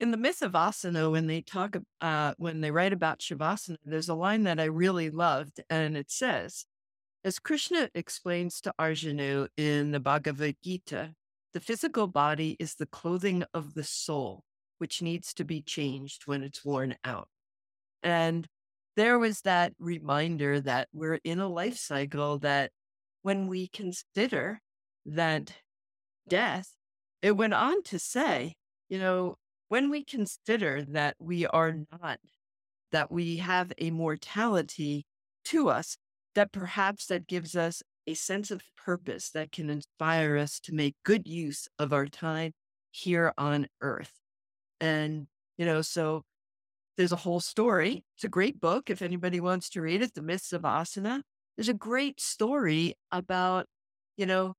In 0.00 0.10
the 0.10 0.16
myth 0.16 0.42
of 0.42 0.52
Asana, 0.52 1.10
when 1.10 1.28
they 1.28 1.40
talk, 1.40 1.76
uh, 2.00 2.34
when 2.36 2.60
they 2.60 2.70
write 2.70 2.92
about 2.92 3.20
Shavasana, 3.20 3.76
there's 3.84 4.08
a 4.08 4.14
line 4.14 4.42
that 4.42 4.58
I 4.58 4.64
really 4.64 5.08
loved, 5.08 5.60
and 5.70 5.96
it 5.96 6.10
says, 6.10 6.66
as 7.24 7.38
Krishna 7.38 7.88
explains 7.94 8.60
to 8.60 8.74
Arjuna 8.78 9.48
in 9.56 9.92
the 9.92 10.00
Bhagavad 10.00 10.56
Gita, 10.62 11.14
the 11.54 11.60
physical 11.60 12.06
body 12.06 12.56
is 12.58 12.74
the 12.74 12.86
clothing 12.86 13.44
of 13.54 13.74
the 13.74 13.84
soul, 13.84 14.42
which 14.78 15.00
needs 15.00 15.32
to 15.34 15.44
be 15.44 15.62
changed 15.62 16.26
when 16.26 16.42
it's 16.42 16.64
worn 16.64 16.96
out. 17.04 17.28
And 18.02 18.48
there 18.96 19.18
was 19.18 19.40
that 19.42 19.72
reminder 19.78 20.60
that 20.60 20.88
we're 20.92 21.20
in 21.24 21.40
a 21.40 21.48
life 21.48 21.76
cycle 21.76 22.38
that 22.38 22.70
when 23.22 23.48
we 23.48 23.68
consider 23.68 24.60
that 25.06 25.52
death, 26.28 26.70
it 27.22 27.32
went 27.32 27.54
on 27.54 27.82
to 27.84 27.98
say, 27.98 28.54
you 28.88 28.98
know, 28.98 29.36
when 29.68 29.90
we 29.90 30.04
consider 30.04 30.82
that 30.82 31.16
we 31.18 31.46
are 31.46 31.74
not, 31.90 32.18
that 32.92 33.10
we 33.10 33.38
have 33.38 33.72
a 33.78 33.90
mortality 33.90 35.06
to 35.46 35.68
us, 35.68 35.96
that 36.34 36.52
perhaps 36.52 37.06
that 37.06 37.26
gives 37.26 37.56
us 37.56 37.82
a 38.06 38.14
sense 38.14 38.50
of 38.50 38.62
purpose 38.76 39.30
that 39.30 39.50
can 39.50 39.70
inspire 39.70 40.36
us 40.36 40.60
to 40.60 40.74
make 40.74 40.94
good 41.04 41.26
use 41.26 41.68
of 41.78 41.92
our 41.92 42.06
time 42.06 42.52
here 42.90 43.32
on 43.38 43.66
earth. 43.80 44.12
And, 44.80 45.26
you 45.56 45.64
know, 45.64 45.80
so 45.82 46.22
there's 46.96 47.12
a 47.12 47.16
whole 47.16 47.40
story. 47.40 48.04
It's 48.16 48.24
a 48.24 48.28
great 48.28 48.60
book. 48.60 48.90
If 48.90 49.02
anybody 49.02 49.40
wants 49.40 49.68
to 49.70 49.82
read 49.82 50.02
it, 50.02 50.14
The 50.14 50.22
Myths 50.22 50.52
of 50.52 50.62
Asana. 50.62 51.22
There's 51.56 51.68
a 51.68 51.74
great 51.74 52.20
story 52.20 52.94
about, 53.12 53.66
you 54.16 54.26
know, 54.26 54.54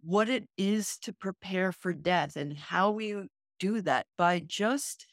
what 0.00 0.28
it 0.28 0.44
is 0.56 0.96
to 0.98 1.12
prepare 1.12 1.72
for 1.72 1.92
death 1.92 2.36
and 2.36 2.56
how 2.56 2.90
we 2.90 3.28
do 3.58 3.80
that 3.82 4.06
by 4.16 4.40
just 4.40 5.06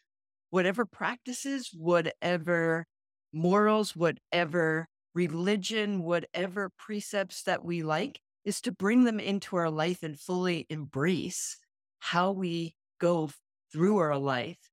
whatever 0.52 0.86
practices, 0.86 1.72
whatever 1.74 2.86
morals, 3.34 3.96
whatever 3.96 4.88
religion, 5.14 6.04
whatever 6.04 6.70
precepts 6.78 7.44
that 7.44 7.66
we 7.66 7.82
like, 7.84 8.20
is 8.44 8.62
to 8.62 8.72
bring 8.72 9.06
them 9.06 9.20
into 9.20 9.56
our 9.56 9.72
life 9.72 10.04
and 10.04 10.20
fully 10.20 10.68
embrace 10.70 11.58
how 12.00 12.32
we 12.32 12.76
go 13.00 13.30
through 13.72 13.98
our 13.98 14.18
life, 14.18 14.70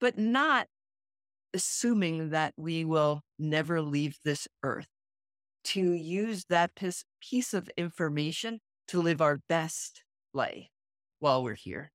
but 0.00 0.18
not 0.18 0.66
assuming 1.54 2.30
that 2.30 2.54
we 2.56 2.84
will 2.84 3.22
never 3.38 3.80
leave 3.80 4.18
this 4.24 4.48
earth, 4.62 4.86
to 5.64 5.92
use 5.92 6.46
that 6.48 6.72
piece 7.20 7.54
of 7.54 7.70
information 7.76 8.60
to 8.88 9.00
live 9.00 9.20
our 9.20 9.40
best 9.48 10.02
life 10.34 10.68
while 11.20 11.42
we're 11.42 11.54
here. 11.54 11.92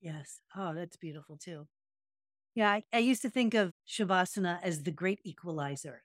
Yes. 0.00 0.40
Oh, 0.56 0.74
that's 0.74 0.96
beautiful 0.96 1.36
too. 1.36 1.66
Yeah, 2.54 2.70
I, 2.70 2.82
I 2.92 2.98
used 2.98 3.22
to 3.22 3.30
think 3.30 3.54
of 3.54 3.72
Shavasana 3.88 4.60
as 4.62 4.82
the 4.82 4.90
great 4.90 5.20
equalizer. 5.24 6.02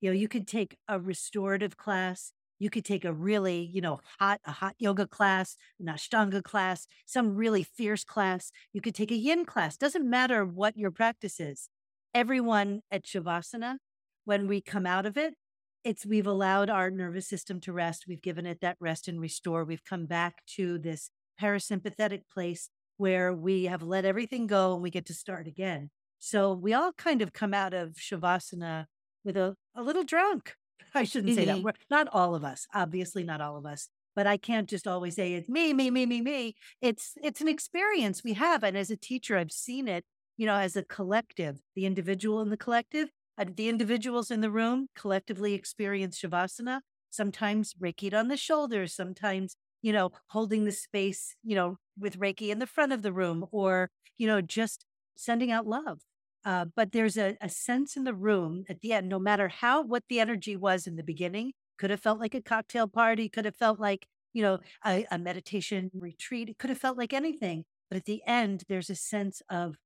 You 0.00 0.10
know, 0.10 0.14
you 0.14 0.28
could 0.28 0.46
take 0.46 0.76
a 0.88 1.00
restorative 1.00 1.76
class, 1.76 2.32
you 2.58 2.70
could 2.70 2.84
take 2.84 3.04
a 3.04 3.12
really, 3.12 3.60
you 3.60 3.80
know, 3.80 4.00
hot, 4.18 4.40
a 4.44 4.52
hot 4.52 4.74
yoga 4.78 5.06
class, 5.06 5.56
an 5.80 5.86
Ashtanga 5.86 6.42
class, 6.42 6.86
some 7.06 7.34
really 7.34 7.62
fierce 7.62 8.04
class. 8.04 8.52
You 8.72 8.80
could 8.80 8.94
take 8.94 9.10
a 9.10 9.16
yin 9.16 9.44
class. 9.44 9.76
Doesn't 9.76 10.08
matter 10.08 10.44
what 10.44 10.76
your 10.76 10.90
practice 10.90 11.40
is 11.40 11.68
everyone 12.14 12.80
at 12.90 13.04
Shavasana, 13.04 13.76
when 14.24 14.46
we 14.46 14.60
come 14.60 14.86
out 14.86 15.04
of 15.04 15.16
it, 15.16 15.34
it's 15.82 16.06
we've 16.06 16.26
allowed 16.26 16.70
our 16.70 16.90
nervous 16.90 17.28
system 17.28 17.60
to 17.60 17.72
rest. 17.72 18.04
We've 18.08 18.22
given 18.22 18.46
it 18.46 18.60
that 18.62 18.76
rest 18.80 19.06
and 19.08 19.20
restore. 19.20 19.64
We've 19.64 19.84
come 19.84 20.06
back 20.06 20.36
to 20.56 20.78
this 20.78 21.10
parasympathetic 21.40 22.22
place 22.32 22.70
where 22.96 23.34
we 23.34 23.64
have 23.64 23.82
let 23.82 24.04
everything 24.04 24.46
go 24.46 24.72
and 24.72 24.82
we 24.82 24.90
get 24.90 25.06
to 25.06 25.14
start 25.14 25.46
again. 25.46 25.90
So 26.18 26.54
we 26.54 26.72
all 26.72 26.92
kind 26.92 27.20
of 27.20 27.32
come 27.32 27.52
out 27.52 27.74
of 27.74 27.94
Shavasana 27.94 28.86
with 29.24 29.36
a, 29.36 29.56
a 29.74 29.82
little 29.82 30.04
drunk. 30.04 30.54
I 30.94 31.04
shouldn't 31.04 31.34
say 31.34 31.44
that. 31.44 31.56
Mm-hmm. 31.56 31.64
We're, 31.64 31.72
not 31.90 32.08
all 32.12 32.34
of 32.34 32.44
us, 32.44 32.66
obviously 32.72 33.24
not 33.24 33.40
all 33.40 33.58
of 33.58 33.66
us, 33.66 33.88
but 34.16 34.26
I 34.26 34.36
can't 34.36 34.68
just 34.68 34.86
always 34.86 35.16
say 35.16 35.34
it's 35.34 35.48
me, 35.48 35.74
me, 35.74 35.90
me, 35.90 36.06
me, 36.06 36.22
me. 36.22 36.54
It's 36.80 37.12
it's 37.22 37.40
an 37.40 37.48
experience 37.48 38.22
we 38.24 38.34
have. 38.34 38.62
And 38.62 38.76
as 38.76 38.90
a 38.90 38.96
teacher, 38.96 39.36
I've 39.36 39.52
seen 39.52 39.88
it 39.88 40.04
you 40.36 40.46
know, 40.46 40.56
as 40.56 40.76
a 40.76 40.82
collective, 40.84 41.60
the 41.74 41.86
individual 41.86 42.40
and 42.40 42.50
the 42.50 42.56
collective, 42.56 43.08
uh, 43.38 43.44
the 43.56 43.68
individuals 43.68 44.30
in 44.30 44.40
the 44.40 44.50
room 44.50 44.88
collectively 44.96 45.54
experience 45.54 46.20
Shavasana, 46.20 46.80
sometimes 47.10 47.74
Reiki 47.74 48.12
on 48.12 48.28
the 48.28 48.36
shoulders, 48.36 48.94
sometimes, 48.94 49.56
you 49.82 49.92
know, 49.92 50.10
holding 50.28 50.64
the 50.64 50.72
space, 50.72 51.36
you 51.44 51.54
know, 51.54 51.76
with 51.98 52.18
Reiki 52.18 52.50
in 52.50 52.58
the 52.58 52.66
front 52.66 52.92
of 52.92 53.02
the 53.02 53.12
room, 53.12 53.46
or, 53.52 53.90
you 54.18 54.26
know, 54.26 54.40
just 54.40 54.84
sending 55.16 55.50
out 55.52 55.66
love. 55.66 56.00
Uh, 56.44 56.66
but 56.76 56.92
there's 56.92 57.16
a, 57.16 57.36
a 57.40 57.48
sense 57.48 57.96
in 57.96 58.04
the 58.04 58.14
room 58.14 58.64
at 58.68 58.80
the 58.80 58.92
end, 58.92 59.08
no 59.08 59.18
matter 59.18 59.48
how, 59.48 59.82
what 59.82 60.02
the 60.08 60.20
energy 60.20 60.56
was 60.56 60.86
in 60.86 60.96
the 60.96 61.02
beginning, 61.02 61.52
could 61.78 61.90
have 61.90 62.00
felt 62.00 62.20
like 62.20 62.34
a 62.34 62.42
cocktail 62.42 62.86
party, 62.86 63.28
could 63.28 63.44
have 63.44 63.56
felt 63.56 63.80
like, 63.80 64.06
you 64.32 64.42
know, 64.42 64.58
a, 64.84 65.06
a 65.10 65.18
meditation 65.18 65.90
retreat, 65.94 66.48
it 66.48 66.58
could 66.58 66.70
have 66.70 66.78
felt 66.78 66.98
like 66.98 67.12
anything. 67.12 67.64
But 67.88 67.96
at 67.96 68.04
the 68.04 68.22
end, 68.26 68.64
there's 68.68 68.90
a 68.90 68.94
sense 68.94 69.40
of 69.48 69.76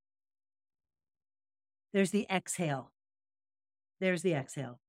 there's 1.93 2.11
the 2.11 2.27
exhale. 2.29 2.91
There's 3.99 4.21
the 4.21 4.33
exhale. 4.33 4.79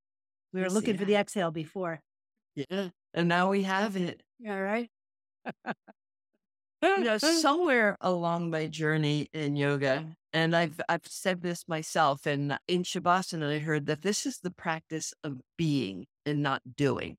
We 0.52 0.60
were 0.60 0.70
looking 0.70 0.96
for 0.96 1.04
the 1.04 1.16
exhale 1.16 1.50
before. 1.50 2.00
Yeah. 2.54 2.88
And 3.14 3.28
now 3.28 3.50
we 3.50 3.62
have 3.62 3.96
it. 3.96 4.22
Yeah, 4.38 4.58
right. 4.58 4.90
you 6.82 7.04
know, 7.04 7.18
somewhere 7.18 7.96
along 8.00 8.50
my 8.50 8.66
journey 8.66 9.28
in 9.32 9.56
yoga, 9.56 10.04
and 10.32 10.54
I've 10.56 10.80
I've 10.88 11.06
said 11.06 11.42
this 11.42 11.68
myself, 11.68 12.26
and 12.26 12.58
in 12.68 12.82
Shavasana, 12.82 13.56
I 13.56 13.58
heard 13.58 13.86
that 13.86 14.02
this 14.02 14.26
is 14.26 14.38
the 14.38 14.50
practice 14.50 15.12
of 15.24 15.40
being 15.56 16.06
and 16.26 16.42
not 16.42 16.62
doing. 16.76 17.16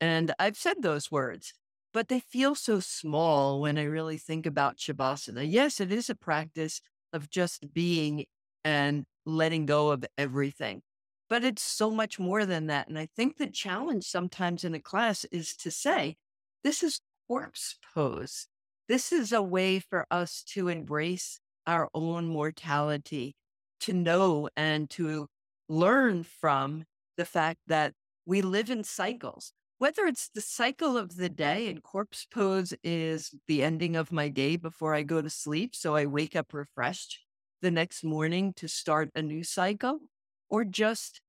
And 0.00 0.32
I've 0.38 0.56
said 0.56 0.76
those 0.80 1.10
words, 1.10 1.52
but 1.92 2.08
they 2.08 2.20
feel 2.20 2.54
so 2.54 2.80
small 2.80 3.60
when 3.60 3.78
I 3.78 3.84
really 3.84 4.18
think 4.18 4.46
about 4.46 4.78
Shavasana. 4.78 5.50
Yes, 5.50 5.80
it 5.80 5.92
is 5.92 6.08
a 6.08 6.14
practice 6.14 6.80
of 7.12 7.30
just 7.30 7.72
being 7.74 8.24
and 8.64 9.04
letting 9.26 9.66
go 9.66 9.90
of 9.90 10.04
everything. 10.18 10.82
But 11.28 11.44
it's 11.44 11.62
so 11.62 11.90
much 11.90 12.18
more 12.18 12.44
than 12.44 12.66
that. 12.66 12.88
And 12.88 12.98
I 12.98 13.08
think 13.16 13.36
the 13.36 13.46
challenge 13.46 14.04
sometimes 14.04 14.64
in 14.64 14.74
a 14.74 14.80
class 14.80 15.24
is 15.26 15.54
to 15.58 15.70
say, 15.70 16.16
this 16.64 16.82
is 16.82 17.00
corpse 17.28 17.76
pose. 17.94 18.48
This 18.88 19.12
is 19.12 19.32
a 19.32 19.40
way 19.40 19.78
for 19.78 20.06
us 20.10 20.42
to 20.48 20.68
embrace 20.68 21.38
our 21.66 21.88
own 21.94 22.26
mortality, 22.26 23.36
to 23.80 23.92
know 23.92 24.48
and 24.56 24.90
to 24.90 25.28
learn 25.68 26.24
from 26.24 26.84
the 27.16 27.24
fact 27.24 27.60
that 27.68 27.92
we 28.26 28.42
live 28.42 28.70
in 28.70 28.82
cycles. 28.82 29.52
Whether 29.78 30.06
it's 30.06 30.28
the 30.28 30.40
cycle 30.40 30.98
of 30.98 31.16
the 31.16 31.28
day 31.28 31.68
and 31.68 31.82
corpse 31.82 32.26
pose 32.30 32.74
is 32.82 33.32
the 33.46 33.62
ending 33.62 33.94
of 33.96 34.10
my 34.10 34.28
day 34.28 34.56
before 34.56 34.94
I 34.94 35.04
go 35.04 35.22
to 35.22 35.30
sleep. 35.30 35.74
So 35.74 35.94
I 35.94 36.06
wake 36.06 36.34
up 36.34 36.52
refreshed 36.52 37.20
the 37.60 37.70
next 37.70 38.04
morning 38.04 38.52
to 38.54 38.68
start 38.68 39.10
a 39.14 39.22
new 39.22 39.44
cycle, 39.44 40.00
or 40.48 40.64
just 40.64 41.20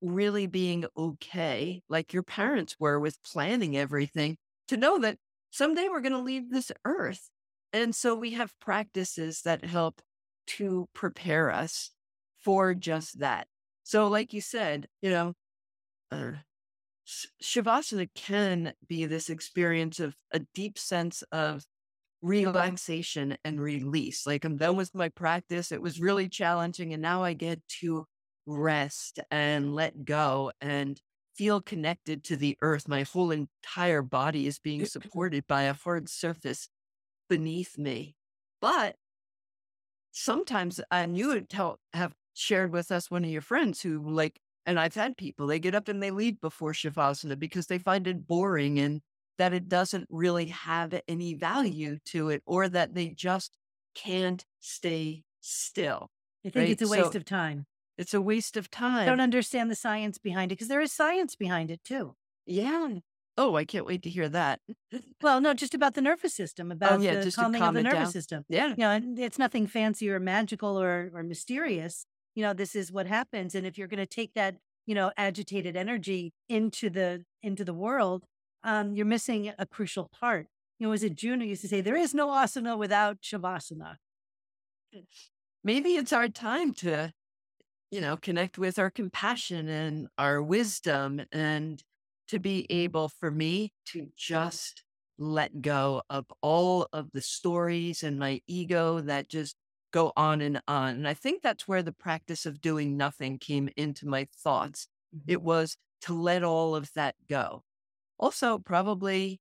really 0.00 0.46
being 0.46 0.84
okay, 0.96 1.82
like 1.88 2.12
your 2.12 2.22
parents 2.22 2.76
were 2.78 2.98
with 2.98 3.22
planning 3.22 3.76
everything 3.76 4.36
to 4.68 4.76
know 4.76 4.98
that 4.98 5.18
someday 5.50 5.88
we're 5.88 6.00
going 6.00 6.12
to 6.12 6.18
leave 6.18 6.50
this 6.50 6.72
earth. 6.84 7.30
And 7.72 7.94
so 7.94 8.14
we 8.14 8.32
have 8.32 8.58
practices 8.60 9.42
that 9.42 9.64
help 9.64 10.02
to 10.48 10.88
prepare 10.92 11.50
us 11.50 11.90
for 12.38 12.74
just 12.74 13.20
that. 13.20 13.46
So, 13.84 14.08
like 14.08 14.32
you 14.32 14.40
said, 14.40 14.88
you 15.00 15.10
know, 15.10 15.34
uh, 16.10 16.32
Shavasana 17.42 18.08
can 18.14 18.74
be 18.86 19.06
this 19.06 19.28
experience 19.28 20.00
of 20.00 20.16
a 20.32 20.40
deep 20.54 20.78
sense 20.78 21.22
of 21.32 21.64
relaxation 22.22 23.36
and 23.44 23.60
release. 23.60 24.26
Like 24.26 24.44
I'm 24.44 24.56
done 24.56 24.76
with 24.76 24.94
my 24.94 25.08
practice. 25.08 25.72
It 25.72 25.82
was 25.82 26.00
really 26.00 26.28
challenging. 26.28 26.92
And 26.92 27.02
now 27.02 27.22
I 27.22 27.34
get 27.34 27.60
to 27.80 28.06
rest 28.46 29.20
and 29.30 29.74
let 29.74 30.04
go 30.04 30.52
and 30.60 31.00
feel 31.36 31.60
connected 31.60 32.24
to 32.24 32.36
the 32.36 32.56
earth. 32.62 32.88
My 32.88 33.02
whole 33.02 33.30
entire 33.30 34.02
body 34.02 34.46
is 34.46 34.58
being 34.58 34.84
supported 34.86 35.46
by 35.46 35.62
a 35.62 35.74
hard 35.74 36.08
surface 36.08 36.68
beneath 37.28 37.76
me. 37.76 38.16
But 38.60 38.96
sometimes, 40.12 40.80
and 40.90 41.16
you 41.16 41.28
would 41.28 41.48
tell, 41.48 41.80
have 41.92 42.12
shared 42.34 42.72
with 42.72 42.92
us 42.92 43.10
one 43.10 43.24
of 43.24 43.30
your 43.30 43.42
friends 43.42 43.82
who, 43.82 44.08
like, 44.08 44.38
and 44.64 44.78
I've 44.78 44.94
had 44.94 45.16
people, 45.16 45.48
they 45.48 45.58
get 45.58 45.74
up 45.74 45.88
and 45.88 46.00
they 46.00 46.12
leave 46.12 46.40
before 46.40 46.72
Shavasana 46.72 47.36
because 47.36 47.66
they 47.66 47.78
find 47.78 48.06
it 48.06 48.28
boring 48.28 48.78
and 48.78 49.00
that 49.38 49.52
it 49.52 49.68
doesn't 49.68 50.06
really 50.10 50.46
have 50.46 51.00
any 51.08 51.34
value 51.34 51.98
to 52.06 52.28
it 52.28 52.42
or 52.46 52.68
that 52.68 52.94
they 52.94 53.08
just 53.08 53.56
can't 53.94 54.44
stay 54.60 55.24
still. 55.40 56.10
I 56.44 56.50
think 56.50 56.56
right? 56.56 56.70
it's 56.70 56.82
a 56.82 56.88
waste 56.88 57.12
so 57.12 57.18
of 57.18 57.24
time. 57.24 57.66
It's 57.98 58.14
a 58.14 58.20
waste 58.20 58.56
of 58.56 58.70
time. 58.70 59.02
I 59.02 59.04
don't 59.04 59.20
understand 59.20 59.70
the 59.70 59.76
science 59.76 60.18
behind 60.18 60.50
it 60.50 60.56
because 60.56 60.68
there 60.68 60.80
is 60.80 60.92
science 60.92 61.36
behind 61.36 61.70
it 61.70 61.84
too. 61.84 62.14
Yeah. 62.46 62.98
Oh, 63.38 63.56
I 63.56 63.64
can't 63.64 63.86
wait 63.86 64.02
to 64.02 64.10
hear 64.10 64.28
that. 64.28 64.60
well, 65.22 65.40
no, 65.40 65.54
just 65.54 65.74
about 65.74 65.94
the 65.94 66.02
nervous 66.02 66.34
system, 66.34 66.70
oh, 66.70 66.74
about 66.74 67.00
oh, 67.00 67.02
yeah, 67.02 67.20
the 67.20 67.32
calming 67.32 67.60
calm 67.60 67.76
of 67.76 67.82
the 67.82 67.88
nervous 67.88 68.00
down. 68.00 68.12
system. 68.12 68.44
Yeah. 68.48 68.68
You 68.68 68.76
know, 68.76 69.00
it's 69.18 69.38
nothing 69.38 69.66
fancy 69.66 70.10
or 70.10 70.20
magical 70.20 70.80
or, 70.80 71.10
or 71.14 71.22
mysterious. 71.22 72.06
You 72.34 72.42
know, 72.42 72.52
this 72.52 72.74
is 72.74 72.92
what 72.92 73.06
happens. 73.06 73.54
And 73.54 73.66
if 73.66 73.78
you're 73.78 73.88
going 73.88 73.98
to 73.98 74.06
take 74.06 74.34
that, 74.34 74.56
you 74.86 74.94
know, 74.94 75.12
agitated 75.16 75.76
energy 75.76 76.32
into 76.48 76.90
the 76.90 77.24
into 77.42 77.64
the 77.64 77.74
world, 77.74 78.24
um, 78.64 78.94
you're 78.94 79.06
missing 79.06 79.52
a 79.58 79.66
crucial 79.66 80.10
part. 80.18 80.46
You 80.78 80.86
know, 80.86 80.92
as 80.92 81.02
a 81.02 81.10
June 81.10 81.40
who 81.40 81.46
used 81.46 81.62
to 81.62 81.68
say, 81.68 81.80
there 81.80 81.96
is 81.96 82.14
no 82.14 82.28
asana 82.28 82.76
without 82.76 83.20
shavasana. 83.20 83.96
Maybe 85.64 85.90
it's 85.90 86.12
our 86.12 86.28
time 86.28 86.74
to, 86.74 87.12
you 87.90 88.00
know, 88.00 88.16
connect 88.16 88.58
with 88.58 88.78
our 88.78 88.90
compassion 88.90 89.68
and 89.68 90.08
our 90.18 90.42
wisdom 90.42 91.22
and 91.30 91.82
to 92.28 92.38
be 92.38 92.66
able 92.70 93.08
for 93.08 93.30
me 93.30 93.72
to 93.86 94.08
just 94.16 94.82
let 95.18 95.62
go 95.62 96.02
of 96.10 96.26
all 96.40 96.88
of 96.92 97.12
the 97.12 97.20
stories 97.20 98.02
and 98.02 98.18
my 98.18 98.40
ego 98.46 99.00
that 99.00 99.28
just 99.28 99.56
go 99.92 100.12
on 100.16 100.40
and 100.40 100.60
on. 100.66 100.94
And 100.94 101.08
I 101.08 101.14
think 101.14 101.42
that's 101.42 101.68
where 101.68 101.82
the 101.82 101.92
practice 101.92 102.46
of 102.46 102.60
doing 102.60 102.96
nothing 102.96 103.38
came 103.38 103.68
into 103.76 104.06
my 104.06 104.26
thoughts. 104.36 104.88
Mm-hmm. 105.14 105.30
It 105.30 105.42
was 105.42 105.76
to 106.02 106.14
let 106.14 106.42
all 106.42 106.74
of 106.74 106.90
that 106.94 107.14
go. 107.28 107.62
Also, 108.22 108.58
probably 108.58 109.40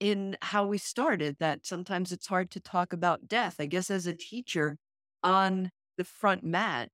in 0.00 0.36
how 0.42 0.66
we 0.66 0.78
started, 0.78 1.36
that 1.40 1.66
sometimes 1.66 2.12
it's 2.12 2.26
hard 2.28 2.50
to 2.52 2.60
talk 2.60 2.92
about 2.92 3.28
death. 3.28 3.56
I 3.60 3.66
guess 3.66 3.90
as 3.90 4.06
a 4.06 4.14
teacher 4.16 4.78
on 5.22 5.70
the 5.98 6.04
front 6.04 6.44
mat, 6.44 6.90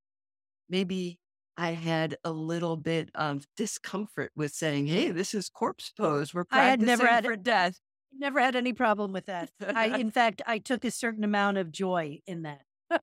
maybe 0.68 1.20
I 1.56 1.72
had 1.72 2.16
a 2.24 2.32
little 2.32 2.76
bit 2.78 3.10
of 3.14 3.46
discomfort 3.56 4.32
with 4.36 4.52
saying, 4.52 4.86
"Hey, 4.88 5.10
this 5.12 5.34
is 5.34 5.48
corpse 5.50 5.92
pose. 5.92 6.34
We're 6.34 6.44
practicing 6.46 6.60
I 6.60 6.70
had 6.70 6.82
never 6.82 7.06
had 7.06 7.24
for 7.24 7.36
death." 7.36 7.80
Never 8.12 8.40
had 8.40 8.56
any 8.56 8.72
problem 8.72 9.12
with 9.12 9.26
that. 9.26 9.50
I, 9.74 9.86
in 9.86 10.10
fact, 10.12 10.42
I 10.46 10.58
took 10.58 10.84
a 10.84 10.90
certain 10.90 11.24
amount 11.24 11.58
of 11.58 11.70
joy 11.70 12.20
in 12.26 12.42
that 12.42 12.64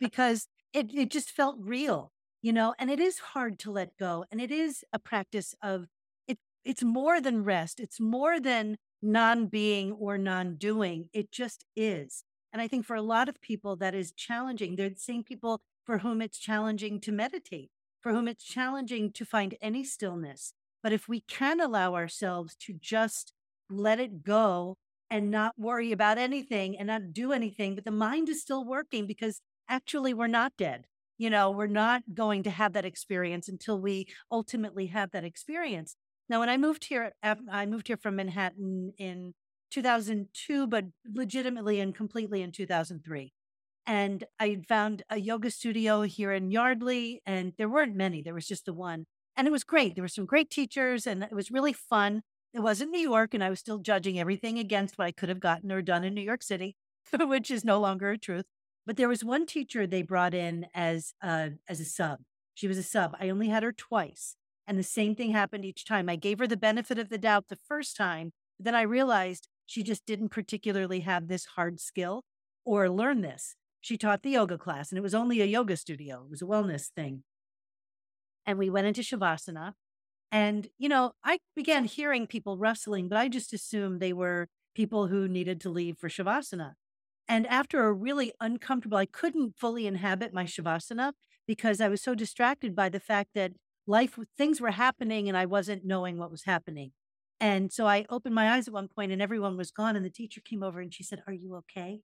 because 0.00 0.48
it 0.72 0.92
it 0.94 1.10
just 1.10 1.30
felt 1.30 1.56
real, 1.60 2.12
you 2.42 2.52
know. 2.52 2.74
And 2.78 2.90
it 2.90 3.00
is 3.00 3.18
hard 3.18 3.58
to 3.60 3.70
let 3.70 3.96
go, 3.96 4.24
and 4.30 4.40
it 4.40 4.50
is 4.50 4.84
a 4.92 4.98
practice 4.98 5.54
of 5.62 5.88
it's 6.64 6.82
more 6.82 7.20
than 7.20 7.44
rest. 7.44 7.80
It's 7.80 8.00
more 8.00 8.40
than 8.40 8.76
non 9.02 9.46
being 9.46 9.92
or 9.92 10.18
non 10.18 10.56
doing. 10.56 11.08
It 11.12 11.32
just 11.32 11.64
is. 11.76 12.24
And 12.52 12.60
I 12.60 12.68
think 12.68 12.84
for 12.84 12.96
a 12.96 13.02
lot 13.02 13.28
of 13.28 13.40
people, 13.40 13.76
that 13.76 13.94
is 13.94 14.12
challenging. 14.12 14.76
They're 14.76 14.90
the 14.90 14.96
same 14.96 15.22
people 15.22 15.60
for 15.84 15.98
whom 15.98 16.20
it's 16.20 16.38
challenging 16.38 17.00
to 17.00 17.12
meditate, 17.12 17.70
for 18.00 18.12
whom 18.12 18.28
it's 18.28 18.44
challenging 18.44 19.12
to 19.12 19.24
find 19.24 19.56
any 19.60 19.84
stillness. 19.84 20.52
But 20.82 20.92
if 20.92 21.08
we 21.08 21.20
can 21.20 21.60
allow 21.60 21.94
ourselves 21.94 22.56
to 22.60 22.72
just 22.72 23.32
let 23.68 24.00
it 24.00 24.22
go 24.24 24.76
and 25.10 25.30
not 25.30 25.58
worry 25.58 25.92
about 25.92 26.18
anything 26.18 26.78
and 26.78 26.86
not 26.86 27.12
do 27.12 27.32
anything, 27.32 27.74
but 27.74 27.84
the 27.84 27.90
mind 27.90 28.28
is 28.28 28.40
still 28.40 28.64
working 28.64 29.06
because 29.06 29.40
actually 29.68 30.14
we're 30.14 30.26
not 30.26 30.52
dead. 30.56 30.86
You 31.18 31.28
know, 31.28 31.50
we're 31.50 31.66
not 31.66 32.02
going 32.14 32.42
to 32.44 32.50
have 32.50 32.72
that 32.72 32.84
experience 32.84 33.48
until 33.48 33.78
we 33.78 34.06
ultimately 34.32 34.86
have 34.86 35.10
that 35.10 35.24
experience. 35.24 35.96
Now, 36.30 36.38
when 36.38 36.48
I 36.48 36.56
moved 36.58 36.84
here, 36.84 37.12
uh, 37.24 37.34
I 37.50 37.66
moved 37.66 37.88
here 37.88 37.96
from 37.96 38.14
Manhattan 38.14 38.92
in 38.96 39.34
2002, 39.72 40.68
but 40.68 40.84
legitimately 41.12 41.80
and 41.80 41.92
completely 41.92 42.40
in 42.40 42.52
2003. 42.52 43.32
And 43.84 44.24
I 44.38 44.62
found 44.68 45.02
a 45.10 45.18
yoga 45.18 45.50
studio 45.50 46.02
here 46.02 46.32
in 46.32 46.52
Yardley, 46.52 47.20
and 47.26 47.52
there 47.58 47.68
weren't 47.68 47.96
many, 47.96 48.22
there 48.22 48.32
was 48.32 48.46
just 48.46 48.64
the 48.64 48.72
one. 48.72 49.06
And 49.36 49.48
it 49.48 49.50
was 49.50 49.64
great. 49.64 49.96
There 49.96 50.04
were 50.04 50.08
some 50.08 50.24
great 50.24 50.50
teachers, 50.50 51.04
and 51.04 51.24
it 51.24 51.32
was 51.32 51.50
really 51.50 51.72
fun. 51.72 52.22
It 52.54 52.60
was 52.60 52.80
in 52.80 52.92
New 52.92 53.00
York, 53.00 53.34
and 53.34 53.42
I 53.42 53.50
was 53.50 53.58
still 53.58 53.78
judging 53.78 54.20
everything 54.20 54.56
against 54.56 54.98
what 54.98 55.06
I 55.06 55.12
could 55.12 55.30
have 55.30 55.40
gotten 55.40 55.72
or 55.72 55.82
done 55.82 56.04
in 56.04 56.14
New 56.14 56.20
York 56.20 56.44
City, 56.44 56.76
which 57.18 57.50
is 57.50 57.64
no 57.64 57.80
longer 57.80 58.10
a 58.10 58.18
truth. 58.18 58.44
But 58.86 58.96
there 58.96 59.08
was 59.08 59.24
one 59.24 59.46
teacher 59.46 59.84
they 59.84 60.02
brought 60.02 60.34
in 60.34 60.66
as 60.74 61.12
a, 61.20 61.50
as 61.68 61.80
a 61.80 61.84
sub. 61.84 62.20
She 62.54 62.68
was 62.68 62.78
a 62.78 62.84
sub. 62.84 63.16
I 63.18 63.30
only 63.30 63.48
had 63.48 63.64
her 63.64 63.72
twice. 63.72 64.36
And 64.70 64.78
the 64.78 64.84
same 64.84 65.16
thing 65.16 65.32
happened 65.32 65.64
each 65.64 65.84
time. 65.84 66.08
I 66.08 66.14
gave 66.14 66.38
her 66.38 66.46
the 66.46 66.56
benefit 66.56 66.96
of 66.96 67.08
the 67.08 67.18
doubt 67.18 67.48
the 67.48 67.56
first 67.56 67.96
time. 67.96 68.30
Then 68.56 68.72
I 68.72 68.82
realized 68.82 69.48
she 69.66 69.82
just 69.82 70.06
didn't 70.06 70.28
particularly 70.28 71.00
have 71.00 71.26
this 71.26 71.44
hard 71.56 71.80
skill 71.80 72.22
or 72.64 72.88
learn 72.88 73.20
this. 73.20 73.56
She 73.80 73.98
taught 73.98 74.22
the 74.22 74.30
yoga 74.30 74.56
class, 74.56 74.92
and 74.92 74.96
it 74.96 75.02
was 75.02 75.12
only 75.12 75.40
a 75.40 75.44
yoga 75.44 75.76
studio, 75.76 76.22
it 76.22 76.30
was 76.30 76.40
a 76.40 76.44
wellness 76.44 76.86
thing. 76.86 77.24
And 78.46 78.60
we 78.60 78.70
went 78.70 78.86
into 78.86 79.00
Shavasana. 79.00 79.72
And, 80.30 80.68
you 80.78 80.88
know, 80.88 81.14
I 81.24 81.40
began 81.56 81.84
hearing 81.84 82.28
people 82.28 82.56
rustling, 82.56 83.08
but 83.08 83.18
I 83.18 83.26
just 83.26 83.52
assumed 83.52 83.98
they 83.98 84.12
were 84.12 84.46
people 84.76 85.08
who 85.08 85.26
needed 85.26 85.60
to 85.62 85.68
leave 85.68 85.98
for 85.98 86.08
Shavasana. 86.08 86.74
And 87.26 87.44
after 87.48 87.86
a 87.86 87.92
really 87.92 88.34
uncomfortable, 88.40 88.98
I 88.98 89.06
couldn't 89.06 89.56
fully 89.58 89.88
inhabit 89.88 90.32
my 90.32 90.44
Shavasana 90.44 91.14
because 91.44 91.80
I 91.80 91.88
was 91.88 92.00
so 92.00 92.14
distracted 92.14 92.76
by 92.76 92.88
the 92.88 93.00
fact 93.00 93.30
that 93.34 93.50
life, 93.86 94.18
things 94.36 94.60
were 94.60 94.70
happening 94.70 95.28
and 95.28 95.36
I 95.36 95.46
wasn't 95.46 95.84
knowing 95.84 96.18
what 96.18 96.30
was 96.30 96.44
happening. 96.44 96.92
And 97.40 97.72
so 97.72 97.86
I 97.86 98.04
opened 98.10 98.34
my 98.34 98.50
eyes 98.50 98.68
at 98.68 98.74
one 98.74 98.88
point 98.88 99.12
and 99.12 99.22
everyone 99.22 99.56
was 99.56 99.70
gone. 99.70 99.96
And 99.96 100.04
the 100.04 100.10
teacher 100.10 100.40
came 100.44 100.62
over 100.62 100.80
and 100.80 100.92
she 100.92 101.02
said, 101.02 101.22
Are 101.26 101.32
you 101.32 101.56
okay? 101.56 102.00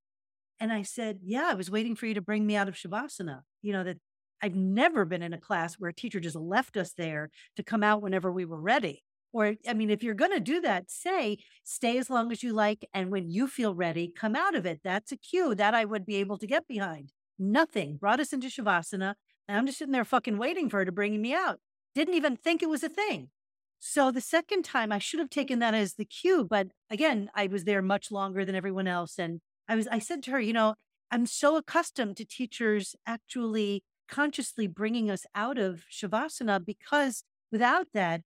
And 0.59 0.73
I 0.73 0.83
said, 0.83 1.19
Yeah, 1.23 1.49
I 1.49 1.55
was 1.55 1.71
waiting 1.71 1.95
for 1.95 2.07
you 2.07 2.15
to 2.15 2.23
bring 2.23 2.47
me 2.47 2.57
out 2.57 2.69
of 2.69 2.75
Shavasana. 2.75 3.41
You 3.61 3.73
know, 3.73 3.85
that 3.85 3.99
I've 4.43 4.55
never 4.55 5.05
been 5.05 5.23
in 5.23 5.35
a 5.35 5.41
class 5.41 5.75
where 5.75 5.91
a 5.91 5.95
teacher 5.95 6.21
just 6.21 6.37
left 6.37 6.77
us 6.77 6.93
there 6.93 7.31
to 7.57 7.63
come 7.63 7.83
out 7.83 8.03
whenever 8.03 8.33
we 8.33 8.45
were 8.45 8.61
ready. 8.61 9.03
Or, 9.33 9.55
I 9.69 9.75
mean, 9.75 9.91
if 9.91 10.03
you're 10.03 10.15
going 10.15 10.33
to 10.33 10.41
do 10.41 10.63
that, 10.63 10.91
say, 10.91 11.39
stay 11.63 11.99
as 11.99 12.09
long 12.09 12.33
as 12.33 12.43
you 12.43 12.55
like. 12.55 12.89
And 12.95 13.11
when 13.11 13.31
you 13.31 13.49
feel 13.49 13.75
ready, 13.75 14.11
come 14.15 14.35
out 14.35 14.55
of 14.55 14.65
it. 14.65 14.81
That's 14.83 15.13
a 15.13 15.17
cue 15.17 15.55
that 15.57 15.75
I 15.75 15.85
would 15.85 16.07
be 16.07 16.17
able 16.17 16.39
to 16.39 16.47
get 16.47 16.67
behind. 16.67 17.13
Nothing 17.39 17.97
brought 17.97 18.21
us 18.21 18.33
into 18.33 18.47
Shavasana. 18.49 19.15
And 19.49 19.57
I'm 19.57 19.67
just 19.67 19.79
sitting 19.79 19.93
there 19.93 20.05
fucking 20.05 20.39
waiting 20.39 20.69
for 20.69 20.79
her 20.79 20.85
to 20.85 20.93
bring 20.93 21.21
me 21.21 21.33
out. 21.33 21.61
Didn't 21.95 22.15
even 22.15 22.37
think 22.37 22.63
it 22.63 22.69
was 22.69 22.83
a 22.83 22.89
thing. 22.89 23.31
So 23.79 24.11
the 24.11 24.21
second 24.21 24.65
time 24.65 24.91
I 24.91 24.99
should 24.99 25.21
have 25.21 25.31
taken 25.31 25.59
that 25.61 25.75
as 25.75 25.95
the 25.95 26.05
cue, 26.05 26.45
but 26.45 26.69
again, 26.91 27.31
I 27.35 27.47
was 27.47 27.65
there 27.65 27.83
much 27.83 28.11
longer 28.11 28.45
than 28.45 28.55
everyone 28.55 28.89
else. 28.89 29.19
And 29.19 29.41
I 29.69 29.77
was, 29.77 29.87
I 29.89 29.99
said 29.99 30.23
to 30.25 30.31
her, 30.33 30.41
you 30.41 30.53
know, 30.53 30.75
I'm 31.11 31.27
so 31.27 31.57
accustomed 31.57 32.17
to 32.17 32.25
teachers 32.25 32.97
actually 33.07 33.85
consciously 34.09 34.67
bringing 34.67 35.11
us 35.11 35.27
out 35.35 35.59
of 35.59 35.85
Shavasana 35.93 36.65
because 36.65 37.23
without 37.53 37.89
that, 37.95 38.23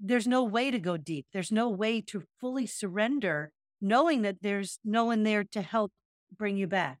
there's 0.00 0.26
no 0.26 0.42
way 0.42 0.70
to 0.70 0.78
go 0.78 0.96
deep. 0.96 1.26
There's 1.32 1.52
no 1.52 1.68
way 1.68 2.00
to 2.02 2.24
fully 2.40 2.66
surrender, 2.66 3.52
knowing 3.80 4.22
that 4.22 4.42
there's 4.42 4.78
no 4.84 5.04
one 5.04 5.22
there 5.22 5.44
to 5.44 5.62
help 5.62 5.92
bring 6.36 6.56
you 6.56 6.66
back 6.66 6.98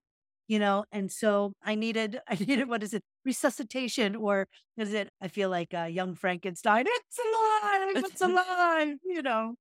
you 0.48 0.58
know 0.58 0.84
and 0.92 1.10
so 1.10 1.52
i 1.62 1.74
needed 1.74 2.20
i 2.28 2.34
needed 2.46 2.68
what 2.68 2.82
is 2.82 2.94
it 2.94 3.02
resuscitation 3.24 4.14
or 4.16 4.46
is 4.76 4.92
it 4.92 5.08
i 5.20 5.28
feel 5.28 5.50
like 5.50 5.72
a 5.72 5.88
young 5.88 6.14
frankenstein 6.14 6.84
it's 6.88 7.18
alive 7.18 8.04
it's 8.04 8.20
alive 8.20 8.96
you 9.04 9.22
know 9.22 9.54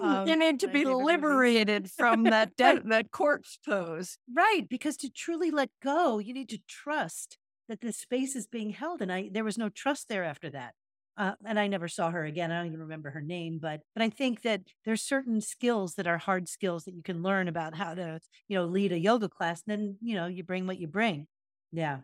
um, 0.00 0.28
you 0.28 0.36
need 0.36 0.60
to 0.60 0.68
be 0.68 0.84
liberated 0.84 1.90
from 1.90 2.24
that 2.24 2.56
de- 2.56 2.82
that 2.84 3.10
corpse 3.10 3.58
pose? 3.66 4.18
Right 4.32 4.68
because 4.68 4.96
to 4.98 5.10
truly 5.10 5.50
let 5.50 5.70
go 5.82 6.18
you 6.18 6.34
need 6.34 6.48
to 6.50 6.58
trust 6.68 7.38
that 7.68 7.80
the 7.80 7.92
space 7.92 8.36
is 8.36 8.46
being 8.46 8.70
held 8.70 9.00
and 9.00 9.10
i 9.12 9.30
there 9.32 9.44
was 9.44 9.56
no 9.58 9.68
trust 9.68 10.08
there 10.08 10.24
after 10.24 10.50
that 10.50 10.74
uh, 11.16 11.32
and 11.44 11.58
I 11.58 11.66
never 11.68 11.88
saw 11.88 12.10
her 12.10 12.24
again. 12.24 12.50
I 12.50 12.58
don't 12.58 12.66
even 12.66 12.80
remember 12.80 13.10
her 13.10 13.20
name, 13.20 13.58
but 13.60 13.80
but 13.94 14.02
I 14.02 14.10
think 14.10 14.42
that 14.42 14.62
there's 14.84 15.02
certain 15.02 15.40
skills 15.40 15.94
that 15.94 16.06
are 16.06 16.18
hard 16.18 16.48
skills 16.48 16.84
that 16.84 16.94
you 16.94 17.02
can 17.02 17.22
learn 17.22 17.48
about 17.48 17.74
how 17.74 17.94
to, 17.94 18.20
you 18.48 18.58
know, 18.58 18.64
lead 18.64 18.92
a 18.92 18.98
yoga 18.98 19.28
class. 19.28 19.62
And 19.66 19.78
then, 19.78 19.96
you 20.00 20.16
know, 20.16 20.26
you 20.26 20.42
bring 20.42 20.66
what 20.66 20.78
you 20.78 20.88
bring. 20.88 21.26
Yeah. 21.72 21.98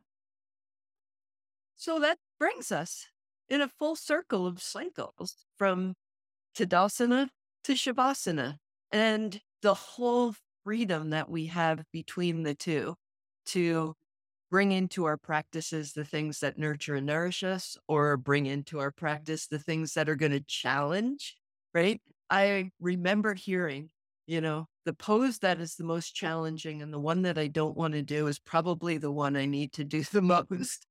So 1.76 1.98
that 2.00 2.18
brings 2.38 2.70
us 2.70 3.06
in 3.48 3.60
a 3.60 3.68
full 3.68 3.96
circle 3.96 4.46
of 4.46 4.62
cycles 4.62 5.44
from 5.58 5.94
Tadasana 6.56 7.28
to 7.64 7.72
Shavasana 7.72 8.56
and 8.92 9.40
the 9.62 9.74
whole 9.74 10.34
freedom 10.64 11.10
that 11.10 11.28
we 11.28 11.46
have 11.46 11.82
between 11.92 12.42
the 12.42 12.54
two 12.54 12.94
to 13.46 13.94
bring 14.50 14.72
into 14.72 15.04
our 15.04 15.16
practices 15.16 15.92
the 15.92 16.04
things 16.04 16.40
that 16.40 16.58
nurture 16.58 16.96
and 16.96 17.06
nourish 17.06 17.42
us, 17.44 17.76
or 17.88 18.16
bring 18.16 18.46
into 18.46 18.78
our 18.80 18.90
practice 18.90 19.46
the 19.46 19.58
things 19.58 19.94
that 19.94 20.08
are 20.08 20.16
going 20.16 20.32
to 20.32 20.40
challenge, 20.40 21.36
right? 21.74 22.00
I 22.28 22.70
remember 22.80 23.34
hearing, 23.34 23.90
you 24.26 24.40
know, 24.40 24.66
the 24.84 24.92
pose 24.92 25.38
that 25.38 25.60
is 25.60 25.76
the 25.76 25.84
most 25.84 26.14
challenging 26.14 26.82
and 26.82 26.92
the 26.92 26.98
one 26.98 27.22
that 27.22 27.38
I 27.38 27.48
don't 27.48 27.76
want 27.76 27.94
to 27.94 28.02
do 28.02 28.26
is 28.26 28.38
probably 28.38 28.98
the 28.98 29.12
one 29.12 29.36
I 29.36 29.46
need 29.46 29.72
to 29.74 29.84
do 29.84 30.02
the 30.12 30.22
most. 30.22 30.86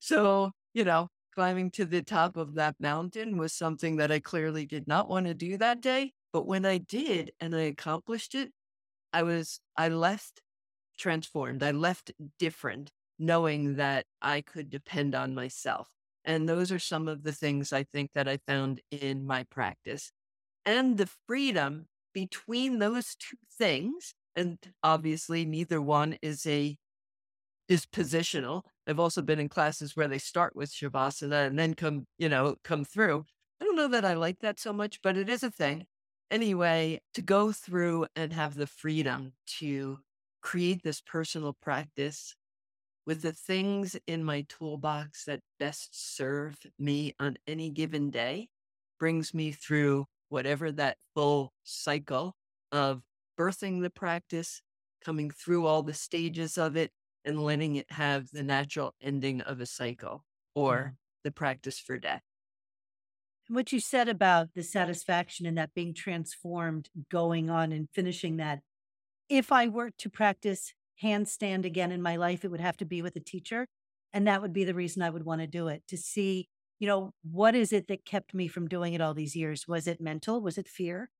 So, 0.00 0.52
you 0.74 0.84
know, 0.84 1.08
climbing 1.34 1.70
to 1.72 1.84
the 1.84 2.02
top 2.02 2.36
of 2.36 2.54
that 2.54 2.76
mountain 2.80 3.36
was 3.36 3.52
something 3.52 3.96
that 3.96 4.12
I 4.12 4.20
clearly 4.20 4.66
did 4.66 4.88
not 4.88 5.08
want 5.08 5.26
to 5.26 5.34
do 5.34 5.56
that 5.58 5.80
day. 5.80 6.12
But 6.32 6.46
when 6.46 6.64
I 6.64 6.78
did 6.78 7.32
and 7.40 7.54
I 7.54 7.62
accomplished 7.62 8.34
it, 8.34 8.52
I 9.12 9.22
was, 9.24 9.60
I 9.76 9.88
left 9.88 10.42
transformed. 11.00 11.62
I 11.62 11.72
left 11.72 12.12
different, 12.38 12.92
knowing 13.18 13.76
that 13.76 14.06
I 14.22 14.40
could 14.42 14.70
depend 14.70 15.14
on 15.14 15.34
myself. 15.34 15.88
And 16.24 16.48
those 16.48 16.70
are 16.70 16.78
some 16.78 17.08
of 17.08 17.22
the 17.22 17.32
things 17.32 17.72
I 17.72 17.82
think 17.82 18.10
that 18.14 18.28
I 18.28 18.38
found 18.46 18.80
in 18.90 19.26
my 19.26 19.44
practice. 19.44 20.12
And 20.64 20.98
the 20.98 21.08
freedom 21.26 21.86
between 22.12 22.78
those 22.78 23.16
two 23.16 23.38
things, 23.58 24.14
and 24.36 24.58
obviously 24.82 25.44
neither 25.44 25.80
one 25.80 26.18
is 26.22 26.46
a 26.46 26.76
is 27.68 27.86
positional. 27.86 28.62
I've 28.86 28.98
also 28.98 29.22
been 29.22 29.38
in 29.38 29.48
classes 29.48 29.96
where 29.96 30.08
they 30.08 30.18
start 30.18 30.56
with 30.56 30.72
Shavasana 30.72 31.46
and 31.46 31.58
then 31.58 31.74
come, 31.74 32.06
you 32.18 32.28
know, 32.28 32.56
come 32.64 32.84
through. 32.84 33.24
I 33.60 33.64
don't 33.64 33.76
know 33.76 33.88
that 33.88 34.04
I 34.04 34.14
like 34.14 34.40
that 34.40 34.58
so 34.58 34.72
much, 34.72 35.00
but 35.02 35.16
it 35.16 35.28
is 35.28 35.44
a 35.44 35.52
thing. 35.52 35.86
Anyway, 36.32 37.00
to 37.14 37.22
go 37.22 37.52
through 37.52 38.06
and 38.16 38.32
have 38.32 38.56
the 38.56 38.66
freedom 38.66 39.34
to 39.58 39.98
create 40.40 40.82
this 40.82 41.00
personal 41.00 41.56
practice 41.60 42.34
with 43.06 43.22
the 43.22 43.32
things 43.32 43.96
in 44.06 44.22
my 44.24 44.44
toolbox 44.48 45.24
that 45.24 45.40
best 45.58 46.16
serve 46.16 46.58
me 46.78 47.14
on 47.18 47.36
any 47.46 47.70
given 47.70 48.10
day 48.10 48.48
brings 48.98 49.34
me 49.34 49.50
through 49.50 50.06
whatever 50.28 50.70
that 50.70 50.96
full 51.14 51.52
cycle 51.64 52.36
of 52.70 53.02
birthing 53.38 53.82
the 53.82 53.90
practice, 53.90 54.62
coming 55.04 55.30
through 55.30 55.66
all 55.66 55.82
the 55.82 55.94
stages 55.94 56.58
of 56.58 56.76
it, 56.76 56.92
and 57.24 57.42
letting 57.42 57.76
it 57.76 57.90
have 57.90 58.28
the 58.32 58.42
natural 58.42 58.94
ending 59.00 59.40
of 59.40 59.60
a 59.60 59.66
cycle 59.66 60.24
or 60.54 60.74
yeah. 60.74 60.90
the 61.24 61.30
practice 61.30 61.78
for 61.78 61.98
death. 61.98 62.22
What 63.48 63.72
you 63.72 63.80
said 63.80 64.08
about 64.08 64.54
the 64.54 64.62
satisfaction 64.62 65.46
and 65.46 65.58
that 65.58 65.74
being 65.74 65.92
transformed, 65.94 66.88
going 67.10 67.50
on 67.50 67.72
and 67.72 67.88
finishing 67.92 68.36
that 68.36 68.60
if 69.30 69.52
I 69.52 69.68
were 69.68 69.90
to 69.90 70.10
practice 70.10 70.74
handstand 71.02 71.64
again 71.64 71.92
in 71.92 72.02
my 72.02 72.16
life, 72.16 72.44
it 72.44 72.50
would 72.50 72.60
have 72.60 72.76
to 72.78 72.84
be 72.84 73.00
with 73.00 73.16
a 73.16 73.20
teacher. 73.20 73.66
And 74.12 74.26
that 74.26 74.42
would 74.42 74.52
be 74.52 74.64
the 74.64 74.74
reason 74.74 75.02
I 75.02 75.10
would 75.10 75.24
want 75.24 75.40
to 75.40 75.46
do 75.46 75.68
it 75.68 75.84
to 75.88 75.96
see, 75.96 76.48
you 76.78 76.88
know, 76.88 77.12
what 77.22 77.54
is 77.54 77.72
it 77.72 77.88
that 77.88 78.04
kept 78.04 78.34
me 78.34 78.48
from 78.48 78.68
doing 78.68 78.92
it 78.92 79.00
all 79.00 79.14
these 79.14 79.36
years? 79.36 79.68
Was 79.68 79.86
it 79.86 80.00
mental? 80.00 80.40
Was 80.42 80.58
it 80.58 80.68
fear? 80.68 81.10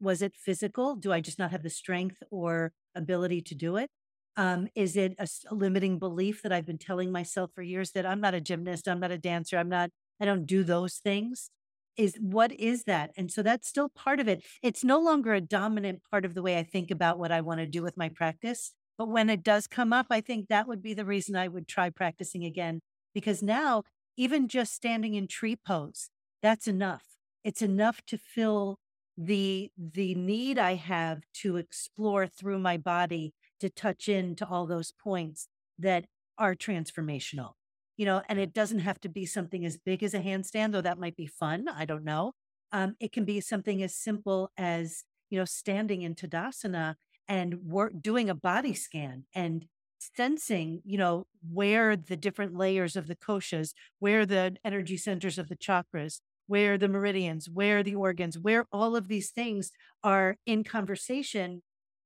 Was 0.00 0.22
it 0.22 0.36
physical? 0.36 0.96
Do 0.96 1.12
I 1.12 1.20
just 1.20 1.38
not 1.38 1.52
have 1.52 1.62
the 1.62 1.70
strength 1.70 2.22
or 2.30 2.72
ability 2.94 3.40
to 3.42 3.54
do 3.54 3.76
it? 3.76 3.90
Um, 4.36 4.68
is 4.74 4.96
it 4.96 5.14
a, 5.18 5.28
a 5.50 5.54
limiting 5.54 5.98
belief 5.98 6.42
that 6.42 6.52
I've 6.52 6.66
been 6.66 6.78
telling 6.78 7.10
myself 7.12 7.52
for 7.54 7.62
years 7.62 7.92
that 7.92 8.04
I'm 8.04 8.20
not 8.20 8.34
a 8.34 8.40
gymnast, 8.40 8.88
I'm 8.88 9.00
not 9.00 9.12
a 9.12 9.18
dancer, 9.18 9.56
I'm 9.56 9.68
not, 9.68 9.90
I 10.20 10.24
don't 10.26 10.44
do 10.46 10.64
those 10.64 10.96
things? 10.96 11.50
Is 11.96 12.16
what 12.20 12.52
is 12.52 12.84
that? 12.84 13.10
And 13.16 13.30
so 13.30 13.42
that's 13.42 13.68
still 13.68 13.88
part 13.88 14.20
of 14.20 14.28
it. 14.28 14.42
It's 14.62 14.84
no 14.84 14.98
longer 14.98 15.34
a 15.34 15.40
dominant 15.40 16.02
part 16.10 16.24
of 16.24 16.34
the 16.34 16.42
way 16.42 16.58
I 16.58 16.62
think 16.62 16.90
about 16.90 17.18
what 17.18 17.32
I 17.32 17.40
want 17.40 17.60
to 17.60 17.66
do 17.66 17.82
with 17.82 17.96
my 17.96 18.08
practice. 18.08 18.72
But 18.96 19.08
when 19.08 19.28
it 19.28 19.42
does 19.42 19.66
come 19.66 19.92
up, 19.92 20.06
I 20.10 20.20
think 20.20 20.48
that 20.48 20.68
would 20.68 20.82
be 20.82 20.94
the 20.94 21.04
reason 21.04 21.36
I 21.36 21.48
would 21.48 21.66
try 21.66 21.90
practicing 21.90 22.44
again. 22.44 22.80
Because 23.12 23.42
now, 23.42 23.82
even 24.16 24.48
just 24.48 24.74
standing 24.74 25.14
in 25.14 25.26
tree 25.26 25.56
pose, 25.56 26.10
that's 26.42 26.68
enough. 26.68 27.04
It's 27.42 27.62
enough 27.62 28.02
to 28.06 28.18
fill 28.18 28.78
the 29.16 29.70
the 29.78 30.14
need 30.14 30.58
I 30.58 30.74
have 30.74 31.22
to 31.42 31.56
explore 31.56 32.26
through 32.26 32.58
my 32.58 32.76
body 32.76 33.32
to 33.60 33.70
touch 33.70 34.08
into 34.08 34.46
all 34.46 34.66
those 34.66 34.92
points 34.92 35.48
that 35.78 36.06
are 36.36 36.54
transformational 36.54 37.52
you 37.96 38.04
know, 38.04 38.22
and 38.28 38.38
it 38.38 38.52
doesn't 38.52 38.80
have 38.80 39.00
to 39.00 39.08
be 39.08 39.26
something 39.26 39.64
as 39.64 39.76
big 39.76 40.02
as 40.02 40.14
a 40.14 40.20
handstand, 40.20 40.72
though 40.72 40.80
that 40.80 40.98
might 40.98 41.16
be 41.16 41.26
fun. 41.26 41.68
I 41.68 41.84
don't 41.84 42.04
know. 42.04 42.32
Um, 42.72 42.96
it 43.00 43.12
can 43.12 43.24
be 43.24 43.40
something 43.40 43.82
as 43.82 43.94
simple 43.94 44.50
as, 44.56 45.04
you 45.30 45.38
know, 45.38 45.44
standing 45.44 46.02
in 46.02 46.14
Tadasana 46.14 46.96
and 47.28 47.62
work, 47.64 47.92
doing 48.00 48.28
a 48.28 48.34
body 48.34 48.74
scan 48.74 49.24
and 49.34 49.66
sensing, 49.98 50.82
you 50.84 50.98
know, 50.98 51.26
where 51.48 51.96
the 51.96 52.16
different 52.16 52.54
layers 52.56 52.96
of 52.96 53.06
the 53.06 53.16
koshas, 53.16 53.72
where 54.00 54.26
the 54.26 54.56
energy 54.64 54.96
centers 54.96 55.38
of 55.38 55.48
the 55.48 55.56
chakras, 55.56 56.20
where 56.46 56.76
the 56.76 56.88
meridians, 56.88 57.48
where 57.48 57.82
the 57.82 57.94
organs, 57.94 58.38
where 58.38 58.66
all 58.72 58.96
of 58.96 59.08
these 59.08 59.30
things 59.30 59.70
are 60.02 60.36
in 60.44 60.64
conversation 60.64 61.62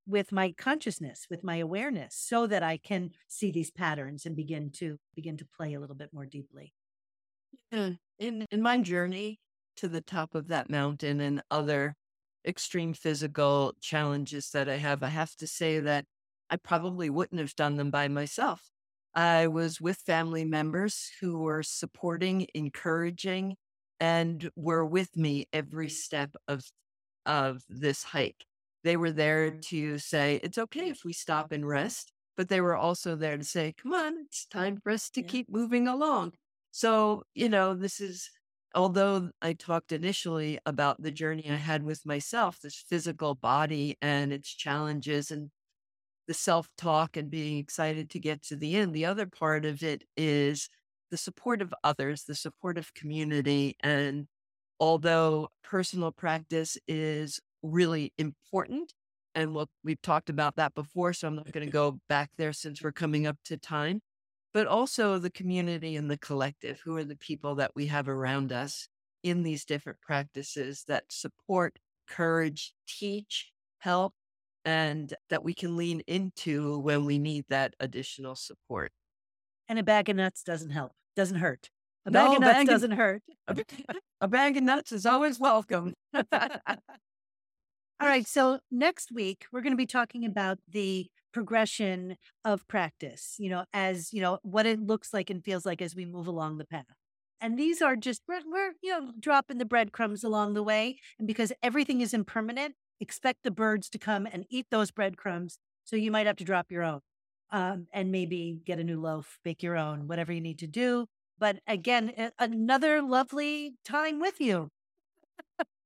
with 0.08 0.32
my 0.32 0.52
consciousness 0.56 1.26
with 1.28 1.44
my 1.44 1.56
awareness 1.56 2.14
so 2.14 2.46
that 2.46 2.62
i 2.62 2.76
can 2.76 3.10
see 3.28 3.50
these 3.50 3.70
patterns 3.70 4.24
and 4.24 4.34
begin 4.34 4.70
to 4.70 4.98
begin 5.14 5.36
to 5.36 5.44
play 5.44 5.74
a 5.74 5.80
little 5.80 5.94
bit 5.94 6.12
more 6.12 6.26
deeply. 6.26 6.72
In 8.18 8.46
in 8.50 8.62
my 8.62 8.78
journey 8.78 9.38
to 9.76 9.88
the 9.88 10.00
top 10.00 10.34
of 10.34 10.48
that 10.48 10.70
mountain 10.70 11.20
and 11.20 11.42
other 11.50 11.94
extreme 12.46 12.94
physical 12.94 13.74
challenges 13.80 14.50
that 14.50 14.68
i 14.68 14.76
have 14.76 15.02
i 15.02 15.08
have 15.08 15.34
to 15.36 15.46
say 15.46 15.80
that 15.80 16.04
i 16.50 16.56
probably 16.56 17.10
wouldn't 17.10 17.40
have 17.40 17.54
done 17.54 17.76
them 17.76 17.90
by 17.90 18.08
myself. 18.08 18.70
I 19.14 19.48
was 19.48 19.80
with 19.80 19.98
family 19.98 20.44
members 20.44 21.10
who 21.20 21.38
were 21.38 21.62
supporting 21.62 22.46
encouraging 22.54 23.56
and 24.00 24.50
were 24.56 24.84
with 24.84 25.16
me 25.16 25.48
every 25.52 25.88
step 25.88 26.34
of 26.46 26.62
of 27.26 27.62
this 27.68 28.02
hike 28.02 28.44
they 28.84 28.96
were 28.96 29.12
there 29.12 29.50
to 29.50 29.98
say, 29.98 30.40
it's 30.42 30.58
okay 30.58 30.88
if 30.88 31.00
we 31.04 31.12
stop 31.12 31.52
and 31.52 31.66
rest, 31.66 32.12
but 32.36 32.48
they 32.48 32.60
were 32.60 32.76
also 32.76 33.16
there 33.16 33.36
to 33.36 33.44
say, 33.44 33.74
come 33.82 33.92
on, 33.92 34.14
it's 34.24 34.46
time 34.46 34.78
for 34.82 34.92
us 34.92 35.10
to 35.10 35.20
yeah. 35.20 35.26
keep 35.26 35.50
moving 35.50 35.88
along. 35.88 36.32
So, 36.70 37.24
you 37.34 37.48
know, 37.48 37.74
this 37.74 38.00
is, 38.00 38.30
although 38.74 39.30
I 39.42 39.54
talked 39.54 39.92
initially 39.92 40.58
about 40.64 41.02
the 41.02 41.10
journey 41.10 41.50
I 41.50 41.56
had 41.56 41.82
with 41.82 42.06
myself, 42.06 42.60
this 42.60 42.84
physical 42.88 43.34
body 43.34 43.96
and 44.00 44.32
its 44.32 44.48
challenges 44.54 45.30
and 45.30 45.50
the 46.28 46.34
self 46.34 46.68
talk 46.76 47.16
and 47.16 47.30
being 47.30 47.58
excited 47.58 48.10
to 48.10 48.20
get 48.20 48.42
to 48.44 48.56
the 48.56 48.76
end, 48.76 48.94
the 48.94 49.06
other 49.06 49.26
part 49.26 49.64
of 49.64 49.82
it 49.82 50.04
is 50.16 50.68
the 51.10 51.16
support 51.16 51.62
of 51.62 51.74
others, 51.82 52.24
the 52.24 52.34
support 52.34 52.78
of 52.78 52.94
community. 52.94 53.76
And 53.80 54.28
although 54.78 55.48
personal 55.64 56.12
practice 56.12 56.76
is 56.86 57.40
really 57.62 58.12
important. 58.18 58.92
And 59.34 59.54
we'll, 59.54 59.68
we've 59.84 60.02
talked 60.02 60.30
about 60.30 60.56
that 60.56 60.74
before, 60.74 61.12
so 61.12 61.28
I'm 61.28 61.36
not 61.36 61.52
going 61.52 61.66
to 61.66 61.72
go 61.72 61.98
back 62.08 62.30
there 62.38 62.52
since 62.52 62.82
we're 62.82 62.92
coming 62.92 63.26
up 63.26 63.36
to 63.46 63.56
time. 63.56 64.00
But 64.54 64.66
also 64.66 65.18
the 65.18 65.30
community 65.30 65.94
and 65.94 66.10
the 66.10 66.18
collective, 66.18 66.80
who 66.84 66.96
are 66.96 67.04
the 67.04 67.16
people 67.16 67.54
that 67.56 67.72
we 67.74 67.86
have 67.86 68.08
around 68.08 68.50
us 68.50 68.88
in 69.22 69.42
these 69.42 69.64
different 69.64 70.00
practices 70.00 70.84
that 70.88 71.04
support, 71.10 71.78
courage, 72.08 72.72
teach, 72.86 73.52
help, 73.78 74.14
and 74.64 75.14
that 75.30 75.44
we 75.44 75.54
can 75.54 75.76
lean 75.76 76.00
into 76.06 76.78
when 76.78 77.04
we 77.04 77.18
need 77.18 77.44
that 77.48 77.74
additional 77.80 78.34
support. 78.34 78.92
And 79.68 79.78
a 79.78 79.82
bag 79.82 80.08
of 80.08 80.16
nuts 80.16 80.42
doesn't 80.42 80.70
help, 80.70 80.92
doesn't 81.14 81.38
hurt. 81.38 81.70
A 82.06 82.10
bag 82.10 82.28
no, 82.28 82.34
of 82.36 82.40
nuts 82.40 82.54
bag 82.54 82.66
doesn't 82.66 82.92
of, 82.92 82.98
hurt. 82.98 83.22
A, 84.20 84.28
bag 84.28 84.56
of 84.56 84.62
nuts 84.62 84.92
is 84.92 85.04
always 85.04 85.38
welcome. 85.38 85.94
All 88.00 88.08
right. 88.08 88.26
So 88.26 88.60
next 88.70 89.10
week, 89.12 89.46
we're 89.52 89.60
going 89.60 89.72
to 89.72 89.76
be 89.76 89.86
talking 89.86 90.24
about 90.24 90.58
the 90.68 91.08
progression 91.32 92.16
of 92.44 92.66
practice, 92.68 93.34
you 93.38 93.50
know, 93.50 93.64
as, 93.72 94.12
you 94.12 94.20
know, 94.22 94.38
what 94.42 94.66
it 94.66 94.80
looks 94.80 95.12
like 95.12 95.30
and 95.30 95.44
feels 95.44 95.66
like 95.66 95.82
as 95.82 95.94
we 95.96 96.04
move 96.06 96.26
along 96.26 96.58
the 96.58 96.64
path. 96.64 96.86
And 97.40 97.58
these 97.58 97.82
are 97.82 97.96
just, 97.96 98.22
we're, 98.28 98.40
we're, 98.46 98.72
you 98.82 98.90
know, 98.90 99.12
dropping 99.18 99.58
the 99.58 99.64
breadcrumbs 99.64 100.22
along 100.24 100.54
the 100.54 100.62
way. 100.62 100.98
And 101.18 101.26
because 101.26 101.52
everything 101.62 102.00
is 102.00 102.14
impermanent, 102.14 102.74
expect 103.00 103.42
the 103.42 103.50
birds 103.50 103.88
to 103.90 103.98
come 103.98 104.26
and 104.30 104.44
eat 104.48 104.66
those 104.70 104.90
breadcrumbs. 104.90 105.58
So 105.84 105.96
you 105.96 106.10
might 106.10 106.26
have 106.26 106.36
to 106.36 106.44
drop 106.44 106.70
your 106.70 106.82
own 106.84 107.00
um, 107.50 107.86
and 107.92 108.10
maybe 108.12 108.60
get 108.64 108.78
a 108.78 108.84
new 108.84 109.00
loaf, 109.00 109.38
bake 109.44 109.62
your 109.62 109.76
own, 109.76 110.06
whatever 110.06 110.32
you 110.32 110.40
need 110.40 110.58
to 110.60 110.66
do. 110.66 111.06
But 111.38 111.60
again, 111.66 112.30
another 112.38 113.02
lovely 113.02 113.74
time 113.84 114.18
with 114.20 114.40
you. 114.40 114.68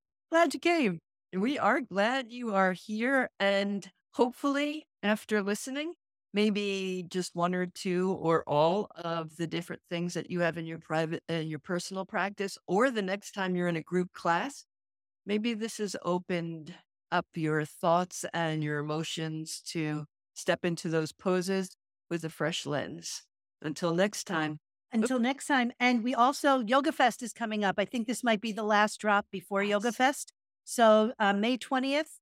Glad 0.30 0.54
you 0.54 0.60
came. 0.60 1.00
We 1.34 1.58
are 1.58 1.80
glad 1.80 2.30
you 2.30 2.54
are 2.54 2.72
here. 2.72 3.30
And 3.40 3.90
hopefully, 4.12 4.86
after 5.02 5.42
listening, 5.42 5.94
maybe 6.34 7.04
just 7.08 7.34
one 7.34 7.54
or 7.54 7.66
two 7.66 8.12
or 8.20 8.42
all 8.46 8.88
of 8.96 9.36
the 9.36 9.46
different 9.46 9.82
things 9.90 10.14
that 10.14 10.30
you 10.30 10.40
have 10.40 10.58
in 10.58 10.66
your 10.66 10.78
private 10.78 11.22
and 11.28 11.38
uh, 11.38 11.40
your 11.42 11.58
personal 11.58 12.04
practice, 12.04 12.58
or 12.66 12.90
the 12.90 13.02
next 13.02 13.32
time 13.32 13.56
you're 13.56 13.68
in 13.68 13.76
a 13.76 13.82
group 13.82 14.12
class, 14.12 14.64
maybe 15.26 15.54
this 15.54 15.78
has 15.78 15.96
opened 16.04 16.74
up 17.10 17.26
your 17.34 17.64
thoughts 17.64 18.24
and 18.32 18.62
your 18.62 18.78
emotions 18.78 19.62
to 19.66 20.04
step 20.34 20.64
into 20.64 20.88
those 20.88 21.12
poses 21.12 21.76
with 22.10 22.24
a 22.24 22.30
fresh 22.30 22.66
lens. 22.66 23.22
Until 23.60 23.94
next 23.94 24.24
time. 24.24 24.58
Until 24.92 25.18
next 25.18 25.46
time. 25.46 25.72
And 25.78 26.02
we 26.02 26.14
also, 26.14 26.60
Yoga 26.60 26.92
Fest 26.92 27.22
is 27.22 27.32
coming 27.32 27.64
up. 27.64 27.76
I 27.78 27.84
think 27.84 28.06
this 28.06 28.24
might 28.24 28.40
be 28.40 28.52
the 28.52 28.64
last 28.64 28.98
drop 29.00 29.26
before 29.30 29.62
yes. 29.62 29.70
Yoga 29.70 29.92
Fest. 29.92 30.32
So 30.64 31.12
uh, 31.18 31.32
May 31.32 31.58
20th, 31.58 32.18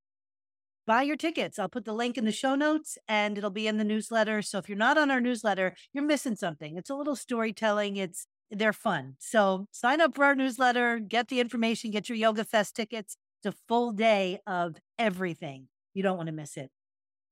buy 0.86 1.02
your 1.02 1.16
tickets. 1.16 1.58
I'll 1.58 1.68
put 1.68 1.84
the 1.84 1.92
link 1.92 2.18
in 2.18 2.24
the 2.24 2.32
show 2.32 2.54
notes 2.54 2.98
and 3.06 3.38
it'll 3.38 3.50
be 3.50 3.66
in 3.66 3.76
the 3.76 3.84
newsletter. 3.84 4.42
So 4.42 4.58
if 4.58 4.68
you're 4.68 4.78
not 4.78 4.98
on 4.98 5.10
our 5.10 5.20
newsletter, 5.20 5.74
you're 5.92 6.04
missing 6.04 6.36
something. 6.36 6.76
It's 6.76 6.90
a 6.90 6.94
little 6.94 7.16
storytelling. 7.16 7.96
It's 7.96 8.26
they're 8.50 8.72
fun. 8.72 9.14
So 9.18 9.66
sign 9.70 10.00
up 10.00 10.16
for 10.16 10.24
our 10.24 10.34
newsletter, 10.34 10.98
get 10.98 11.28
the 11.28 11.40
information, 11.40 11.92
get 11.92 12.08
your 12.08 12.16
Yoga 12.16 12.44
Fest 12.44 12.74
tickets. 12.74 13.16
It's 13.42 13.54
a 13.54 13.58
full 13.68 13.92
day 13.92 14.40
of 14.46 14.76
everything. 14.98 15.68
You 15.94 16.02
don't 16.02 16.16
want 16.16 16.26
to 16.26 16.32
miss 16.32 16.56
it. 16.56 16.70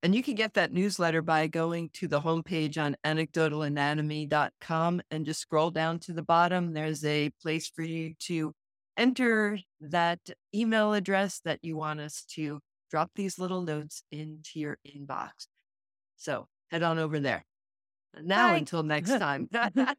And 0.02 0.14
you 0.14 0.22
can 0.22 0.36
get 0.36 0.54
that 0.54 0.72
newsletter 0.72 1.22
by 1.22 1.48
going 1.48 1.90
to 1.94 2.06
the 2.06 2.20
homepage 2.20 2.78
on 2.78 2.96
anecdotalanatomy.com 3.04 5.00
and 5.10 5.26
just 5.26 5.40
scroll 5.40 5.72
down 5.72 5.98
to 6.00 6.12
the 6.12 6.22
bottom. 6.22 6.72
There's 6.72 7.04
a 7.04 7.30
place 7.42 7.68
for 7.68 7.82
you 7.82 8.14
to 8.20 8.54
enter 8.98 9.58
that 9.80 10.20
email 10.54 10.92
address 10.92 11.40
that 11.44 11.60
you 11.62 11.76
want 11.76 12.00
us 12.00 12.24
to 12.34 12.60
drop 12.90 13.10
these 13.14 13.38
little 13.38 13.62
notes 13.62 14.02
into 14.10 14.60
your 14.60 14.78
inbox. 14.86 15.46
So 16.16 16.48
head 16.70 16.82
on 16.82 16.98
over 16.98 17.20
there. 17.20 17.44
Now, 18.20 18.52
Bye. 18.52 18.58
until 18.58 18.82
next 18.82 19.10
time. 19.18 19.48
bye 19.52 19.96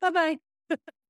bye. 0.00 0.38